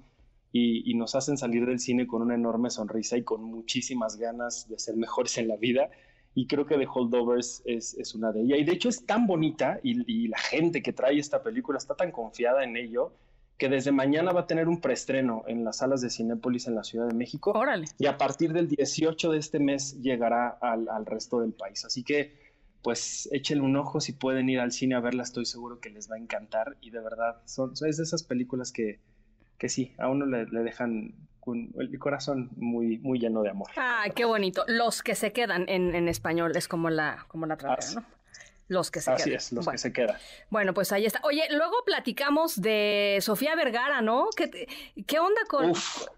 [0.52, 4.78] y, nos hacen salir del cine con una enorme sonrisa y con muchísimas ganas de
[4.78, 5.90] ser mejores en la vida.
[6.34, 8.58] Y creo que The Holdovers es, es una de ellas.
[8.58, 12.10] Y de hecho es tan bonita y, la gente que trae esta película está tan
[12.10, 13.14] confiada en ello
[13.56, 16.84] que desde mañana va a tener un preestreno en las salas de Cinépolis en la
[16.84, 17.52] Ciudad de México.
[17.52, 17.86] Órale.
[17.98, 21.84] Y a partir del 18 de este mes llegará al, al resto del país.
[21.84, 22.34] Así que,
[22.82, 25.22] pues, échenle un ojo si pueden ir al cine a verla.
[25.22, 26.76] Estoy seguro que les va a encantar.
[26.80, 28.98] Y de verdad, son, son es de esas películas que,
[29.62, 33.68] que sí, a uno le, dejan con el corazón muy, muy lleno de amor.
[33.76, 34.64] Ah, qué bonito.
[34.66, 38.04] Los que se quedan en, español es como la, como la ¿no?
[38.66, 39.36] Los que se Así quedan.
[39.36, 40.16] es, los que se quedan.
[40.50, 41.20] Bueno, pues ahí está.
[41.22, 44.30] Oye, luego platicamos de Sofía Vergara, ¿no?
[44.36, 44.66] ¿Qué,
[45.06, 45.74] qué onda con...?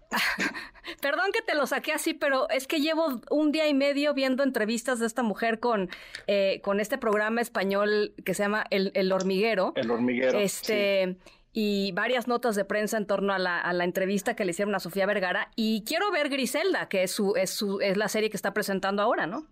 [1.01, 4.41] Perdón que te lo saqué así, pero es que llevo un día y medio viendo
[4.41, 5.91] entrevistas de esta mujer con,
[6.25, 9.73] eh, con este programa español que se llama El, el Hormiguero.
[9.75, 10.39] El Hormiguero.
[10.39, 11.19] Este
[11.57, 14.75] y varias notas de prensa en torno a la, a la, entrevista que le hicieron
[14.75, 15.51] a Sofía Vergara.
[15.55, 19.01] Y quiero ver Griselda, que es, su, es, su, es la serie que está presentando
[19.01, 19.47] ahora, ¿no?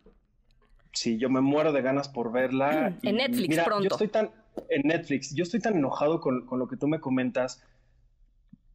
[0.92, 2.94] Sí, yo me muero de ganas por verla.
[3.04, 3.84] en Netflix pronto.
[3.84, 4.32] Yo estoy tan,
[4.68, 7.64] en Netflix, yo estoy tan enojado con, con lo que tú me comentas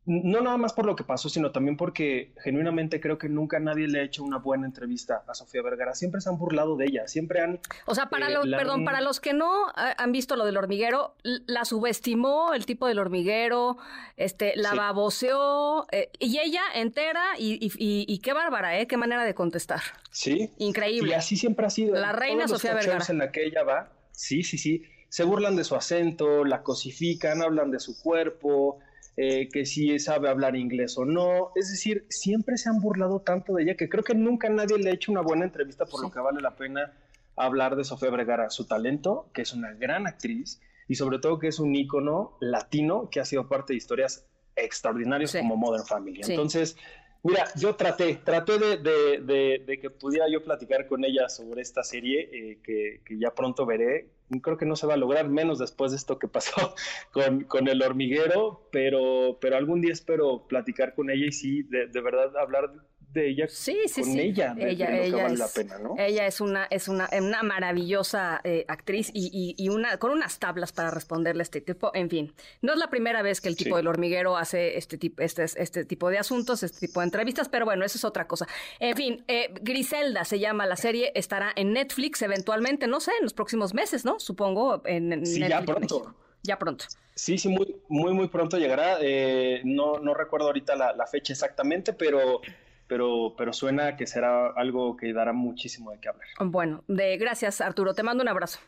[0.09, 3.89] no nada más por lo que pasó, sino también porque genuinamente creo que nunca nadie
[3.89, 5.95] le ha hecho una buena entrevista a Sofía Vergara.
[5.95, 7.61] Siempre se han burlado de ella, siempre han...
[7.85, 11.67] O sea, para, eh, perdón, para los que no han visto lo del hormiguero, la
[11.67, 13.77] subestimó el tipo del hormiguero,
[14.17, 18.87] este, la baboseó, eh, y ella entera, y, qué bárbara, ¿eh?
[18.87, 19.83] Qué manera de contestar.
[20.11, 20.51] Sí.
[20.57, 21.11] Increíble.
[21.11, 21.95] Y así siempre ha sido.
[21.95, 23.05] La reina Sofía Vergara.
[23.07, 24.85] en la que ella va, sí, sí, sí.
[25.11, 28.79] Se burlan de su acento, la cosifican, hablan de su cuerpo,
[29.21, 31.51] eh, que si sabe hablar inglés o no.
[31.57, 34.91] Es decir, siempre se han burlado tanto de ella que creo que nunca nadie le
[34.91, 36.93] ha hecho una buena entrevista por lo que vale la pena
[37.35, 41.49] hablar de Sofía Vergara, su talento, que es una gran actriz y sobre todo que
[41.49, 44.25] es un ícono latino que ha sido parte de historias
[44.55, 46.21] extraordinarias como Modern Family.
[46.25, 46.77] Entonces,
[47.25, 52.59] Mira, yo traté, traté de, que pudiera yo platicar con ella sobre esta serie eh,
[52.63, 54.11] que, ya pronto veré.
[54.43, 56.75] Creo que no se va a lograr menos después de esto que pasó
[57.13, 61.87] con, con el hormiguero, pero, pero algún día espero platicar con ella y sí, de,
[61.87, 62.71] de verdad hablar
[63.13, 64.21] de ella sí, sí, con sí.
[64.21, 65.95] ella, ella, ella es, la pena, ¿no?
[65.99, 70.73] Ella es una, es una, una maravillosa eh, actriz y, y, una, con unas tablas
[70.73, 71.91] para responderle a este tipo.
[71.95, 75.23] En fin, no es la primera vez que el tipo del hormiguero hace este tipo,
[75.23, 78.47] este, este tipo de asuntos, este tipo de entrevistas, pero bueno, eso es otra cosa.
[78.79, 83.25] En fin, eh, Griselda se llama la serie, estará en Netflix eventualmente, no sé, en
[83.25, 84.21] los próximos meses, ¿no?
[84.21, 86.15] Supongo, en, sí, ya pronto.
[86.43, 86.85] Ya pronto.
[87.15, 88.99] Sí, sí, muy, muy, muy pronto llegará.
[89.01, 92.41] Eh, no, no recuerdo ahorita la, la fecha exactamente, pero
[92.89, 96.27] pero, pero suena que será algo que dará muchísimo de qué hablar.
[96.41, 98.59] Bueno, de, gracias Arturo, te mando un abrazo.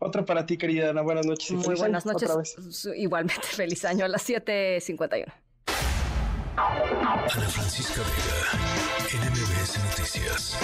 [0.00, 1.02] Otro para ti, querida Ana.
[1.02, 1.52] Buenas noches.
[1.52, 2.88] Muy buenas noches.
[2.96, 5.32] Igualmente, feliz año a las 7.51.
[6.56, 10.58] Ana Francisca Vega, NMBS Noticias.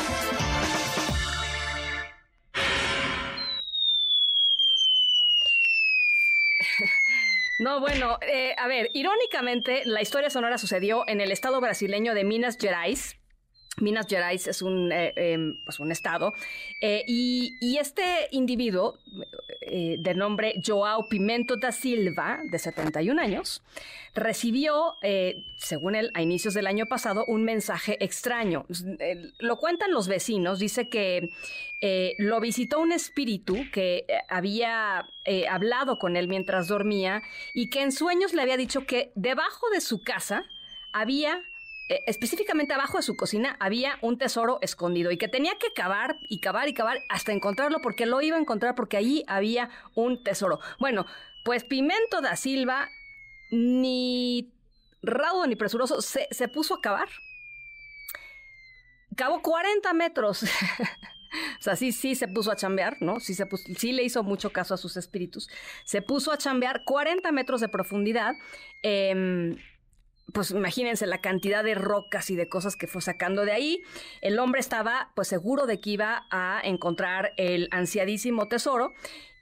[7.59, 12.23] No, bueno, eh, a ver, irónicamente, la historia sonora sucedió en el estado brasileño de
[12.23, 13.18] Minas Gerais.
[13.81, 16.35] Minas Gerais es un, eh, em, pues un estado.
[16.81, 18.99] Eh, y, y, este individuo,
[19.61, 23.63] de nombre Joao Pimento da Silva, de 71 años,
[24.15, 24.97] recibió,
[25.57, 28.65] según él, a inicios del año pasado, un mensaje extraño.
[29.39, 31.31] lo cuentan los vecinos, dice que
[31.81, 37.23] eh, lo visitó un espíritu que eh, había eh, hablado con él mientras dormía
[37.55, 40.45] y que en sueños le había dicho que debajo de su casa
[40.93, 41.41] había
[41.89, 46.41] específicamente abajo de su cocina había un tesoro escondido y que tenía que cavar y
[46.41, 50.61] cavar y cavar hasta encontrarlo porque lo iba a encontrar porque allí había un tesoro.
[50.79, 51.07] Bueno,
[51.45, 52.89] pues Pimento da Silva,
[53.51, 54.53] ni
[55.03, 57.09] raudo ni presuroso, se, se puso a cavar.
[59.17, 60.45] Cavó 40 metros
[61.59, 63.21] O sea, sí, sí se puso a chambear, ¿no?
[63.21, 63.47] Sí, se
[63.77, 65.49] sí le hizo mucho caso a sus espíritus.
[65.85, 68.35] Se puso a chambear 40 metros de profundidad.
[68.83, 69.57] Em,
[70.33, 73.83] pues imagínense la cantidad de rocas y de cosas que fue sacando de ahí.
[74.21, 78.93] El hombre estaba pues seguro de que iba a encontrar el ansiadísimo tesoro.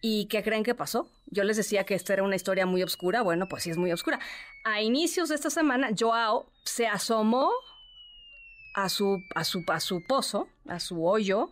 [0.01, 1.11] ¿Y qué creen que pasó?
[1.27, 3.23] Yo les decía que esta era una historia muy oscura.
[3.23, 4.21] Bueno, pues sí es muy oscura.
[4.65, 7.51] A inicios de esta semana, Joao se asomó
[8.75, 11.51] a su, a su, a su pozo, a su hoyo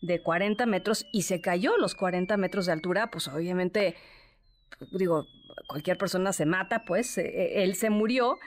[0.00, 3.10] de 40 metros y se cayó los 40 metros de altura.
[3.10, 3.94] Pues obviamente,
[4.90, 5.26] digo,
[5.68, 8.38] cualquier persona se mata, pues eh, él se murió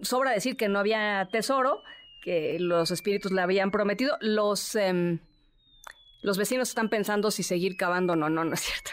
[0.00, 1.82] sobra decir que no había tesoro,
[2.22, 4.16] que los espíritus le habían prometido.
[4.20, 5.18] Los, em,
[6.22, 8.16] los vecinos están pensando si seguir cavando.
[8.16, 8.90] No, no, no es cierto.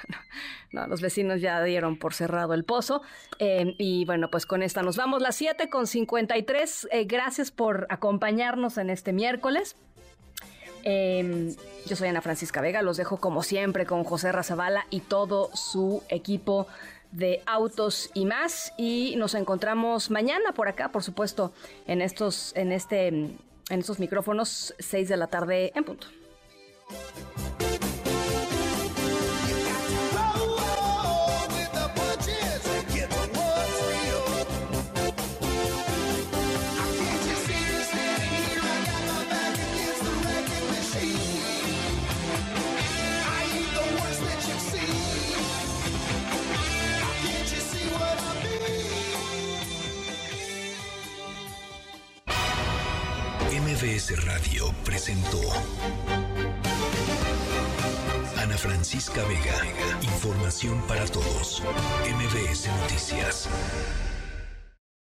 [0.72, 3.02] No, los vecinos ya dieron por cerrado el pozo.
[3.40, 5.20] Em, y bueno, pues con esta nos vamos.
[5.20, 6.90] Las 7 con 53.
[6.92, 9.76] Eh, gracias por acompañarnos en este miércoles.
[10.84, 11.56] Em,
[11.88, 12.82] yo soy Ana Francisca Vega.
[12.82, 16.68] Los dejo como siempre con José Razabala y todo su equipo
[17.12, 18.74] de autos y más.
[18.78, 21.52] Y nos encontramos mañana por acá, por supuesto,
[21.88, 26.08] en estos, en este, en estos micrófonos, 6 de la tarde en punto.
[54.16, 55.40] Radio presentó
[58.38, 60.02] Ana Francisca Vega.
[60.02, 61.62] Información para todos.
[62.06, 63.48] MBS Noticias.